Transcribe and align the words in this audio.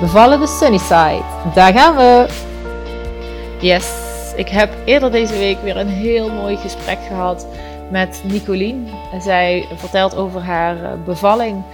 Bevallen 0.00 0.40
de 0.40 0.46
Sunnyside. 0.46 1.22
Daar 1.54 1.72
gaan 1.72 1.96
we! 1.96 2.26
Yes, 3.60 3.92
ik 4.36 4.48
heb 4.48 4.74
eerder 4.84 5.10
deze 5.10 5.32
week 5.32 5.62
weer 5.62 5.76
een 5.76 5.88
heel 5.88 6.30
mooi 6.30 6.56
gesprek 6.56 6.98
gehad 7.08 7.46
met 7.90 8.22
Nicolien. 8.24 8.88
Zij 9.18 9.66
vertelt 9.74 10.14
over 10.16 10.40
haar 10.40 10.84
eh, 10.84 11.04
bevalling 11.04 11.64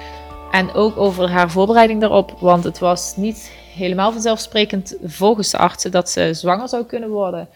en 0.50 0.72
ook 0.74 0.96
over 0.96 1.30
haar 1.30 1.50
voorbereiding 1.50 2.00
daarop. 2.00 2.36
Want 2.40 2.64
het 2.64 2.78
was 2.78 3.16
niet 3.16 3.52
helemaal 3.74 4.12
vanzelfsprekend 4.12 4.96
volgens 5.04 5.50
de 5.50 5.58
artsen 5.58 5.90
dat 5.90 6.10
ze 6.10 6.34
zwanger 6.34 6.68
zou 6.68 6.84
kunnen 6.84 7.08
worden. 7.08 7.48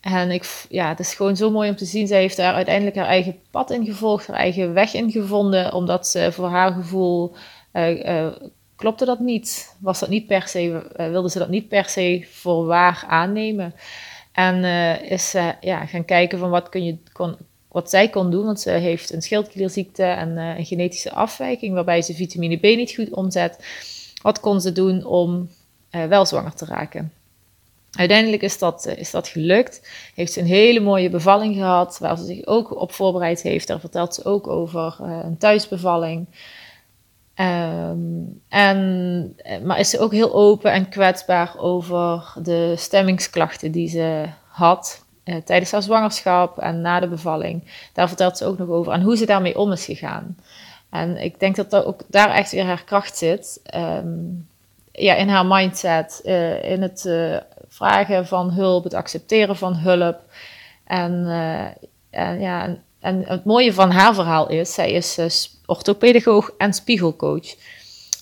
En 0.00 0.30
ik, 0.30 0.66
ja, 0.68 0.88
het 0.88 0.98
is 0.98 1.14
gewoon 1.14 1.36
zo 1.36 1.50
mooi 1.50 1.70
om 1.70 1.76
te 1.76 1.84
zien. 1.84 2.06
Zij 2.06 2.20
heeft 2.20 2.36
daar 2.36 2.54
uiteindelijk 2.54 2.96
haar 2.96 3.06
eigen 3.06 3.36
pad 3.50 3.70
in 3.70 3.84
gevolgd, 3.84 4.26
haar 4.26 4.36
eigen 4.36 4.72
weg 4.72 4.94
in 4.94 5.10
gevonden. 5.10 5.72
Omdat 5.72 6.06
ze 6.06 6.32
voor 6.32 6.48
haar 6.48 6.72
gevoel 6.72 7.34
uh, 7.72 8.04
uh, 8.04 8.26
klopte 8.76 9.04
dat 9.04 9.20
niet. 9.20 9.76
Was 9.80 9.98
dat 9.98 10.08
niet 10.08 10.26
per 10.26 10.48
se, 10.48 10.62
uh, 10.96 11.10
wilde 11.10 11.30
ze 11.30 11.38
dat 11.38 11.48
niet 11.48 11.68
per 11.68 11.84
se 11.84 12.26
voor 12.30 12.66
waar 12.66 13.04
aannemen. 13.08 13.74
En 14.32 14.56
uh, 14.56 15.10
is 15.10 15.30
ze 15.30 15.54
ja, 15.60 15.86
gaan 15.86 16.04
kijken 16.04 16.38
van 16.38 16.50
wat, 16.50 16.68
kun 16.68 16.84
je, 16.84 16.96
kon, 17.12 17.36
wat 17.68 17.90
zij 17.90 18.08
kon 18.08 18.30
doen. 18.30 18.44
Want 18.44 18.60
ze 18.60 18.70
heeft 18.70 19.12
een 19.12 19.22
schildklierziekte 19.22 20.02
en 20.02 20.28
uh, 20.28 20.58
een 20.58 20.66
genetische 20.66 21.12
afwijking 21.12 21.74
waarbij 21.74 22.02
ze 22.02 22.14
vitamine 22.14 22.56
B 22.56 22.62
niet 22.62 22.94
goed 22.94 23.10
omzet. 23.10 23.64
Wat 24.22 24.40
kon 24.40 24.60
ze 24.60 24.72
doen 24.72 25.04
om 25.04 25.48
wel 25.90 26.26
zwanger 26.26 26.54
te 26.54 26.64
raken? 26.64 27.12
Uiteindelijk 27.92 28.42
is 28.42 28.58
dat, 28.58 28.86
is 28.86 29.10
dat 29.10 29.28
gelukt. 29.28 29.88
Heeft 30.14 30.32
ze 30.32 30.40
een 30.40 30.46
hele 30.46 30.80
mooie 30.80 31.10
bevalling 31.10 31.54
gehad, 31.54 31.98
waar 31.98 32.18
ze 32.18 32.24
zich 32.24 32.46
ook 32.46 32.80
op 32.80 32.92
voorbereid 32.92 33.42
heeft. 33.42 33.66
Daar 33.66 33.80
vertelt 33.80 34.14
ze 34.14 34.24
ook 34.24 34.46
over 34.46 34.96
een 35.00 35.38
thuisbevalling. 35.38 36.26
Um, 37.40 38.40
en, 38.48 39.36
maar 39.64 39.78
is 39.78 39.90
ze 39.90 39.98
ook 39.98 40.12
heel 40.12 40.34
open 40.34 40.72
en 40.72 40.88
kwetsbaar 40.88 41.58
over 41.58 42.32
de 42.42 42.74
stemmingsklachten 42.76 43.72
die 43.72 43.88
ze 43.88 44.24
had 44.48 45.04
uh, 45.24 45.36
tijdens 45.36 45.72
haar 45.72 45.82
zwangerschap 45.82 46.58
en 46.58 46.80
na 46.80 47.00
de 47.00 47.08
bevalling. 47.08 47.88
Daar 47.92 48.08
vertelt 48.08 48.36
ze 48.36 48.44
ook 48.44 48.58
nog 48.58 48.68
over 48.68 48.92
en 48.92 49.02
hoe 49.02 49.16
ze 49.16 49.26
daarmee 49.26 49.58
om 49.58 49.72
is 49.72 49.84
gegaan. 49.84 50.36
En 50.90 51.16
ik 51.16 51.40
denk 51.40 51.56
dat, 51.56 51.70
dat 51.70 51.84
ook 51.84 52.00
daar 52.08 52.30
echt 52.30 52.50
weer 52.50 52.64
haar 52.64 52.84
kracht 52.84 53.16
zit. 53.16 53.60
Um, 53.74 54.48
ja, 54.92 55.14
in 55.14 55.28
haar 55.28 55.46
mindset, 55.46 56.20
uh, 56.24 56.70
in 56.70 56.82
het 56.82 57.10
vragen 57.68 58.26
van 58.26 58.50
hulp, 58.50 58.84
het 58.84 58.94
accepteren 58.94 59.56
van 59.56 59.74
hulp. 59.74 60.20
En, 60.84 61.26
en 62.10 62.40
ja, 62.40 62.62
en, 62.62 62.82
en, 63.00 63.24
het 63.26 63.44
mooie 63.44 63.72
van 63.72 63.90
haar 63.90 64.14
verhaal 64.14 64.48
is, 64.48 64.74
zij 64.74 64.92
is 64.92 65.18
orthopedagoog 65.66 66.50
en 66.58 66.72
spiegelcoach. 66.72 67.54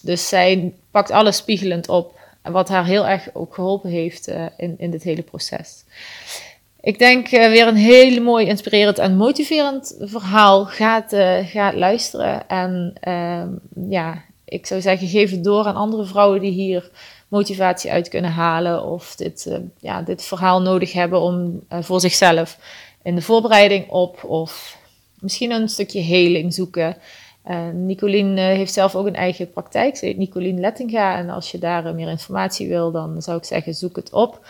Dus 0.02 0.28
zij 0.28 0.72
pakt 0.90 1.10
alles 1.10 1.36
spiegelend 1.36 1.88
op, 1.88 2.18
wat 2.42 2.68
haar 2.68 2.84
heel 2.84 3.06
erg 3.06 3.28
ook 3.32 3.54
geholpen 3.54 3.90
heeft 3.90 4.28
uh, 4.28 4.46
in, 4.56 4.74
in 4.78 4.90
dit 4.90 5.02
hele 5.02 5.22
proces. 5.22 5.84
Ik 6.80 6.98
denk 6.98 7.30
uh, 7.30 7.48
weer 7.48 7.66
een 7.66 7.76
heel 7.76 8.22
mooi, 8.22 8.46
inspirerend 8.46 8.98
en 8.98 9.16
motiverend 9.16 9.96
verhaal. 10.00 10.64
Gaat, 10.64 11.12
uh, 11.12 11.68
luisteren 11.74 12.48
en 12.48 12.92
ehm, 13.00 13.48
ja, 13.88 14.22
ik 14.44 14.66
zou 14.66 14.80
zeggen, 14.80 15.08
geef 15.08 15.30
het 15.30 15.44
door 15.44 15.66
aan 15.66 15.74
andere 15.74 16.04
vrouwen 16.04 16.40
die 16.40 16.50
hier 16.50 16.90
motivatie 17.28 17.90
uit 17.90 18.08
kunnen 18.08 18.30
halen 18.30 18.84
of 18.84 19.16
dit, 19.16 19.58
ja, 19.80 20.02
dit 20.02 20.24
verhaal 20.24 20.62
nodig 20.62 20.92
hebben 20.92 21.20
om 21.20 21.62
voor 21.68 22.00
zichzelf 22.00 22.58
in 23.02 23.14
de 23.14 23.22
voorbereiding 23.22 23.88
op 23.88 24.24
of 24.24 24.78
misschien 25.20 25.50
een 25.50 25.68
stukje 25.68 26.00
heling 26.00 26.54
zoeken. 26.54 26.96
Uh, 27.50 27.68
Nicolien 27.72 28.36
uh, 28.36 28.44
heeft 28.44 28.72
zelf 28.72 28.94
ook 28.94 29.06
een 29.06 29.14
eigen 29.14 29.50
praktijk. 29.50 29.96
Ze 29.96 30.06
heet 30.06 30.16
Nicolien 30.16 30.60
Lettinga. 30.60 31.16
En 31.16 31.30
als 31.30 31.50
je 31.50 31.58
daar 31.58 31.86
uh, 31.86 31.92
meer 31.92 32.08
informatie 32.08 32.68
wil, 32.68 32.90
dan 32.90 33.22
zou 33.22 33.38
ik 33.38 33.44
zeggen, 33.44 33.74
zoek 33.74 33.96
het 33.96 34.12
op. 34.12 34.46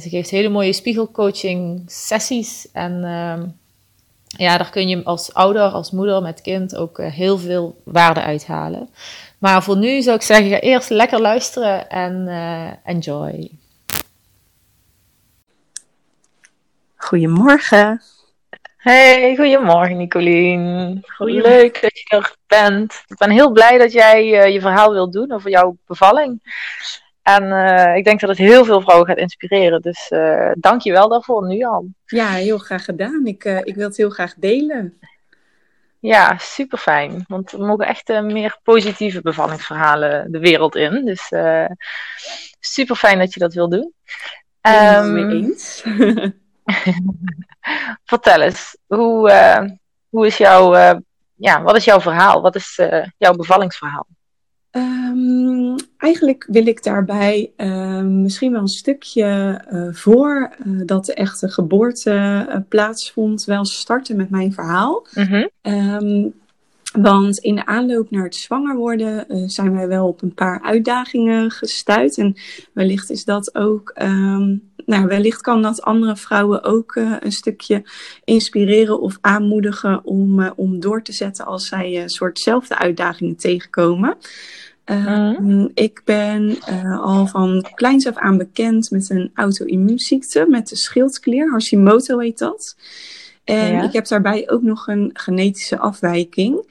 ze 0.00 0.08
geeft 0.08 0.30
hele 0.30 0.48
mooie 0.48 0.72
spiegelcoaching 0.72 1.82
sessies. 1.86 2.68
En 2.72 3.04
ehm, 3.04 3.46
ja, 4.26 4.56
daar 4.56 4.70
kun 4.70 4.88
je 4.88 5.04
als 5.04 5.34
ouder, 5.34 5.62
als 5.62 5.90
moeder 5.90 6.22
met 6.22 6.40
kind 6.40 6.76
ook 6.76 6.98
heel 7.02 7.38
veel 7.38 7.80
waarde 7.84 8.22
uithalen. 8.22 8.88
Maar 9.38 9.62
voor 9.62 9.76
nu 9.76 10.02
zou 10.02 10.16
ik 10.16 10.22
zeggen, 10.22 10.60
eerst 10.60 10.90
lekker 10.90 11.20
luisteren 11.20 11.88
en 11.88 12.28
enjoy. 12.84 13.50
Goedemorgen. 16.96 18.02
Hey, 18.84 19.36
goedemorgen 19.36 19.96
Nicolien. 19.96 21.04
Leuk 21.18 21.80
dat 21.80 21.98
je 21.98 22.04
er 22.08 22.36
bent. 22.46 23.02
Ik 23.06 23.16
ben 23.16 23.30
heel 23.30 23.50
blij 23.50 23.78
dat 23.78 23.92
jij 23.92 24.24
uh, 24.24 24.52
je 24.52 24.60
verhaal 24.60 24.92
wilt 24.92 25.12
doen 25.12 25.32
over 25.32 25.50
jouw 25.50 25.76
bevalling. 25.86 26.40
En 27.22 27.42
uh, 27.44 27.96
ik 27.96 28.04
denk 28.04 28.20
dat 28.20 28.28
het 28.28 28.38
heel 28.38 28.64
veel 28.64 28.80
vrouwen 28.80 29.06
gaat 29.06 29.16
inspireren. 29.16 29.80
Dus 29.80 30.10
uh, 30.10 30.50
dank 30.54 30.80
je 30.80 30.92
wel 30.92 31.08
daarvoor 31.08 31.46
nu 31.46 31.62
al. 31.62 31.86
Ja, 32.06 32.28
heel 32.28 32.58
graag 32.58 32.84
gedaan. 32.84 33.26
Ik, 33.26 33.44
ik 33.44 33.74
wil 33.74 33.86
het 33.86 33.96
heel 33.96 34.10
graag 34.10 34.34
delen. 34.34 34.98
Ja, 36.00 36.38
super 36.38 36.78
fijn. 36.78 37.24
Want 37.28 37.50
we 37.50 37.66
mogen 37.66 37.86
echt 37.86 38.08
meer 38.08 38.58
positieve 38.62 39.20
bevallingsverhalen 39.20 40.32
de 40.32 40.38
wereld 40.38 40.76
in. 40.76 41.04
Dus 41.04 41.32
super 42.60 42.96
fijn 42.96 43.18
dat 43.18 43.34
je 43.34 43.40
dat 43.40 43.54
wil 43.54 43.68
doen. 43.68 43.92
Um, 44.62 45.12
mee 45.12 45.42
eens. 45.42 45.84
Vertel 48.04 48.40
eens, 48.40 48.76
hoe, 48.86 49.30
uh, 49.30 49.70
hoe 50.08 50.26
is 50.26 50.36
jouw, 50.36 50.74
uh, 50.74 50.94
ja, 51.34 51.62
wat 51.62 51.76
is 51.76 51.84
jouw 51.84 52.00
verhaal? 52.00 52.42
Wat 52.42 52.54
is 52.54 52.78
uh, 52.80 53.04
jouw 53.18 53.34
bevallingsverhaal? 53.34 54.06
Um, 54.70 55.76
eigenlijk 55.96 56.46
wil 56.48 56.66
ik 56.66 56.82
daarbij 56.82 57.52
misschien 58.02 58.52
wel 58.52 58.60
een 58.60 58.68
stukje 58.68 59.60
voor 59.92 60.56
dat 60.84 61.04
de 61.04 61.14
echte 61.14 61.48
geboorte 61.48 62.64
plaatsvond, 62.68 63.44
wel 63.44 63.64
starten 63.64 64.16
met 64.16 64.30
mijn 64.30 64.52
verhaal. 64.52 65.06
Mm 65.14 65.24
-hmm. 65.24 65.50
um, 65.62 66.34
want 67.00 67.38
in 67.38 67.54
de 67.54 67.66
aanloop 67.66 68.10
naar 68.10 68.24
het 68.24 68.34
zwanger 68.34 68.76
worden 68.76 69.24
uh, 69.28 69.48
zijn 69.48 69.72
wij 69.72 69.88
wel 69.88 70.08
op 70.08 70.22
een 70.22 70.34
paar 70.34 70.62
uitdagingen 70.62 71.50
gestuurd. 71.50 72.18
En 72.18 72.36
wellicht 72.72 73.10
is 73.10 73.24
dat 73.24 73.54
ook, 73.54 73.94
um, 74.02 74.72
nou, 74.86 75.06
wellicht 75.06 75.40
kan 75.40 75.62
dat 75.62 75.82
andere 75.82 76.16
vrouwen 76.16 76.62
ook 76.62 76.94
uh, 76.94 77.16
een 77.20 77.32
stukje 77.32 77.82
inspireren 78.24 79.00
of 79.00 79.18
aanmoedigen 79.20 80.04
om, 80.04 80.40
uh, 80.40 80.50
om 80.56 80.80
door 80.80 81.02
te 81.02 81.12
zetten 81.12 81.44
als 81.44 81.68
zij 81.68 82.02
een 82.02 82.08
soortzelfde 82.08 82.78
uitdagingen 82.78 83.36
tegenkomen. 83.36 84.16
Uh, 84.90 85.64
Ik 85.74 86.02
ben 86.04 86.62
al 87.00 87.26
van 87.26 87.66
kleins 87.74 88.06
af 88.06 88.16
aan 88.16 88.38
bekend 88.38 88.90
met 88.90 89.10
een 89.10 89.30
auto-immuunziekte, 89.34 90.46
met 90.48 90.68
de 90.68 90.76
schildklier, 90.76 91.50
Hashimoto 91.50 92.18
heet 92.18 92.38
dat. 92.38 92.76
En 93.44 93.72
ja. 93.72 93.82
ik 93.82 93.92
heb 93.92 94.08
daarbij 94.08 94.50
ook 94.50 94.62
nog 94.62 94.86
een 94.86 95.10
genetische 95.12 95.78
afwijking. 95.78 96.66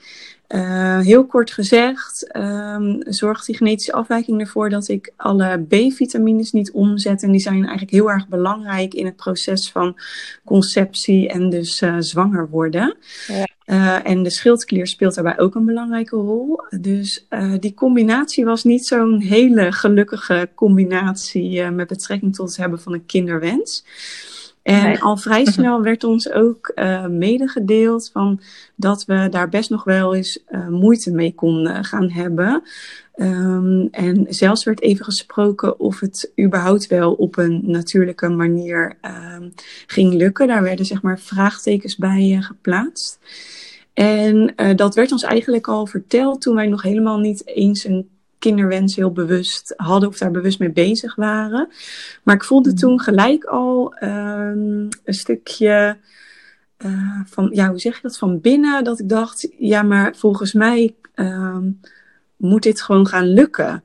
Uh, 0.53 1.00
heel 1.00 1.25
kort 1.25 1.52
gezegd, 1.52 2.36
um, 2.36 2.97
zorgt 3.00 3.46
die 3.46 3.58
genetische 3.58 3.94
afwijking 3.94 4.41
ervoor 4.41 4.69
dat 4.69 4.88
ik 4.88 5.14
alle 5.16 5.66
B-vitamines 5.68 6.52
niet 6.52 6.72
omzet. 6.72 7.23
En 7.23 7.32
die 7.32 7.41
zijn 7.41 7.55
eigenlijk 7.55 7.91
heel 7.91 8.11
erg 8.11 8.28
belangrijk 8.28 8.94
in 8.94 9.05
het 9.05 9.16
proces 9.16 9.72
van 9.72 10.00
conceptie 10.46 11.29
en 11.29 11.50
dus 11.50 11.82
uh, 11.82 11.96
zwanger 12.00 12.50
worden. 12.50 12.96
Ja. 13.28 13.47
Uh, 13.66 14.09
en 14.09 14.23
de 14.23 14.29
schildklier 14.29 14.88
speelt 14.88 15.16
daarbij 15.16 15.40
ook 15.40 15.55
een 15.55 15.66
belangrijke 15.66 16.16
rol. 16.16 16.61
Dus 16.79 17.28
die 17.59 17.73
combinatie 17.73 18.46
was 18.46 18.64
niet 18.64 18.85
zo'n 18.85 19.22
hele 19.22 19.72
gelukkige 19.72 20.50
combinatie 20.55 21.64
met 21.72 21.88
betrekking 21.88 22.35
tot 22.35 22.47
het 22.47 22.58
hebben 22.58 22.82
van 22.82 22.94
een 22.94 23.05
kinderwens. 23.05 23.84
En 24.64 24.84
nee. 24.84 25.02
al 25.02 25.18
vrij 25.18 25.46
snel 25.46 25.82
werd 25.82 26.04
ons 26.04 26.32
ook 26.32 26.72
uh, 26.76 27.06
medegedeeld 27.06 28.10
van 28.14 28.40
dat 28.76 29.06
we 29.06 29.28
daar 29.30 29.50
best 29.50 29.70
nog 29.70 29.84
wel 29.84 30.16
eens 30.16 30.44
uh, 30.50 30.68
moeite 30.68 31.12
mee 31.12 31.34
konden 31.34 31.84
gaan 31.84 32.12
hebben. 32.12 32.64
Um, 33.16 33.88
en 33.92 34.26
zelfs 34.30 34.64
werd 34.64 34.82
even 34.82 35.06
gesproken 35.06 35.80
of 35.80 36.00
het 36.00 36.32
überhaupt 36.42 36.88
wel 36.88 37.14
op 37.14 37.38
een 37.38 37.62
natuurlijke 37.64 38.30
manier 38.30 38.98
um, 39.36 39.54
ging 39.88 40.14
lukken. 40.14 40.48
Daar 40.48 40.64
werden 40.64 40.86
zeg 40.86 41.02
maar 41.02 41.20
vraagtekens 41.20 41.96
bij 41.96 42.32
uh, 42.32 42.44
geplaatst. 42.44 43.20
En 43.94 44.54
dat 44.76 44.96
werd 44.96 45.12
ons 45.12 45.24
eigenlijk 45.24 45.68
al 45.68 45.86
verteld 45.86 46.42
toen 46.42 46.56
wij 46.56 46.68
nog 46.68 46.82
helemaal 46.82 47.20
niet 47.20 47.48
eens 47.48 47.84
een 47.84 48.10
kinderwens 48.43 48.95
heel 48.95 49.11
bewust 49.11 49.73
hadden 49.78 50.09
of 50.09 50.17
daar 50.17 50.31
bewust 50.31 50.59
mee 50.59 50.72
bezig 50.72 51.16
waren. 51.16 51.69
Maar 52.23 52.35
ik 52.35 52.43
voelde 52.43 52.69
Mhm. 52.69 52.78
toen 52.78 52.99
gelijk 52.99 53.43
al 53.43 53.93
ehm, 53.93 54.87
een 55.03 55.13
stukje 55.13 55.97
eh, 56.78 57.19
van, 57.25 57.49
ja, 57.53 57.69
hoe 57.69 57.79
zeg 57.79 57.95
je 57.95 58.01
dat, 58.01 58.17
van 58.17 58.41
binnen, 58.41 58.84
dat 58.84 58.99
ik 58.99 59.09
dacht, 59.09 59.47
ja, 59.57 59.84
maar 59.84 60.16
volgens 60.16 60.53
mij 60.53 60.95
ehm, 61.16 61.69
moet 62.37 62.63
dit 62.63 62.81
gewoon 62.81 63.07
gaan 63.07 63.28
lukken. 63.28 63.84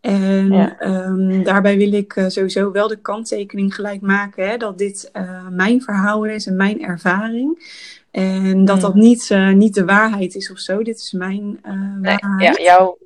En 0.00 0.52
Ja. 0.52 0.78
ehm, 0.78 1.42
daarbij 1.42 1.76
wil 1.76 1.92
ik 1.92 2.16
eh, 2.16 2.28
sowieso 2.28 2.70
wel 2.72 2.88
de 2.88 2.96
kanttekening 3.00 3.74
gelijk 3.74 4.00
maken 4.00 4.48
hè, 4.48 4.56
dat 4.56 4.78
dit 4.78 5.08
eh, 5.12 5.48
mijn 5.48 5.82
verhaal 5.82 6.24
is 6.24 6.46
en 6.46 6.56
mijn 6.56 6.82
ervaring. 6.82 7.78
En 8.10 8.64
dat 8.64 8.76
Mm. 8.76 8.82
dat 8.82 8.94
niet, 8.94 9.30
niet 9.54 9.74
de 9.74 9.84
waarheid 9.84 10.34
is 10.34 10.50
of 10.50 10.58
zo. 10.58 10.82
Dit 10.82 10.96
is 10.96 11.12
mijn 11.12 11.44
Nee, 11.44 12.16
waarheid. 12.18 12.56
ja, 12.58 12.62
jouw, 12.64 12.98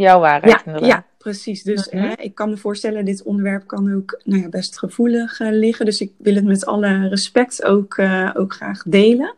jouw 0.00 0.20
waarheid 0.20 0.52
Ja, 0.52 0.62
inderdaad. 0.64 0.90
ja, 0.90 1.04
precies. 1.18 1.62
Dus 1.62 1.88
Mhm. 1.90 2.02
hè, 2.02 2.12
ik 2.16 2.34
kan 2.34 2.48
me 2.50 2.56
voorstellen, 2.56 3.04
dit 3.04 3.22
onderwerp 3.22 3.66
kan 3.66 3.94
ook 3.94 4.20
nou 4.24 4.42
ja, 4.42 4.48
best 4.48 4.78
gevoelig 4.78 5.40
eh, 5.40 5.48
liggen. 5.50 5.84
Dus 5.84 6.00
ik 6.00 6.12
wil 6.18 6.34
het 6.34 6.44
met 6.44 6.66
alle 6.66 7.08
respect 7.08 7.64
ook, 7.64 7.96
eh, 7.96 8.30
ook 8.34 8.52
graag 8.54 8.82
delen. 8.86 9.34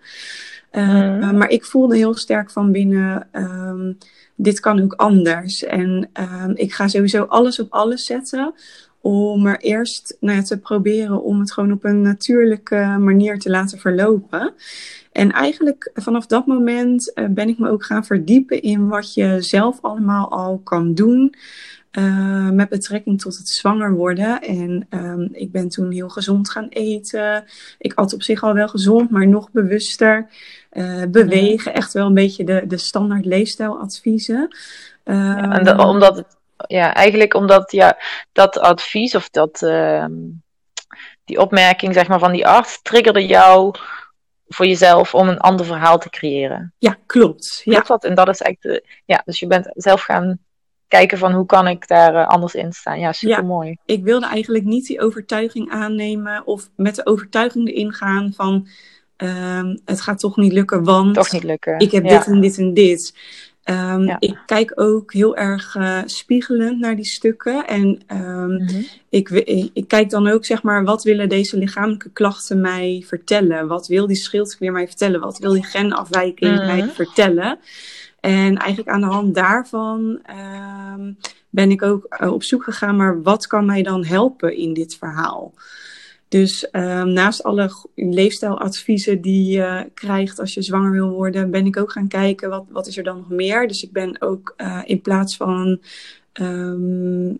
Eh, 0.70 0.88
Mhm. 0.88 1.36
maar 1.36 1.48
ik 1.50 1.64
voelde 1.64 1.96
heel 1.96 2.14
sterk 2.14 2.50
van 2.50 2.72
binnen, 2.72 3.28
ehm, 3.30 3.92
dit 4.34 4.60
kan 4.60 4.82
ook 4.82 4.92
anders. 4.92 5.64
En 5.64 6.10
ehm, 6.12 6.50
ik 6.54 6.72
ga 6.72 6.88
sowieso 6.88 7.22
alles 7.24 7.60
op 7.60 7.72
alles 7.72 8.04
zetten 8.06 8.54
om 9.02 9.46
er 9.46 9.60
eerst 9.60 10.16
nou 10.20 10.36
ja, 10.36 10.42
te 10.42 10.58
proberen 10.58 11.22
om 11.22 11.40
het 11.40 11.52
gewoon 11.52 11.72
op 11.72 11.84
een 11.84 12.00
natuurlijke 12.02 12.96
manier 13.00 13.38
te 13.38 13.50
laten 13.50 13.78
verlopen. 13.78 14.54
En 15.12 15.30
eigenlijk 15.32 15.90
vanaf 15.94 16.26
dat 16.26 16.46
moment 16.46 17.12
eh, 17.12 17.24
ben 17.30 17.48
ik 17.48 17.58
me 17.58 17.70
ook 17.70 17.84
gaan 17.84 18.04
verdiepen 18.04 18.62
in 18.62 18.88
wat 18.88 19.14
je 19.14 19.36
zelf 19.40 19.78
allemaal 19.80 20.30
al 20.30 20.58
kan 20.64 20.94
doen. 20.94 21.34
eh, 21.90 22.50
met 22.50 22.68
betrekking 22.68 23.20
tot 23.20 23.36
het 23.38 23.48
zwanger 23.48 23.92
worden. 23.94 24.40
En 24.42 24.86
ehm, 24.88 25.28
ik 25.32 25.52
ben 25.52 25.68
toen 25.68 25.90
heel 25.90 26.08
gezond 26.08 26.50
gaan 26.50 26.66
eten. 26.68 27.44
Ik 27.78 27.94
at 27.94 28.14
op 28.14 28.22
zich 28.22 28.42
al 28.42 28.54
wel 28.54 28.68
gezond, 28.68 29.10
maar 29.10 29.26
nog 29.28 29.50
bewuster. 29.50 30.26
eh, 30.70 31.02
bewegen, 31.08 31.74
echt 31.74 31.92
wel 31.92 32.06
een 32.06 32.14
beetje 32.14 32.44
de, 32.44 32.64
de 32.66 32.76
standaard 32.76 33.24
leefstijladviezen. 33.24 34.48
Ja, 35.04 35.52
en 35.52 35.64
dat- 35.64 35.78
omdat 35.86 36.16
het, 36.16 36.36
ja, 36.66 36.94
eigenlijk 36.94 37.34
omdat 37.34 37.72
ja, 37.72 37.98
dat 38.32 38.58
advies 38.58 39.14
of 39.14 39.30
dat, 39.30 39.62
ehm, 39.62 40.12
die 41.24 41.38
opmerking 41.38 41.94
zeg 41.94 42.08
maar, 42.08 42.18
van 42.18 42.32
die 42.32 42.46
arts 42.46 42.82
triggerde 42.82 43.26
jou 43.26 43.74
voor 44.48 44.66
jezelf 44.66 45.14
om 45.14 45.28
een 45.28 45.40
ander 45.40 45.66
verhaal 45.66 45.98
te 45.98 46.10
creëren. 46.10 46.74
ja, 46.78 46.98
klopt. 47.06 47.60
Ja, 47.64 47.72
Klopt 47.72 47.88
dat? 47.88 48.04
En 48.04 48.14
dat 48.14 48.28
is 48.28 48.40
echt, 48.40 48.62
de, 48.62 48.84
ja, 49.04 49.22
dus 49.24 49.40
je 49.40 49.46
bent 49.46 49.70
zelf 49.74 50.02
gaan 50.02 50.38
kijken 50.88 51.18
van 51.18 51.32
hoe 51.32 51.46
kan 51.46 51.68
ik 51.68 51.88
daar 51.88 52.14
eh, 52.14 52.28
anders 52.28 52.54
in 52.54 52.72
staan. 52.72 53.00
Ja, 53.00 53.12
super 53.12 53.44
mooi. 53.44 53.76
ik 53.84 54.04
wilde 54.04 54.26
eigenlijk 54.26 54.64
niet 54.64 54.86
die 54.86 55.00
overtuiging 55.00 55.70
aannemen 55.70 56.46
of 56.46 56.70
met 56.76 56.94
de 56.94 57.06
overtuiging 57.06 57.68
erin 57.68 57.92
gaan 57.92 58.32
van 58.36 58.68
ehm, 59.16 59.76
het 59.84 60.00
gaat 60.00 60.18
toch 60.18 60.36
niet 60.36 60.52
lukken, 60.52 60.84
want 60.84 61.14
Toch 61.14 61.32
niet 61.32 61.42
lukken. 61.44 61.78
ik 61.78 61.90
heb 61.90 62.04
ja. 62.04 62.18
dit 62.18 62.26
en 62.26 62.40
dit 62.40 62.58
en 62.58 62.74
dit. 62.74 63.14
Ehm, 63.62 64.02
Ja. 64.02 64.16
Ik 64.18 64.38
kijk 64.46 64.72
ook 64.74 65.12
heel 65.12 65.36
erg 65.36 65.76
eh, 65.76 65.98
spiegelend 66.04 66.78
naar 66.80 66.96
die 66.96 67.04
stukken. 67.04 67.66
En 67.66 68.00
ehm, 68.06 68.52
Mhm. 68.54 68.82
ik, 69.08 69.28
ik, 69.30 69.70
ik 69.72 69.88
kijk 69.88 70.10
dan 70.10 70.28
ook, 70.28 70.44
zeg 70.44 70.62
maar, 70.62 70.84
wat 70.84 71.02
willen 71.02 71.28
deze 71.28 71.58
lichamelijke 71.58 72.10
klachten 72.10 72.60
mij 72.60 73.04
vertellen? 73.06 73.66
Wat 73.66 73.86
wil 73.86 74.06
die 74.06 74.16
schildklier 74.16 74.72
mij 74.72 74.86
vertellen? 74.86 75.20
Wat 75.20 75.38
wil 75.38 75.52
die 75.52 75.64
genafwijking 75.64 76.56
Mhm. 76.56 76.66
mij 76.66 76.84
vertellen? 76.94 77.58
En 78.20 78.56
eigenlijk 78.56 78.88
aan 78.88 79.00
de 79.00 79.06
hand 79.06 79.34
daarvan 79.34 80.18
ehm, 80.26 81.12
ben 81.50 81.70
ik 81.70 81.82
ook 81.82 82.04
eh, 82.04 82.32
op 82.32 82.42
zoek 82.42 82.64
gegaan, 82.64 82.96
maar 82.96 83.22
wat 83.22 83.46
kan 83.46 83.66
mij 83.66 83.82
dan 83.82 84.04
helpen 84.04 84.56
in 84.56 84.72
dit 84.72 84.96
verhaal? 84.96 85.52
Dus 86.32 86.70
ehm, 86.70 87.12
naast 87.12 87.42
alle 87.42 87.70
leefstijladviezen 87.94 89.20
die 89.20 89.50
je 89.50 89.90
krijgt 89.94 90.40
als 90.40 90.54
je 90.54 90.62
zwanger 90.62 90.92
wil 90.92 91.10
worden, 91.10 91.50
ben 91.50 91.66
ik 91.66 91.76
ook 91.76 91.92
gaan 91.92 92.08
kijken 92.08 92.50
wat, 92.50 92.64
wat 92.68 92.86
is 92.86 92.96
er 92.96 93.04
dan 93.04 93.16
nog 93.16 93.28
meer. 93.28 93.68
Dus 93.68 93.82
ik 93.82 93.92
ben 93.92 94.20
ook 94.20 94.54
eh, 94.56 94.80
in 94.84 95.00
plaats 95.00 95.36
van 95.36 95.80
ehm, 96.32 97.34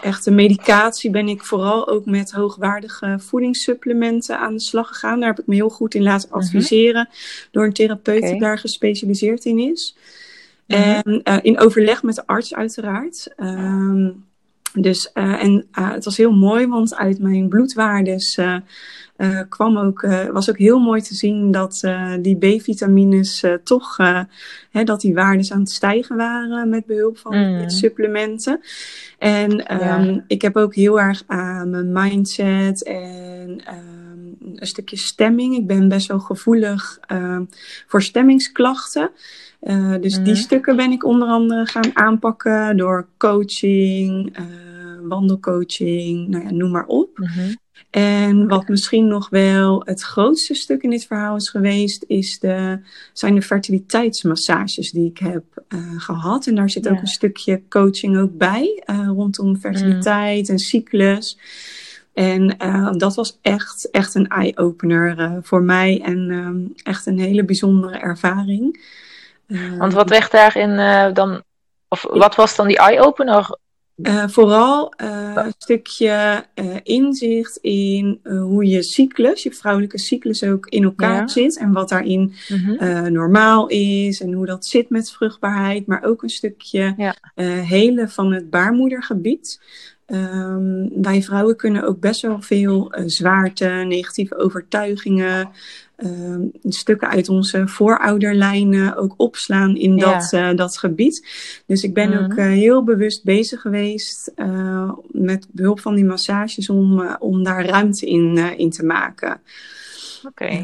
echte 0.00 0.30
medicatie, 0.30 1.10
ben 1.10 1.28
ik 1.28 1.44
vooral 1.44 1.88
ook 1.88 2.06
met 2.06 2.32
hoogwaardige 2.32 3.16
voedingssupplementen 3.18 4.38
aan 4.38 4.52
de 4.52 4.60
slag 4.60 4.88
gegaan. 4.88 5.20
Daar 5.20 5.28
heb 5.28 5.38
ik 5.38 5.46
me 5.46 5.54
heel 5.54 5.70
goed 5.70 5.94
in 5.94 6.02
laten 6.02 6.28
Mhm. 6.28 6.38
adviseren 6.38 7.08
door 7.50 7.64
een 7.64 7.72
therapeut 7.72 8.22
die 8.22 8.40
daar 8.40 8.58
gespecialiseerd 8.58 9.44
in 9.44 9.58
is. 9.58 9.96
Mhm. 10.66 10.80
En 10.80 11.22
eh, 11.22 11.38
in 11.42 11.58
overleg 11.58 12.02
met 12.02 12.14
de 12.14 12.26
arts 12.26 12.54
uiteraard. 12.54 13.32
Ehm, 13.36 14.10
dus, 14.80 15.12
eh, 15.12 15.42
en 15.42 15.66
eh, 15.72 15.92
het 15.92 16.04
was 16.04 16.16
heel 16.16 16.32
mooi, 16.32 16.66
want 16.66 16.94
uit 16.94 17.18
mijn 17.18 17.48
bloedwaardes 17.48 18.36
eh, 18.36 18.56
kwam 19.48 19.78
ook, 19.78 20.06
was 20.32 20.50
ook 20.50 20.58
heel 20.58 20.78
mooi 20.78 21.02
te 21.02 21.14
zien 21.14 21.50
dat 21.50 21.80
die 22.20 22.36
B-vitamines 22.36 23.44
toch, 23.64 23.96
hè, 24.70 24.84
dat 24.84 25.00
die 25.00 25.14
waardes 25.14 25.52
aan 25.52 25.60
het 25.60 25.70
stijgen 25.70 26.16
waren 26.16 26.68
met 26.68 26.86
behulp 26.86 27.18
van 27.18 27.36
Mm. 27.36 27.70
supplementen. 27.70 28.60
En 29.18 29.66
ehm, 29.66 30.20
ik 30.26 30.42
heb 30.42 30.56
ook 30.56 30.74
heel 30.74 31.00
erg 31.00 31.22
aan 31.26 31.70
mijn 31.70 31.92
mindset 31.92 32.82
en 32.84 33.60
een 34.60 34.66
stukje 34.66 34.96
stemming. 34.96 35.56
Ik 35.56 35.66
ben 35.66 35.88
best 35.88 36.06
wel 36.06 36.18
gevoelig 36.20 36.98
ehm, 37.06 37.44
voor 37.86 38.02
stemmingsklachten. 38.02 39.10
Uh, 39.62 39.94
dus 40.00 40.14
Mhm. 40.14 40.24
die 40.24 40.34
stukken 40.34 40.76
ben 40.76 40.90
ik 40.90 41.04
onder 41.04 41.28
andere 41.28 41.66
gaan 41.66 41.90
aanpakken 41.96 42.76
door 42.76 43.08
coaching, 43.18 44.38
uh, 44.38 44.44
wandelcoaching, 45.08 46.28
nou 46.28 46.44
ja, 46.44 46.50
noem 46.50 46.70
maar 46.70 46.86
op. 46.86 47.18
Mhm. 47.18 47.54
En 47.90 48.48
wat 48.48 48.68
misschien 48.68 49.06
nog 49.06 49.28
wel 49.28 49.82
het 49.84 50.02
grootste 50.02 50.54
stuk 50.54 50.82
in 50.82 50.90
dit 50.90 51.06
verhaal 51.06 51.36
is 51.36 51.48
geweest, 51.50 52.04
is 52.06 52.38
de, 52.38 52.78
zijn 53.12 53.34
de 53.34 53.42
fertiliteitsmassages 53.42 54.90
die 54.90 55.10
ik 55.10 55.18
heb 55.18 55.44
uh, 55.68 56.00
gehad. 56.00 56.46
En 56.46 56.54
daar 56.54 56.70
zit 56.70 56.84
Ja. 56.84 56.90
ook 56.90 57.00
een 57.00 57.06
stukje 57.06 57.62
coaching 57.68 58.18
ook 58.18 58.36
bij, 58.36 58.82
uh, 58.90 59.06
rondom 59.06 59.56
fertiliteit 59.56 60.48
en 60.48 60.58
cyclus. 60.58 61.38
En 62.14 62.54
uh, 62.64 62.92
dat 62.92 63.14
was 63.14 63.38
echt, 63.42 63.90
echt 63.90 64.14
een 64.14 64.28
eye-opener 64.28 65.18
uh, 65.18 65.36
voor 65.42 65.62
mij 65.62 66.00
en 66.04 66.18
um, 66.30 66.72
echt 66.82 67.06
een 67.06 67.18
hele 67.18 67.44
bijzondere 67.44 67.96
ervaring. 67.98 68.84
Uh, 69.46 69.76
Want 69.78 69.92
wat 69.92 70.08
werd 70.08 70.30
daarin 70.30 71.14
dan, 71.14 71.42
of 71.88 72.02
wat 72.10 72.34
was 72.34 72.56
dan 72.56 72.66
die 72.66 72.78
eye-opener? 72.78 73.58
Vooral 74.26 74.92
een 74.96 75.54
stukje 75.58 76.44
inzicht 76.82 77.56
in 77.56 78.20
hoe 78.22 78.64
je 78.64 78.82
cyclus, 78.82 79.42
je 79.42 79.52
vrouwelijke 79.52 79.98
cyclus 79.98 80.44
ook 80.44 80.66
in 80.66 80.84
elkaar 80.84 81.20
Ja. 81.20 81.28
zit. 81.28 81.58
En 81.58 81.72
wat 81.72 81.88
daarin 81.88 82.34
Mhm. 82.48 83.12
normaal 83.12 83.66
is 83.68 84.20
en 84.20 84.32
hoe 84.32 84.46
dat 84.46 84.66
zit 84.66 84.90
met 84.90 85.10
vruchtbaarheid. 85.10 85.86
Maar 85.86 86.04
ook 86.04 86.22
een 86.22 86.28
stukje 86.28 86.94
Ja. 86.96 87.14
helen 87.62 88.10
van 88.10 88.32
het 88.32 88.50
baarmoedergebied. 88.50 89.60
Um, 90.06 91.02
wij 91.02 91.22
vrouwen 91.22 91.56
kunnen 91.56 91.82
ook 91.84 92.00
best 92.00 92.20
wel 92.20 92.40
veel 92.42 92.92
zwaarte, 93.06 93.66
negatieve 93.66 94.36
overtuigingen, 94.36 95.48
um, 95.96 96.50
stukken 96.64 97.08
uit 97.08 97.28
onze 97.28 97.68
voorouderlijnen 97.68 98.96
ook 98.96 99.14
opslaan 99.16 99.76
in 99.76 99.96
Ja. 99.96 100.12
dat, 100.12 100.32
uh, 100.32 100.56
dat 100.56 100.78
gebied. 100.78 101.26
Dus 101.66 101.82
ik 101.82 101.94
ben 101.94 102.10
Mhm. 102.10 102.24
ook 102.24 102.32
uh, 102.32 102.44
heel 102.44 102.84
bewust 102.84 103.24
bezig 103.24 103.60
geweest 103.60 104.32
uh, 104.36 104.92
met 105.10 105.46
behulp 105.50 105.80
van 105.80 105.94
die 105.94 106.04
massages 106.04 106.68
om, 106.68 107.00
uh, 107.00 107.14
om 107.18 107.42
daar 107.44 107.66
ruimte 107.66 108.06
in, 108.06 108.36
uh, 108.36 108.58
in 108.58 108.70
te 108.70 108.84
maken. 108.84 109.40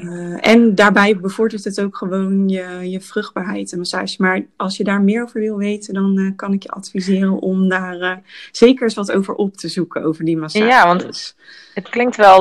Uh, 0.03 0.47
en 0.47 0.75
daarbij 0.75 1.17
bevordert 1.17 1.65
het 1.65 1.81
ook 1.81 1.97
gewoon 1.97 2.49
je, 2.49 2.91
je 2.91 3.01
vruchtbaarheid 3.01 3.73
en 3.73 3.79
massage. 3.79 4.15
Maar 4.19 4.43
als 4.57 4.77
je 4.77 4.85
daar 4.85 5.03
meer 5.03 5.23
over 5.23 5.41
wil 5.41 5.57
weten, 5.57 5.95
dan 5.95 6.19
uh, 6.19 6.31
kan 6.37 6.53
ik 6.53 6.63
je 6.63 6.69
adviseren 6.69 7.41
om 7.41 7.69
daar 7.69 7.97
uh, 7.97 8.17
zeker 8.53 8.83
eens 8.83 8.95
wat 8.95 9.13
over 9.13 9.35
op 9.35 9.57
te 9.57 9.69
zoeken, 9.69 10.03
over 10.03 10.25
die 10.25 10.37
massage. 10.37 10.65
Ja, 10.65 10.87
want 10.87 11.35
het 11.75 11.89
klinkt 11.89 12.17
wel 12.17 12.41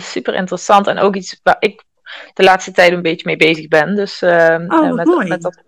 super 0.00 0.34
interessant 0.34 0.86
en 0.86 0.98
ook 0.98 1.16
iets 1.16 1.40
waar 1.42 1.56
ik 1.58 1.84
de 2.34 2.42
laatste 2.42 2.72
tijd 2.72 2.92
een 2.92 3.02
beetje 3.02 3.26
mee 3.26 3.36
bezig 3.36 3.68
ben. 3.68 3.96
Dus 3.96 4.22
oh, 4.22 4.92
met, 4.92 5.06
mooi. 5.06 5.28
met 5.28 5.42
dat. 5.42 5.66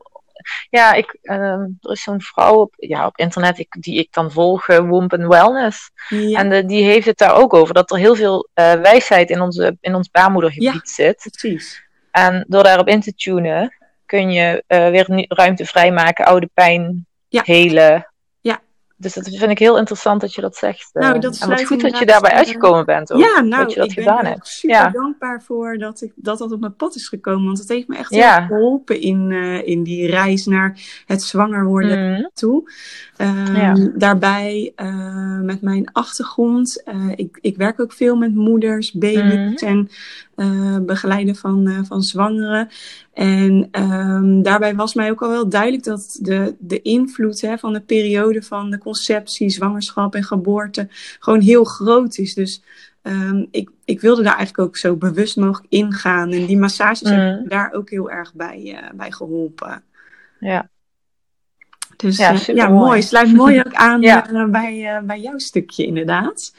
Ja, 0.71 0.93
ik, 0.93 1.19
uh, 1.23 1.37
er 1.81 1.91
is 1.91 2.03
zo'n 2.03 2.21
vrouw 2.21 2.55
op, 2.55 2.75
ja, 2.77 3.07
op 3.07 3.19
internet 3.19 3.59
ik, 3.59 3.77
die 3.81 3.99
ik 3.99 4.13
dan 4.13 4.31
volg, 4.31 4.69
uh, 4.69 4.79
Womp 4.79 5.13
and 5.13 5.27
Wellness. 5.27 5.91
Ja. 6.09 6.39
En 6.39 6.49
de, 6.49 6.65
die 6.65 6.85
heeft 6.85 7.07
het 7.07 7.19
daar 7.19 7.35
ook 7.35 7.55
over, 7.55 7.75
dat 7.75 7.91
er 7.91 7.99
heel 7.99 8.15
veel 8.15 8.49
uh, 8.55 8.73
wijsheid 8.73 9.31
in, 9.31 9.41
onze, 9.41 9.77
in 9.81 9.95
ons 9.95 10.11
baarmoedergebied 10.11 10.73
ja, 10.73 10.81
zit. 11.05 11.29
Precies. 11.31 11.89
En 12.11 12.45
door 12.49 12.63
daarop 12.63 12.89
in 12.89 13.01
te 13.01 13.15
tunen, 13.15 13.77
kun 14.07 14.31
je 14.31 14.65
uh, 14.69 14.89
weer 14.89 15.27
ruimte 15.29 15.65
vrijmaken, 15.65 16.25
oude 16.25 16.51
pijn 16.55 17.07
ja. 17.29 17.43
helen. 17.45 18.10
Dus 19.01 19.15
dat 19.15 19.29
vind 19.29 19.51
ik 19.51 19.59
heel 19.59 19.79
interessant 19.79 20.21
dat 20.21 20.35
je 20.35 20.41
dat 20.41 20.57
zegt. 20.57 20.91
Nou, 20.93 21.19
dat 21.19 21.39
en 21.41 21.49
wat 21.49 21.65
goed 21.65 21.81
dat 21.81 21.99
je 21.99 22.07
daarbij 22.07 22.31
uitgekomen 22.31 22.85
bent 22.85 23.13
ook. 23.13 23.21
Ja, 23.21 23.41
nou, 23.41 23.63
dat 23.65 23.73
je 23.73 23.81
dat 23.81 23.91
ik 23.91 23.99
gedaan 23.99 24.23
ben 24.23 24.31
hebt. 24.31 24.47
super 24.49 24.77
Ja. 24.77 24.89
dankbaar 24.91 25.43
voor 25.43 25.79
dat, 25.79 26.01
ik, 26.03 26.13
dat 26.17 26.39
dat 26.39 26.53
op 26.53 26.61
mijn 26.61 26.75
pad 26.77 26.95
is 26.95 27.09
gekomen. 27.09 27.45
Want 27.47 27.59
het 27.59 27.69
heeft 27.69 27.89
me 27.89 27.97
echt 27.97 28.15
Ja. 28.15 28.39
heel 28.39 28.47
geholpen 28.47 29.01
in, 29.01 29.31
eh, 29.33 29.67
in 29.67 29.83
die 29.83 30.07
reis 30.11 30.47
naar 30.47 30.79
het 31.07 31.23
zwanger 31.23 31.65
worden 31.65 32.13
Mhm. 32.13 32.23
toe. 32.35 32.71
Ehm, 33.17 33.57
Ja. 33.57 33.75
Daarbij 33.95 34.73
eh, 34.77 35.39
met 35.41 35.61
mijn 35.63 35.93
achtergrond. 35.93 36.83
eh, 36.85 37.09
ik, 37.15 37.39
ik 37.41 37.57
werk 37.57 37.81
ook 37.81 37.93
veel 37.93 38.17
met 38.17 38.35
moeders, 38.35 38.93
baby's 38.93 39.63
Mhm. 39.63 39.67
en 39.71 39.89
eh, 40.41 40.77
begeleiden 40.81 41.37
van, 41.37 41.69
eh, 41.69 41.79
van 41.83 42.03
zwangeren. 42.03 42.69
En 43.13 43.69
ehm, 43.71 44.43
daarbij 44.43 44.75
was 44.75 44.95
mij 44.95 45.11
ook 45.11 45.23
al 45.23 45.29
wel 45.29 45.49
duidelijk 45.49 45.85
dat 45.85 46.19
de, 46.21 46.57
de 46.59 46.83
invloed 46.83 47.41
hè, 47.41 47.59
van 47.59 47.73
de 47.73 47.81
periode 47.81 48.43
van 48.43 48.71
de 48.71 48.79
conceptie, 48.79 49.51
zwangerschap 49.51 50.15
en 50.15 50.25
geboorte 50.25 50.89
gewoon 51.19 51.41
heel 51.41 51.65
groot 51.65 52.19
is. 52.19 52.35
Dus 52.35 52.63
ehm, 53.03 53.45
ik, 53.51 53.71
ik 53.85 54.01
wilde 54.01 54.23
daar 54.23 54.37
eigenlijk 54.37 54.69
ook 54.69 54.77
zo 54.77 54.97
bewust 54.97 55.37
mogelijk 55.37 55.73
ingaan. 55.73 56.33
En 56.33 56.47
die 56.47 56.59
massages 56.59 57.09
hebben 57.09 57.43
me 57.43 57.49
daar 57.49 57.73
ook 57.73 57.91
heel 57.91 58.11
erg 58.11 58.35
bij, 58.35 58.77
eh, 58.77 58.91
bij 58.95 59.13
geholpen. 59.13 59.83
Ja. 60.39 60.69
Dus 61.97 62.17
Ja, 62.47 62.69
mooi. 62.69 63.03
Sluit 63.03 63.33
mooi 63.33 63.59
ook 63.59 63.75
aan 63.75 64.01
Ja. 64.11 64.49
bij, 64.49 65.01
bij 65.05 65.21
jouw 65.21 65.39
stukje 65.39 65.87
inderdaad. 65.87 66.55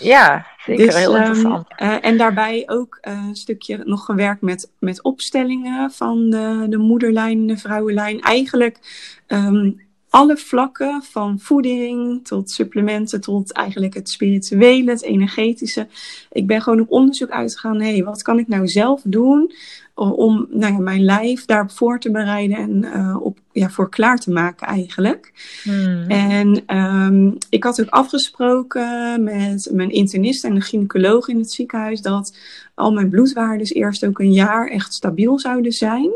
ja, 0.00 0.46
zeker. 0.76 0.86
Dus, 0.86 0.94
heel 0.94 1.16
ehm, 1.16 1.24
interessant. 1.24 1.66
eh, 1.76 1.96
en 2.00 2.16
daarbij 2.16 2.62
ook 2.66 2.98
een 3.00 3.36
stukje 3.36 3.80
nog 3.84 4.04
gewerkt 4.04 4.40
met, 4.40 4.70
met 4.78 5.02
opstellingen 5.02 5.90
van 5.90 6.30
de, 6.30 6.66
de 6.68 6.78
moederlijn 6.78 7.46
de 7.46 7.56
vrouwenlijn. 7.56 8.20
Eigenlijk 8.20 8.78
ehm, 9.26 9.70
alle 10.10 10.36
vlakken 10.36 11.02
van 11.02 11.38
voeding 11.38 12.26
tot 12.26 12.50
supplementen 12.50 13.20
tot 13.20 13.52
eigenlijk 13.52 13.94
het 13.94 14.10
spirituele, 14.10 14.90
het 14.90 15.02
energetische. 15.02 15.86
Ik 16.32 16.46
ben 16.46 16.62
gewoon 16.62 16.80
op 16.80 16.90
onderzoek 16.90 17.30
uitgegaan. 17.30 17.80
Hé, 17.80 17.92
hey, 17.92 18.04
wat 18.04 18.22
kan 18.22 18.38
ik 18.38 18.48
nou 18.48 18.68
zelf 18.68 19.00
doen 19.04 19.52
o- 19.98 20.10
om 20.10 20.46
nou 20.50 20.72
ja, 20.72 20.78
mijn 20.78 21.04
lijf 21.04 21.44
daarop 21.44 21.70
voor 21.70 22.00
te 22.00 22.10
bereiden 22.10 22.56
en 22.56 22.84
eh, 22.84 23.16
op, 23.20 23.38
ja, 23.52 23.70
voor 23.70 23.90
klaar 23.90 24.18
te 24.18 24.30
maken 24.30 24.66
eigenlijk. 24.66 25.32
Mhm. 25.64 26.10
En 26.10 26.62
ehm, 26.66 27.30
ik 27.48 27.64
had 27.64 27.80
ook 27.80 27.88
afgesproken 27.88 29.22
met 29.22 29.68
mijn 29.72 29.90
internist 29.90 30.44
en 30.44 30.54
de 30.54 30.60
gynaecoloog 30.60 31.28
in 31.28 31.38
het 31.38 31.52
ziekenhuis 31.52 32.00
dat 32.00 32.36
al 32.74 32.92
mijn 32.92 33.08
bloedwaardes 33.08 33.72
eerst 33.72 34.06
ook 34.06 34.18
een 34.18 34.32
jaar 34.32 34.68
echt 34.68 34.94
stabiel 34.94 35.38
zouden 35.38 35.72
zijn. 35.72 36.10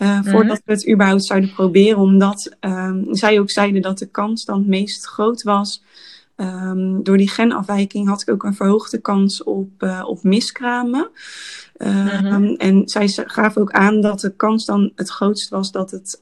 Eh, 0.00 0.18
voordat 0.22 0.62
we 0.64 0.72
het 0.72 0.88
überhaupt 0.90 1.24
zouden 1.24 1.52
proberen, 1.52 1.98
omdat 1.98 2.56
ehm, 2.60 3.04
zij 3.10 3.40
ook 3.40 3.50
zeiden 3.50 3.82
dat 3.82 3.98
de 3.98 4.06
kans 4.06 4.44
dan 4.44 4.58
het 4.58 4.66
meest 4.66 5.06
groot 5.06 5.42
was. 5.42 5.82
Ehm, 6.36 7.02
door 7.02 7.16
die 7.16 7.28
genafwijking 7.28 8.08
had 8.08 8.22
ik 8.22 8.30
ook 8.30 8.42
een 8.42 8.54
verhoogde 8.54 8.98
kans 8.98 9.42
op, 9.42 9.68
eh, 9.78 10.02
op 10.06 10.22
miskramen. 10.22 11.10
Ehm, 11.76 12.24
Mhm. 12.24 12.54
En 12.54 12.88
zij 12.88 13.08
gaven 13.08 13.62
ook 13.62 13.70
aan 13.70 14.00
dat 14.00 14.20
de 14.20 14.36
kans 14.36 14.64
dan 14.64 14.92
het 14.94 15.08
grootst 15.10 15.48
was 15.48 15.72
dat 15.72 15.90
het 15.90 16.20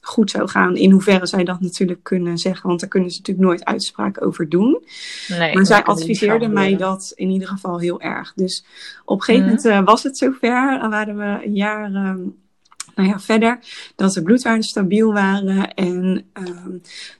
goed 0.00 0.30
zou 0.30 0.48
gaan. 0.48 0.76
In 0.76 0.90
hoeverre 0.90 1.26
zij 1.26 1.44
dat 1.44 1.60
natuurlijk 1.60 2.02
kunnen 2.02 2.38
zeggen, 2.38 2.68
want 2.68 2.80
daar 2.80 2.88
kunnen 2.88 3.10
ze 3.10 3.18
natuurlijk 3.18 3.46
nooit 3.46 3.64
uitspraak 3.64 4.24
over 4.24 4.48
doen. 4.48 4.82
nee, 5.28 5.54
maar 5.54 5.66
zij 5.66 5.84
adviseerde 5.84 6.48
mij 6.48 6.76
dat 6.76 7.12
in 7.14 7.30
ieder 7.30 7.48
geval 7.48 7.78
heel 7.80 8.00
erg. 8.00 8.32
Dus 8.34 8.64
op 9.04 9.18
een 9.18 9.24
gegeven 9.24 9.46
Mhm. 9.46 9.56
moment 9.56 9.78
eh, 9.80 9.84
was 9.84 10.02
het 10.02 10.18
zover. 10.18 10.78
Dan 10.80 10.90
waren 10.90 11.16
we 11.16 11.44
een 11.46 11.54
jaar 11.54 11.90
nou 12.96 13.08
ja, 13.08 13.20
verder 13.20 13.58
dat 13.96 14.12
de 14.12 14.22
bloedwaarden 14.22 14.62
stabiel 14.62 15.12
waren. 15.12 15.74
En 15.74 16.24
ehm, 16.32 16.70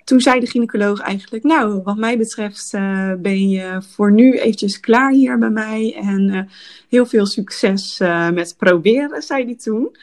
toen 0.04 0.20
zei 0.20 0.40
de 0.40 0.46
gynaecoloog 0.46 1.00
eigenlijk, 1.00 1.44
nou, 1.44 1.80
wat 1.82 1.96
mij 1.96 2.18
betreft 2.18 2.74
eh, 2.74 3.12
ben 3.18 3.48
je 3.48 3.82
voor 3.94 4.12
nu 4.12 4.38
eventjes 4.38 4.80
klaar 4.80 5.12
hier 5.12 5.38
bij 5.38 5.50
mij. 5.50 5.96
En 5.96 6.30
eh, 6.30 6.40
heel 6.88 7.06
veel 7.06 7.26
succes 7.26 8.00
eh, 8.00 8.30
met 8.30 8.54
proberen, 8.58 9.22
zei 9.22 9.44
hij 9.44 9.56
toen. 9.56 9.96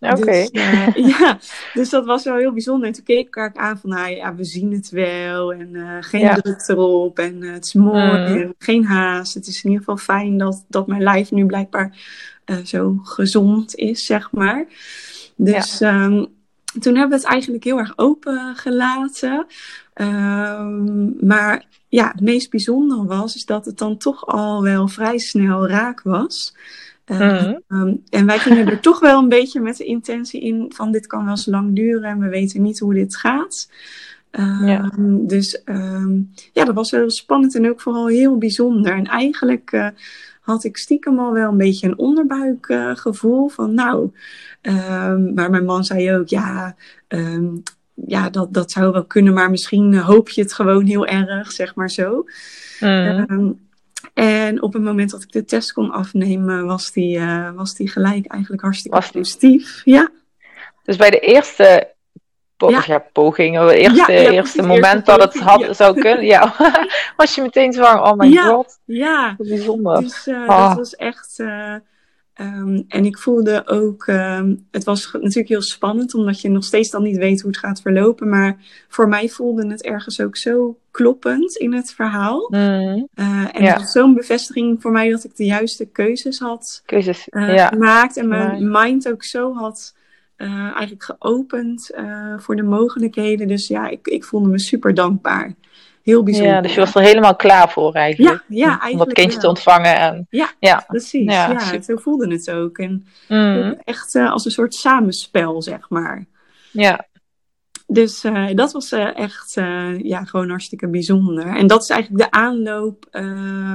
Oké. 0.00 0.24
Dus, 0.24 0.50
ja, 1.18 1.38
dus 1.74 1.90
dat 1.90 2.06
was 2.06 2.24
wel 2.24 2.36
heel 2.36 2.52
bijzonder. 2.52 2.88
En 2.88 2.94
toen 2.94 3.04
keek 3.04 3.26
ik 3.26 3.36
ook 3.36 3.56
aan 3.56 3.78
van, 3.78 3.90
nou 3.90 4.10
ja, 4.10 4.34
we 4.34 4.44
zien 4.44 4.72
het 4.72 4.90
wel. 4.90 5.52
En 5.52 5.76
geen 6.00 6.20
Ja. 6.20 6.34
druk 6.34 6.68
erop. 6.68 7.18
En 7.18 7.42
het 7.42 7.64
is 7.64 7.74
mooi. 7.74 8.02
Mm. 8.02 8.36
En 8.36 8.54
geen 8.58 8.84
haast. 8.84 9.34
Het 9.34 9.46
is 9.46 9.64
in 9.64 9.70
ieder 9.70 9.84
geval 9.84 9.96
fijn 10.16 10.38
dat, 10.38 10.64
dat 10.68 10.86
mijn 10.86 11.02
lijf 11.02 11.30
nu 11.30 11.46
blijkbaar 11.46 11.96
eh, 12.46 12.56
zo 12.64 12.98
gezond 13.02 13.74
is, 13.74 14.06
zeg 14.06 14.30
maar. 14.32 14.66
Dus 15.36 15.80
ehm, 15.80 16.24
toen 16.80 16.96
hebben 16.96 17.08
we 17.08 17.14
het 17.14 17.24
eigenlijk 17.24 17.64
heel 17.64 17.78
erg 17.78 17.92
open 17.96 18.56
gelaten. 18.56 19.46
Ehm, 19.94 21.26
maar 21.26 21.66
ja, 21.88 22.10
het 22.10 22.20
meest 22.20 22.50
bijzondere 22.50 23.04
was 23.04 23.34
is 23.34 23.44
dat 23.44 23.64
het 23.64 23.78
dan 23.78 23.96
toch 23.96 24.26
al 24.26 24.62
wel 24.62 24.88
vrij 24.88 25.18
snel 25.18 25.68
raak 25.68 26.02
was. 26.02 26.54
Eh, 27.04 27.18
Mhm. 27.18 27.54
Ehm, 27.68 27.94
en 28.10 28.26
wij 28.26 28.38
gingen 28.38 28.66
er 28.66 28.80
toch 28.80 29.00
wel 29.00 29.18
een 29.18 29.28
beetje 29.28 29.60
met 29.60 29.76
de 29.76 29.84
intentie 29.84 30.40
in 30.40 30.72
van 30.74 30.92
dit 30.92 31.06
kan 31.06 31.20
wel 31.20 31.30
eens 31.30 31.46
lang 31.46 31.74
duren 31.74 32.10
en 32.10 32.18
we 32.18 32.28
weten 32.28 32.62
niet 32.62 32.78
hoe 32.78 32.94
dit 32.94 33.16
gaat. 33.16 33.70
Ja. 34.64 34.92
Dus 35.26 35.62
ja, 36.52 36.64
dat 36.64 36.74
was 36.74 36.90
heel 36.90 37.10
spannend 37.10 37.54
en 37.54 37.68
ook 37.68 37.80
vooral 37.80 38.06
heel 38.06 38.38
bijzonder. 38.38 38.92
En 38.92 39.04
eigenlijk 39.04 39.72
eh, 39.72 39.88
had 40.46 40.64
ik 40.64 40.76
stiekem 40.76 41.18
al 41.18 41.32
wel 41.32 41.50
een 41.50 41.56
beetje 41.56 41.86
een 41.86 41.98
onderbuikgevoel 41.98 43.48
van 43.48 43.74
nou, 43.74 44.12
ehm, 44.60 45.34
maar 45.34 45.50
mijn 45.50 45.64
man 45.64 45.84
zei 45.84 46.14
ook 46.14 46.28
ja, 46.28 46.76
ehm, 47.08 47.46
ja 47.94 48.30
dat, 48.30 48.54
dat 48.54 48.70
zou 48.70 48.92
wel 48.92 49.04
kunnen, 49.04 49.32
maar 49.34 49.50
misschien 49.50 49.96
hoop 49.96 50.28
je 50.28 50.42
het 50.42 50.52
gewoon 50.52 50.84
heel 50.84 51.06
erg, 51.06 51.52
zeg 51.52 51.74
maar 51.74 51.90
zo. 51.90 52.24
Mhm. 52.80 52.90
Ehm, 52.90 53.50
en 54.14 54.62
op 54.62 54.72
het 54.72 54.82
moment 54.82 55.10
dat 55.10 55.22
ik 55.22 55.32
de 55.32 55.44
test 55.44 55.72
kon 55.72 55.90
afnemen, 55.90 56.66
was 56.66 56.92
die, 56.92 57.16
eh, 57.18 57.50
was 57.54 57.74
die 57.74 57.88
gelijk 57.88 58.26
eigenlijk 58.26 58.62
hartstikke 58.62 58.96
Was 58.96 59.12
die- 59.12 59.20
positief. 59.20 59.82
Ja, 59.84 60.10
Dus 60.84 60.96
bij 60.96 61.10
de 61.10 61.18
eerste 61.20 61.94
po- 62.56 62.70
Ja. 62.70 62.82
ja. 62.86 63.04
poging, 63.12 63.58
het 63.58 63.70
eerste, 63.70 64.12
Ja, 64.12 64.30
eerste 64.30 64.62
moment 64.62 65.06
dat 65.06 65.22
het 65.22 65.38
had, 65.42 65.76
zou 65.76 66.00
kunnen, 66.00 66.24
ja, 66.24 66.54
was 67.16 67.34
je 67.34 67.42
meteen 67.42 67.72
zwanger. 67.72 68.02
Oh 68.02 68.12
my 68.18 68.26
Ja. 68.32 68.42
god, 68.42 68.78
ja. 68.84 69.34
wat 69.38 69.48
bijzonder. 69.48 70.00
Dus 70.00 70.26
eh, 70.26 70.48
Ah. 70.48 70.68
dat 70.68 70.76
was 70.76 70.94
echt. 70.94 71.34
eh, 71.40 71.74
ehm, 72.34 72.82
en 72.88 73.04
ik 73.04 73.18
voelde 73.18 73.62
ook. 73.66 74.06
ehm, 74.06 74.54
het 74.70 74.84
was 74.84 75.12
natuurlijk 75.12 75.48
heel 75.48 75.62
spannend, 75.62 76.14
omdat 76.14 76.40
je 76.40 76.48
nog 76.50 76.64
steeds 76.64 76.90
dan 76.90 77.02
niet 77.02 77.16
weet 77.16 77.40
hoe 77.40 77.50
het 77.50 77.60
gaat 77.60 77.80
verlopen. 77.80 78.28
Maar 78.28 78.56
voor 78.88 79.08
mij 79.08 79.28
voelde 79.28 79.66
het 79.68 79.82
ergens 79.82 80.20
ook 80.20 80.36
zo 80.36 80.78
kloppend 80.90 81.56
in 81.56 81.74
het 81.74 81.92
verhaal. 81.92 82.46
Mhm. 82.50 82.60
Eh, 82.62 83.00
en 83.52 83.62
Ja. 83.62 83.72
het 83.72 83.78
was 83.80 83.92
zo'n 83.92 84.14
bevestiging 84.14 84.82
voor 84.82 84.90
mij 84.92 85.10
dat 85.10 85.24
ik 85.24 85.36
de 85.36 85.44
juiste 85.44 85.86
keuzes 85.86 86.38
had 86.38 86.82
Keuzes, 86.86 87.26
gemaakt. 87.30 88.16
En 88.16 88.28
mijn 88.28 88.70
mind 88.70 89.08
ook 89.08 89.24
zo 89.24 89.54
had 89.54 89.94
eh, 90.36 90.48
eigenlijk 90.60 91.02
geopend 91.18 91.90
eh, 91.90 92.34
voor 92.38 92.56
de 92.56 92.62
mogelijkheden. 92.62 93.48
Dus 93.48 93.66
ja, 93.68 93.88
ik, 93.88 94.06
ik 94.06 94.24
voelde 94.24 94.48
me 94.48 94.58
super 94.58 94.94
dankbaar. 94.94 95.54
Heel 96.02 96.22
bijzonder. 96.22 96.52
Ja, 96.52 96.60
dus 96.60 96.74
je 96.74 96.80
was 96.80 96.94
er 96.94 97.00
helemaal 97.02 97.36
klaar 97.36 97.70
voor 97.70 97.92
eigenlijk. 97.94 98.42
Ja, 98.48 98.56
ja, 98.56 98.64
Om 98.64 98.70
dat 98.72 98.80
eigenlijk 98.82 99.14
kindje 99.18 99.38
te 99.38 99.48
ontvangen. 99.48 99.96
En, 99.98 100.26
Ja, 100.30 100.50
ja. 100.58 100.84
precies. 100.86 101.32
Ja, 101.32 101.50
Ja, 101.50 101.82
zo 101.82 101.96
voelde 101.96 102.32
het 102.32 102.50
ook. 102.50 102.78
En 102.78 103.06
Mhm. 103.28 103.74
echt 103.84 104.14
eh, 104.14 104.30
als 104.32 104.44
een 104.44 104.50
soort 104.50 104.74
samenspel, 104.74 105.62
zeg 105.62 105.88
maar. 105.88 106.24
ja. 106.70 107.04
Dus 107.88 108.24
eh, 108.24 108.46
dat 108.54 108.72
was 108.72 108.92
eh, 108.92 109.16
echt 109.18 109.56
eh, 109.56 109.98
ja, 110.00 110.24
gewoon 110.24 110.48
hartstikke 110.48 110.88
bijzonder. 110.88 111.46
En 111.56 111.66
dat 111.66 111.82
is 111.82 111.88
eigenlijk 111.88 112.24
de 112.24 112.30
aanloop 112.38 113.06
eh, 113.10 113.24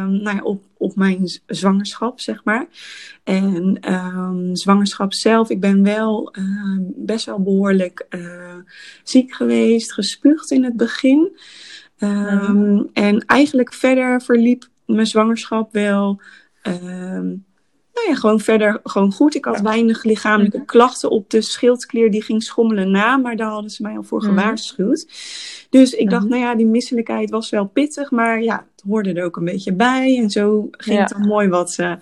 nou 0.06 0.36
ja, 0.36 0.40
op, 0.44 0.64
op 0.78 0.96
mijn 0.96 1.42
zwangerschap, 1.48 2.20
zeg 2.20 2.44
maar. 2.44 2.68
En 3.24 3.78
ehm, 3.82 4.56
zwangerschap 4.56 5.14
zelf, 5.14 5.50
ik 5.50 5.60
ben 5.60 5.84
wel 5.84 6.32
eh, 6.32 6.44
best 6.96 7.26
wel 7.26 7.42
behoorlijk 7.44 8.06
eh, 8.10 8.56
ziek 9.04 9.34
geweest, 9.34 9.94
gespuugd 9.94 10.52
in 10.52 10.64
het 10.64 10.78
begin. 10.78 11.38
Ehm, 11.98 12.84
En 12.94 13.26
eigenlijk 13.26 13.74
verder 13.74 14.22
verliep 14.22 14.68
mijn 14.86 15.08
zwangerschap 15.08 15.72
wel. 15.74 16.22
ehm, 16.62 17.34
nou 17.94 18.08
ja, 18.10 18.16
gewoon 18.16 18.40
verder 18.40 18.80
gewoon 18.84 19.12
goed. 19.12 19.36
Ik 19.36 19.46
had 19.46 19.62
weinig 19.62 20.04
lichamelijke 20.04 20.66
klachten 20.66 21.10
op 21.10 21.30
de 21.30 21.42
schildklier. 21.42 22.12
Die 22.12 22.22
ging 22.22 22.44
schommelen 22.44 22.92
na, 22.92 23.18
maar 23.18 23.36
daar 23.36 23.50
hadden 23.50 23.72
ze 23.72 23.82
mij 23.82 23.98
al 23.98 24.04
voor 24.04 24.20
Mhm. 24.20 24.28
gewaarschuwd. 24.30 25.08
Dus 25.70 25.94
ik 25.94 26.10
dacht, 26.10 26.24
Mhm. 26.24 26.32
nou 26.32 26.44
ja, 26.44 26.56
die 26.56 26.66
misselijkheid 26.66 27.30
was 27.30 27.50
wel 27.50 27.66
pittig. 27.68 28.12
Maar 28.12 28.42
ja, 28.44 28.66
het 28.76 28.84
hoorde 28.88 29.14
er 29.14 29.26
ook 29.26 29.36
een 29.38 29.46
beetje 29.46 29.74
bij. 29.74 30.18
En 30.18 30.30
zo 30.30 30.68
ging 30.72 30.96
Ja. 30.98 31.02
het 31.04 31.12
dan 31.12 31.28
mooi 31.28 31.48
wat 31.48 31.76
eh, 31.78 31.94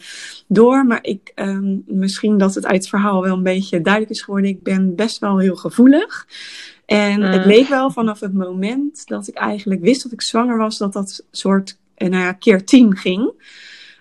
door. 0.47 0.85
Maar 0.85 0.99
ik, 1.01 1.31
ehm, 1.35 1.77
misschien 1.85 2.37
dat 2.37 2.55
het 2.55 2.65
uit 2.65 2.75
het 2.75 2.89
verhaal 2.89 3.21
wel 3.21 3.35
een 3.37 3.43
beetje 3.43 3.81
duidelijk 3.81 4.13
is 4.13 4.21
geworden. 4.21 4.49
Ik 4.49 4.63
ben 4.63 4.95
best 4.95 5.19
wel 5.19 5.37
heel 5.37 5.55
gevoelig. 5.55 6.27
En 6.85 7.21
het 7.21 7.45
leek 7.45 7.67
wel 7.67 7.91
vanaf 7.91 8.19
het 8.19 8.33
moment 8.33 9.07
dat 9.07 9.27
ik 9.27 9.35
eigenlijk 9.35 9.81
wist 9.81 10.03
dat 10.03 10.11
ik 10.11 10.21
zwanger 10.21 10.57
was, 10.57 10.77
dat 10.77 10.93
dat 10.93 11.25
soort 11.31 11.77
eh, 11.95 12.09
nou 12.09 12.23
ja, 12.23 12.31
keer 12.31 12.65
tien 12.65 12.95
ging. 12.97 13.31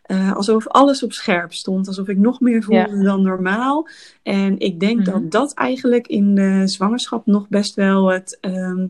Eh, 0.09 0.33
alsof 0.37 0.69
alles 0.69 1.03
op 1.03 1.13
scherp 1.13 1.53
stond, 1.53 1.87
alsof 1.87 2.09
ik 2.09 2.17
nog 2.19 2.41
meer 2.41 2.63
voelde 2.63 3.03
dan 3.03 3.23
normaal. 3.23 3.89
En 4.23 4.59
ik 4.59 4.81
denk 4.81 4.99
Mhm. 4.99 5.11
dat 5.11 5.31
dat 5.31 5.55
eigenlijk 5.55 6.07
in 6.07 6.35
de 6.35 6.63
zwangerschap 6.65 7.27
nog 7.27 7.49
best 7.49 7.75
wel 7.75 8.07
het, 8.13 8.39
ehm, 8.41 8.87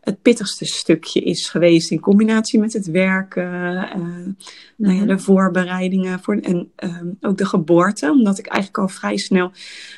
het 0.00 0.22
pittigste 0.22 0.64
stukje 0.64 1.20
is 1.20 1.48
geweest 1.48 1.90
in 1.90 2.00
combinatie 2.00 2.60
met 2.60 2.72
het 2.72 2.86
werken, 2.86 3.42
uh, 3.72 3.94
nou 4.76 4.94
ja, 4.94 5.00
Mhm. 5.00 5.06
de 5.06 5.18
voorbereidingen 5.18 6.20
voor, 6.20 6.36
en 6.36 6.70
ehm, 6.76 7.06
ook 7.20 7.38
de 7.38 7.46
geboorte. 7.46 8.10
Omdat 8.10 8.38
ik 8.38 8.46
eigenlijk 8.46 8.78
al 8.78 8.88
vrij 8.88 9.16
snel 9.16 9.50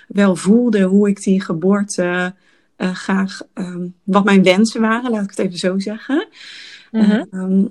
wel 0.09 0.37
voelde 0.37 0.83
hoe 0.83 1.09
ik 1.09 1.23
die 1.23 1.41
geboorte 1.41 2.35
eh, 2.77 2.95
graag, 2.95 3.41
ehm, 3.55 3.87
wat 4.05 4.25
mijn 4.25 4.43
wensen 4.43 4.81
waren, 4.81 5.11
laat 5.11 5.25
ik 5.25 5.31
het 5.31 5.39
even 5.39 5.59
zo 5.59 5.79
zeggen. 5.79 6.29
Ehm, 6.91 7.65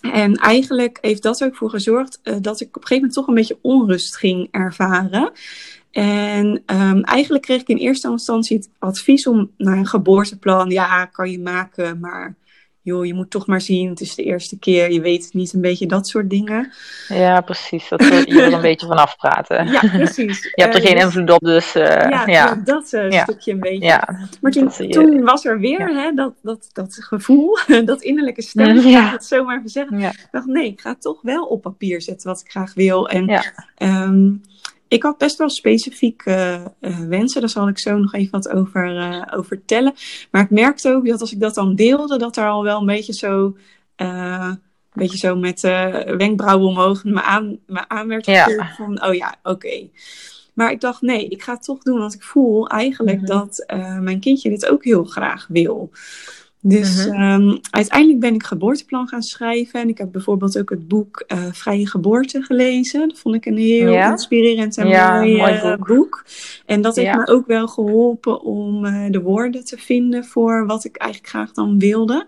en 0.00 0.34
eigenlijk 0.34 0.98
heeft 1.00 1.22
dat 1.22 1.44
ook 1.44 1.56
voor 1.56 1.70
gezorgd 1.70 2.20
eh, 2.22 2.34
dat 2.40 2.60
ik 2.60 2.68
op 2.68 2.74
een 2.74 2.88
gegeven 2.88 2.96
moment 2.96 3.12
toch 3.12 3.26
een 3.26 3.34
beetje 3.34 3.58
onrust 3.62 4.16
ging 4.16 4.48
ervaren. 4.50 5.32
En 5.90 6.62
ehm, 6.66 7.00
eigenlijk 7.00 7.42
kreeg 7.42 7.60
ik 7.60 7.68
in 7.68 7.76
eerste 7.76 8.10
instantie 8.10 8.56
het 8.56 8.68
advies 8.78 9.26
om 9.26 9.50
naar 9.56 9.76
een 9.76 9.86
geboorteplan. 9.86 10.70
Ja, 10.70 11.04
kan 11.04 11.30
je 11.30 11.40
maken, 11.40 12.00
maar 12.00 12.34
joh, 12.82 13.06
je 13.06 13.14
moet 13.14 13.30
toch 13.30 13.46
maar 13.46 13.60
zien. 13.60 13.88
Het 13.88 14.00
is 14.00 14.14
de 14.14 14.22
eerste 14.22 14.58
keer, 14.58 14.92
je 14.92 15.00
weet 15.00 15.24
het 15.24 15.34
niet, 15.34 15.52
een 15.52 15.60
beetje 15.60 15.86
dat 15.86 16.08
soort 16.08 16.30
dingen. 16.30 16.72
Ja, 17.08 17.40
precies. 17.40 17.88
Dat 17.88 18.08
wil 18.08 18.18
je 18.18 18.42
er 18.42 18.52
een 18.52 18.60
beetje 18.70 18.86
van 18.86 18.96
afpraten. 18.96 19.66
Ja, 19.66 19.80
precies. 19.80 20.42
Je 20.54 20.62
hebt 20.62 20.74
er 20.74 20.80
Eh, 20.80 20.86
geen 20.86 20.94
dus- 20.96 21.04
invloed 21.04 21.30
op, 21.30 21.40
dus 21.40 21.74
eh, 21.74 22.10
Ja, 22.10 22.26
ja. 22.38 22.54
dat 22.64 22.92
eh, 22.92 23.10
Ja. 23.10 23.22
stukje 23.22 23.52
een 23.52 23.60
beetje. 23.60 23.84
ja. 23.84 24.28
Maar 24.40 24.52
toen, 24.52 25.20
was 25.24 25.44
er 25.44 25.58
weer 25.58 25.88
hè, 25.88 26.12
dat, 26.12 26.34
dat, 26.42 26.68
dat 26.72 26.96
gevoel, 27.00 27.58
dat 27.84 28.02
innerlijke 28.02 28.42
stem, 28.42 28.68
Mm, 28.70 28.78
ik 28.86 29.10
het 29.10 29.24
zo 29.24 29.44
maar 29.44 29.56
even 29.58 29.70
zeggen. 29.70 29.98
Ik 29.98 30.28
dacht, 30.30 30.46
nee, 30.46 30.66
ik 30.66 30.80
ga 30.80 30.90
het 30.90 31.00
toch 31.02 31.22
wel 31.22 31.44
op 31.44 31.62
papier 31.62 32.02
zetten 32.02 32.28
wat 32.28 32.40
ik 32.40 32.50
graag 32.50 32.74
wil. 32.74 33.08
En 33.08 33.26
Ja. 33.26 33.42
Ik 34.90 35.02
had 35.02 35.18
best 35.18 35.38
wel 35.38 35.48
specifieke 35.48 36.62
eh, 36.80 36.98
wensen, 36.98 37.40
daar 37.40 37.50
zal 37.50 37.68
ik 37.68 37.78
zo 37.78 37.98
nog 37.98 38.14
even 38.14 38.30
wat 38.30 38.48
over, 38.48 39.24
over 39.34 39.46
vertellen. 39.46 39.94
Maar 40.30 40.42
ik 40.42 40.50
merkte 40.50 40.92
ook 40.94 41.06
dat 41.06 41.20
als 41.20 41.32
ik 41.32 41.40
dat 41.40 41.54
dan 41.54 41.74
deelde, 41.74 42.18
dat 42.18 42.36
er 42.36 42.48
al 42.48 42.62
wel 42.62 42.80
een 42.80 42.86
beetje 42.86 43.12
zo, 43.12 43.56
eh, 43.96 44.48
een 44.50 44.60
beetje 45.02 45.18
zo 45.18 45.36
met 45.36 45.60
wenkbrauwen 46.16 46.68
omhoog 46.68 47.04
me 47.04 47.22
aan, 47.22 47.58
me 47.66 47.88
aan 47.88 48.08
werd 48.08 48.26
Ja. 48.26 48.48
van, 48.76 49.04
oh 49.04 49.14
ja, 49.14 49.34
oké. 49.42 49.88
Maar 50.54 50.70
ik 50.70 50.80
dacht, 50.80 51.00
nee, 51.02 51.28
ik 51.28 51.42
ga 51.42 51.52
het 51.52 51.62
toch 51.62 51.82
doen, 51.82 51.98
want 51.98 52.14
ik 52.14 52.22
voel 52.22 52.68
eigenlijk 52.68 53.16
Mhm. 53.18 53.26
dat 53.26 53.64
mijn 54.00 54.20
kindje 54.20 54.48
dit 54.50 54.66
ook 54.68 54.84
heel 54.84 55.04
graag 55.04 55.46
wil. 55.48 55.90
Dus 56.62 57.06
Mhm. 57.06 57.14
ehm, 57.22 57.56
uiteindelijk 57.70 58.20
ben 58.20 58.34
ik 58.34 58.42
geboorteplan 58.42 59.08
gaan 59.08 59.22
schrijven. 59.22 59.80
En 59.80 59.88
ik 59.88 59.98
heb 59.98 60.12
bijvoorbeeld 60.12 60.58
ook 60.58 60.70
het 60.70 60.88
boek 60.88 61.24
eh, 61.26 61.38
Vrije 61.52 61.86
Geboorte 61.86 62.42
gelezen. 62.42 63.08
Dat 63.08 63.18
vond 63.18 63.34
ik 63.34 63.46
een 63.46 63.56
heel 63.56 63.92
Ja. 63.92 64.10
inspirerend 64.10 64.76
en 64.78 64.88
Ja, 64.88 65.14
mooi, 65.16 65.36
mooi 65.36 65.52
eh, 65.52 65.76
boek. 65.76 65.86
boek. 65.86 66.24
En 66.66 66.80
dat 66.80 66.96
heeft 66.96 67.08
Ja. 67.08 67.16
me 67.16 67.26
ook 67.26 67.46
wel 67.46 67.68
geholpen 67.68 68.40
om 68.42 68.84
eh, 68.84 69.04
de 69.10 69.20
woorden 69.20 69.64
te 69.64 69.76
vinden 69.78 70.24
voor 70.24 70.66
wat 70.66 70.84
ik 70.84 70.96
eigenlijk 70.96 71.30
graag 71.32 71.52
dan 71.52 71.78
wilde. 71.78 72.26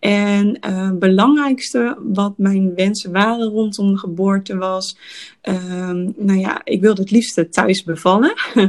En 0.00 0.56
het 0.60 0.98
belangrijkste 0.98 1.96
wat 2.02 2.38
mijn 2.38 2.74
wensen 2.74 3.12
waren 3.12 3.46
rondom 3.48 3.90
de 3.92 3.98
geboorte 3.98 4.56
was... 4.56 4.96
ehm, 5.40 6.10
nou 6.16 6.38
ja, 6.38 6.60
ik 6.64 6.80
wilde 6.80 7.00
het 7.02 7.10
liefste 7.10 7.48
thuis 7.48 7.84
bevallen. 7.84 8.34
Mhm. 8.54 8.68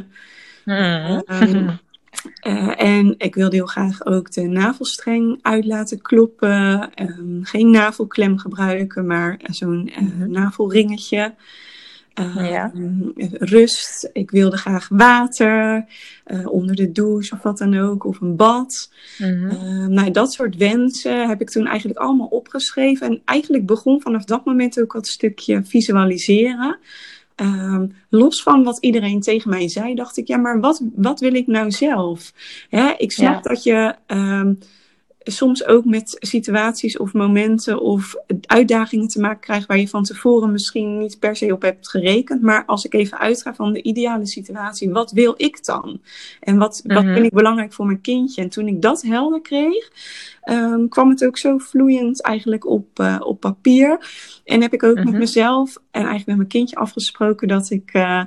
Ehm, 1.26 1.70
eh, 2.40 2.82
en 2.82 3.16
ik 3.18 3.36
wilde 3.36 3.56
heel 3.56 3.66
graag 3.66 4.06
ook 4.06 4.32
de 4.32 4.42
navelstreng 4.48 5.40
uit 5.42 5.66
laten 5.66 6.02
kloppen. 6.02 6.90
Ehm, 6.94 7.42
geen 7.44 7.70
navelklem 7.72 8.38
gebruiken, 8.38 9.06
maar 9.08 9.40
zo'n 9.44 9.90
eh, 9.96 10.02
Mhm. 10.02 10.32
navelringetje. 10.32 11.34
Ehm, 12.14 12.44
Ja. 12.44 12.72
Rust. 13.32 14.10
Ik 14.14 14.32
wilde 14.32 14.58
graag 14.58 14.88
water 14.90 15.86
eh, 16.24 16.48
onder 16.48 16.76
de 16.76 16.92
douche 16.92 17.34
of 17.34 17.42
wat 17.42 17.58
dan 17.58 17.78
ook, 17.80 18.04
of 18.06 18.22
een 18.22 18.36
bad. 18.36 18.92
Mhm. 19.18 19.94
Nou, 19.94 20.12
dat 20.12 20.34
soort 20.34 20.56
wensen 20.56 21.28
heb 21.28 21.42
ik 21.42 21.50
toen 21.50 21.66
eigenlijk 21.68 22.00
allemaal 22.00 22.28
opgeschreven. 22.28 23.08
En 23.08 23.22
eigenlijk 23.26 23.66
begon 23.66 24.02
vanaf 24.02 24.24
dat 24.24 24.46
moment 24.46 24.82
ook 24.82 24.94
dat 24.94 25.08
stukje 25.08 25.64
visualiseren. 25.64 26.78
Ehm, 27.36 27.88
los 28.10 28.44
van 28.44 28.64
wat 28.64 28.78
iedereen 28.80 29.22
tegen 29.22 29.50
mij 29.50 29.68
zei, 29.70 29.96
dacht 29.96 30.18
ik, 30.18 30.28
ja, 30.28 30.38
maar 30.38 30.60
wat, 30.60 30.82
wat 30.96 31.20
wil 31.20 31.34
ik 31.34 31.48
nou 31.48 31.72
zelf? 31.72 32.34
Hè, 32.70 32.94
ik 32.98 33.12
snap 33.12 33.34
Ja. 33.34 33.50
dat 33.50 33.64
je 33.64 33.96
ehm, 34.06 34.54
soms 35.24 35.66
ook 35.66 35.86
met 35.86 36.16
situaties 36.20 36.98
of 36.98 37.14
momenten 37.14 37.82
of 37.82 38.16
uitdagingen 38.46 39.08
te 39.08 39.20
maken 39.20 39.40
krijgt 39.40 39.68
waar 39.68 39.78
je 39.78 39.88
van 39.88 40.04
tevoren 40.04 40.52
misschien 40.52 40.98
niet 40.98 41.20
per 41.20 41.36
se 41.36 41.54
op 41.54 41.62
hebt 41.62 41.90
gerekend. 41.90 42.42
Maar 42.42 42.66
als 42.66 42.86
ik 42.86 42.94
even 42.94 43.20
uitga 43.20 43.56
van 43.56 43.74
de 43.74 43.82
ideale 43.82 44.26
situatie, 44.26 44.92
wat 44.92 45.12
wil 45.12 45.34
ik 45.38 45.66
dan? 45.66 46.02
En 46.40 46.58
wat, 46.58 46.82
wat 46.86 47.04
Mhm. 47.04 47.14
vind 47.14 47.26
ik 47.26 47.34
belangrijk 47.34 47.74
voor 47.74 47.86
mijn 47.86 48.02
kindje? 48.02 48.42
En 48.42 48.50
toen 48.50 48.68
ik 48.68 48.82
dat 48.82 49.02
helder 49.02 49.42
kreeg, 49.42 49.92
ehm, 50.42 50.88
kwam 50.88 51.10
het 51.10 51.26
ook 51.26 51.38
zo 51.38 51.58
vloeiend 51.58 52.22
eigenlijk 52.22 52.66
op, 52.66 53.00
eh, 53.00 53.20
op 53.24 53.40
papier. 53.40 54.10
En 54.46 54.62
heb 54.62 54.74
ik 54.74 54.84
ook 54.84 54.96
met 54.96 55.06
Mhm. 55.06 55.18
mezelf 55.18 55.76
en 55.76 55.82
eigenlijk 56.02 56.28
met 56.28 56.38
mijn 56.38 56.48
kindje 56.48 56.76
afgesproken 56.76 57.48
dat 57.48 57.70
ik 57.70 57.90
eh, 57.94 58.24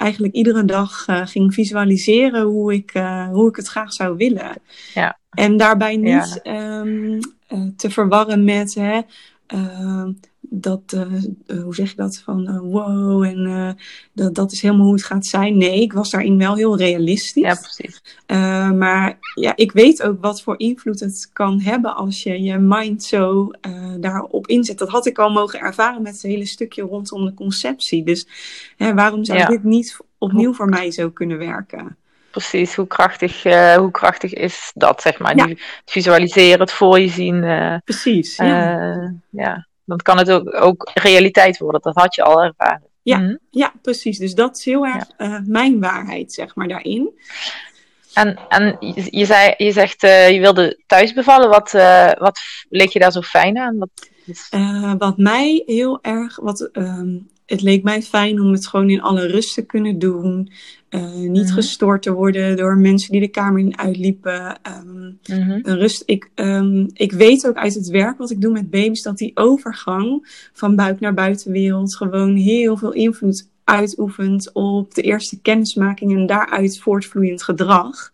eigenlijk 0.00 0.34
iedere 0.34 0.64
dag 0.64 1.06
eh, 1.06 1.26
ging 1.26 1.54
visualiseren 1.54 2.42
hoe 2.42 2.74
ik, 2.74 2.90
eh, 2.94 3.28
hoe 3.28 3.48
ik 3.48 3.56
het 3.56 3.68
graag 3.68 3.92
zou 3.92 4.16
willen. 4.16 4.52
Ja. 4.94 5.18
En 5.30 5.56
daarbij 5.56 5.96
niet 5.96 6.40
ehm, 6.42 7.20
eh, 7.46 7.58
te 7.76 7.90
verwarren 7.90 8.44
met 8.44 8.74
hè, 8.74 9.00
ehm, 9.46 10.12
dat, 10.52 10.80
eh, 10.86 11.00
eh, 11.46 11.62
hoe 11.62 11.74
zeg 11.74 11.90
je 11.90 11.96
dat, 11.96 12.18
van 12.24 12.48
eh, 12.48 12.58
wow 12.58 13.22
en 13.22 13.76
dat, 14.12 14.34
dat 14.34 14.52
is 14.52 14.62
helemaal 14.62 14.84
hoe 14.84 14.94
het 14.94 15.04
gaat 15.04 15.26
zijn. 15.26 15.56
Nee, 15.56 15.80
ik 15.80 15.92
was 15.92 16.10
daarin 16.10 16.38
wel 16.38 16.54
heel 16.54 16.76
realistisch. 16.76 17.42
Ja, 17.42 17.54
precies. 17.54 18.02
Maar 18.76 19.18
ja, 19.34 19.52
ik 19.56 19.72
weet 19.72 20.02
ook 20.02 20.20
wat 20.20 20.42
voor 20.42 20.58
invloed 20.58 21.00
het 21.00 21.30
kan 21.32 21.60
hebben 21.60 21.94
als 21.96 22.22
je 22.22 22.42
je 22.42 22.58
mind 22.58 23.02
zo 23.02 23.50
daarop 24.00 24.46
inzet. 24.46 24.78
Dat 24.78 24.88
had 24.88 25.06
ik 25.06 25.18
al 25.18 25.30
mogen 25.30 25.60
ervaren 25.60 26.02
met 26.02 26.12
het 26.12 26.22
hele 26.22 26.46
stukje 26.46 26.82
rondom 26.82 27.24
de 27.24 27.34
conceptie. 27.34 28.04
Dus 28.04 28.26
hè, 28.76 28.94
waarom 28.94 29.24
zou 29.24 29.38
Ja. 29.38 29.46
dit 29.46 29.64
niet 29.64 29.96
opnieuw 30.18 30.54
voor 30.54 30.68
mij 30.68 30.90
zo 30.90 31.10
kunnen 31.10 31.38
werken? 31.38 31.96
Precies, 32.30 32.74
hoe 32.74 32.86
krachtig, 32.86 33.42
hoe 33.76 33.90
krachtig 33.90 34.32
is 34.32 34.70
dat, 34.74 35.02
zeg 35.02 35.18
maar. 35.18 35.36
Ja. 35.36 35.44
Nu, 35.44 35.50
het 35.50 35.90
visualiseren, 35.90 36.60
het 36.60 36.72
voor 36.72 37.00
je 37.00 37.08
zien. 37.08 37.40
Precies, 37.84 38.36
ja. 38.36 39.14
ja. 39.30 39.68
Dan 39.90 39.98
kan 39.98 40.18
het 40.18 40.30
ook, 40.30 40.62
ook 40.62 40.90
realiteit 40.94 41.58
worden. 41.58 41.80
Dat 41.80 41.94
had 41.94 42.14
je 42.14 42.22
al 42.22 42.42
ervaren. 42.42 42.88
Ja, 43.02 43.18
mm 43.18 43.24
-hmm. 43.24 43.38
ja 43.50 43.72
precies. 43.82 44.18
Dus 44.18 44.34
dat 44.34 44.56
is 44.56 44.64
heel 44.64 44.86
erg 44.86 45.06
ja. 45.18 45.26
uh, 45.26 45.40
mijn 45.44 45.80
waarheid, 45.80 46.32
zeg 46.32 46.54
maar, 46.54 46.68
daarin. 46.68 47.10
En, 48.14 48.38
en 48.48 48.76
je, 48.80 49.06
je, 49.10 49.24
zei, 49.24 49.54
je 49.56 49.72
zegt, 49.72 50.04
uh, 50.04 50.30
je 50.30 50.40
wilde 50.40 50.80
thuis 50.86 51.12
bevallen. 51.12 51.48
Wat, 51.48 51.72
uh, 51.74 52.12
wat 52.18 52.40
leek 52.68 52.90
je 52.90 52.98
daar 52.98 53.12
zo 53.12 53.20
fijn 53.20 53.58
aan? 53.58 53.78
Wat, 53.78 54.10
uh, 54.50 54.94
wat 54.98 55.16
mij 55.16 55.62
heel 55.66 55.98
erg, 56.02 56.36
wat, 56.40 56.68
um, 56.72 57.30
het 57.50 57.62
leek 57.62 57.82
mij 57.82 58.02
fijn 58.02 58.40
om 58.40 58.52
het 58.52 58.66
gewoon 58.66 58.90
in 58.90 59.02
alle 59.02 59.26
rust 59.26 59.54
te 59.54 59.66
kunnen 59.66 59.98
doen. 59.98 60.52
Uh, 60.90 61.12
niet 61.14 61.28
mm-hmm. 61.28 61.46
gestoord 61.46 62.02
te 62.02 62.12
worden 62.12 62.56
door 62.56 62.76
mensen 62.76 63.12
die 63.12 63.20
de 63.20 63.28
kamer 63.28 63.60
in 63.60 63.78
uitliepen. 63.78 64.58
Um, 64.86 65.18
mm-hmm. 65.26 65.60
Rust. 65.62 66.02
Ik, 66.06 66.30
um, 66.34 66.86
ik 66.92 67.12
weet 67.12 67.46
ook 67.46 67.56
uit 67.56 67.74
het 67.74 67.88
werk 67.88 68.18
wat 68.18 68.30
ik 68.30 68.40
doe 68.40 68.52
met 68.52 68.70
baby's 68.70 69.02
dat 69.02 69.18
die 69.18 69.30
overgang 69.34 70.26
van 70.52 70.76
buik 70.76 71.00
naar 71.00 71.14
buitenwereld 71.14 71.96
gewoon 71.96 72.36
heel 72.36 72.76
veel 72.76 72.92
invloed 72.92 73.48
uitoefent 73.64 74.52
op 74.52 74.94
de 74.94 75.02
eerste 75.02 75.40
kennismaking 75.40 76.12
en 76.12 76.26
daaruit 76.26 76.80
voortvloeiend 76.80 77.42
gedrag. 77.42 78.12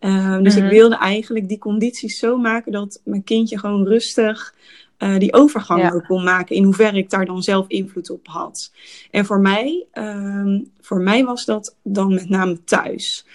Uh, 0.00 0.38
dus 0.38 0.54
mm-hmm. 0.54 0.70
ik 0.70 0.76
wilde 0.76 0.96
eigenlijk 0.96 1.48
die 1.48 1.58
condities 1.58 2.18
zo 2.18 2.36
maken 2.36 2.72
dat 2.72 3.00
mijn 3.04 3.24
kindje 3.24 3.58
gewoon 3.58 3.86
rustig 3.86 4.54
uh, 4.98 5.18
die 5.18 5.32
overgang 5.32 5.82
ja. 5.82 5.92
ook 5.92 6.04
kon 6.04 6.24
maken. 6.24 6.56
In 6.56 6.64
hoeverre 6.64 6.96
ik 6.96 7.10
daar 7.10 7.26
dan 7.26 7.42
zelf 7.42 7.68
invloed 7.68 8.10
op 8.10 8.26
had. 8.26 8.72
En 9.10 9.24
voor 9.24 9.40
mij, 9.40 9.86
uh, 9.94 10.60
voor 10.80 11.00
mij 11.00 11.24
was 11.24 11.44
dat 11.44 11.76
dan 11.82 12.14
met 12.14 12.28
name 12.28 12.64
thuis. 12.64 13.26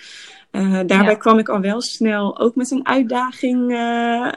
Uh, 0.51 0.71
daarbij 0.71 1.11
ja. 1.11 1.15
kwam 1.15 1.39
ik 1.39 1.49
al 1.49 1.59
wel 1.59 1.81
snel 1.81 2.39
ook 2.39 2.55
met 2.55 2.71
een 2.71 2.87
uitdaging. 2.87 3.71
Uh, 3.71 4.31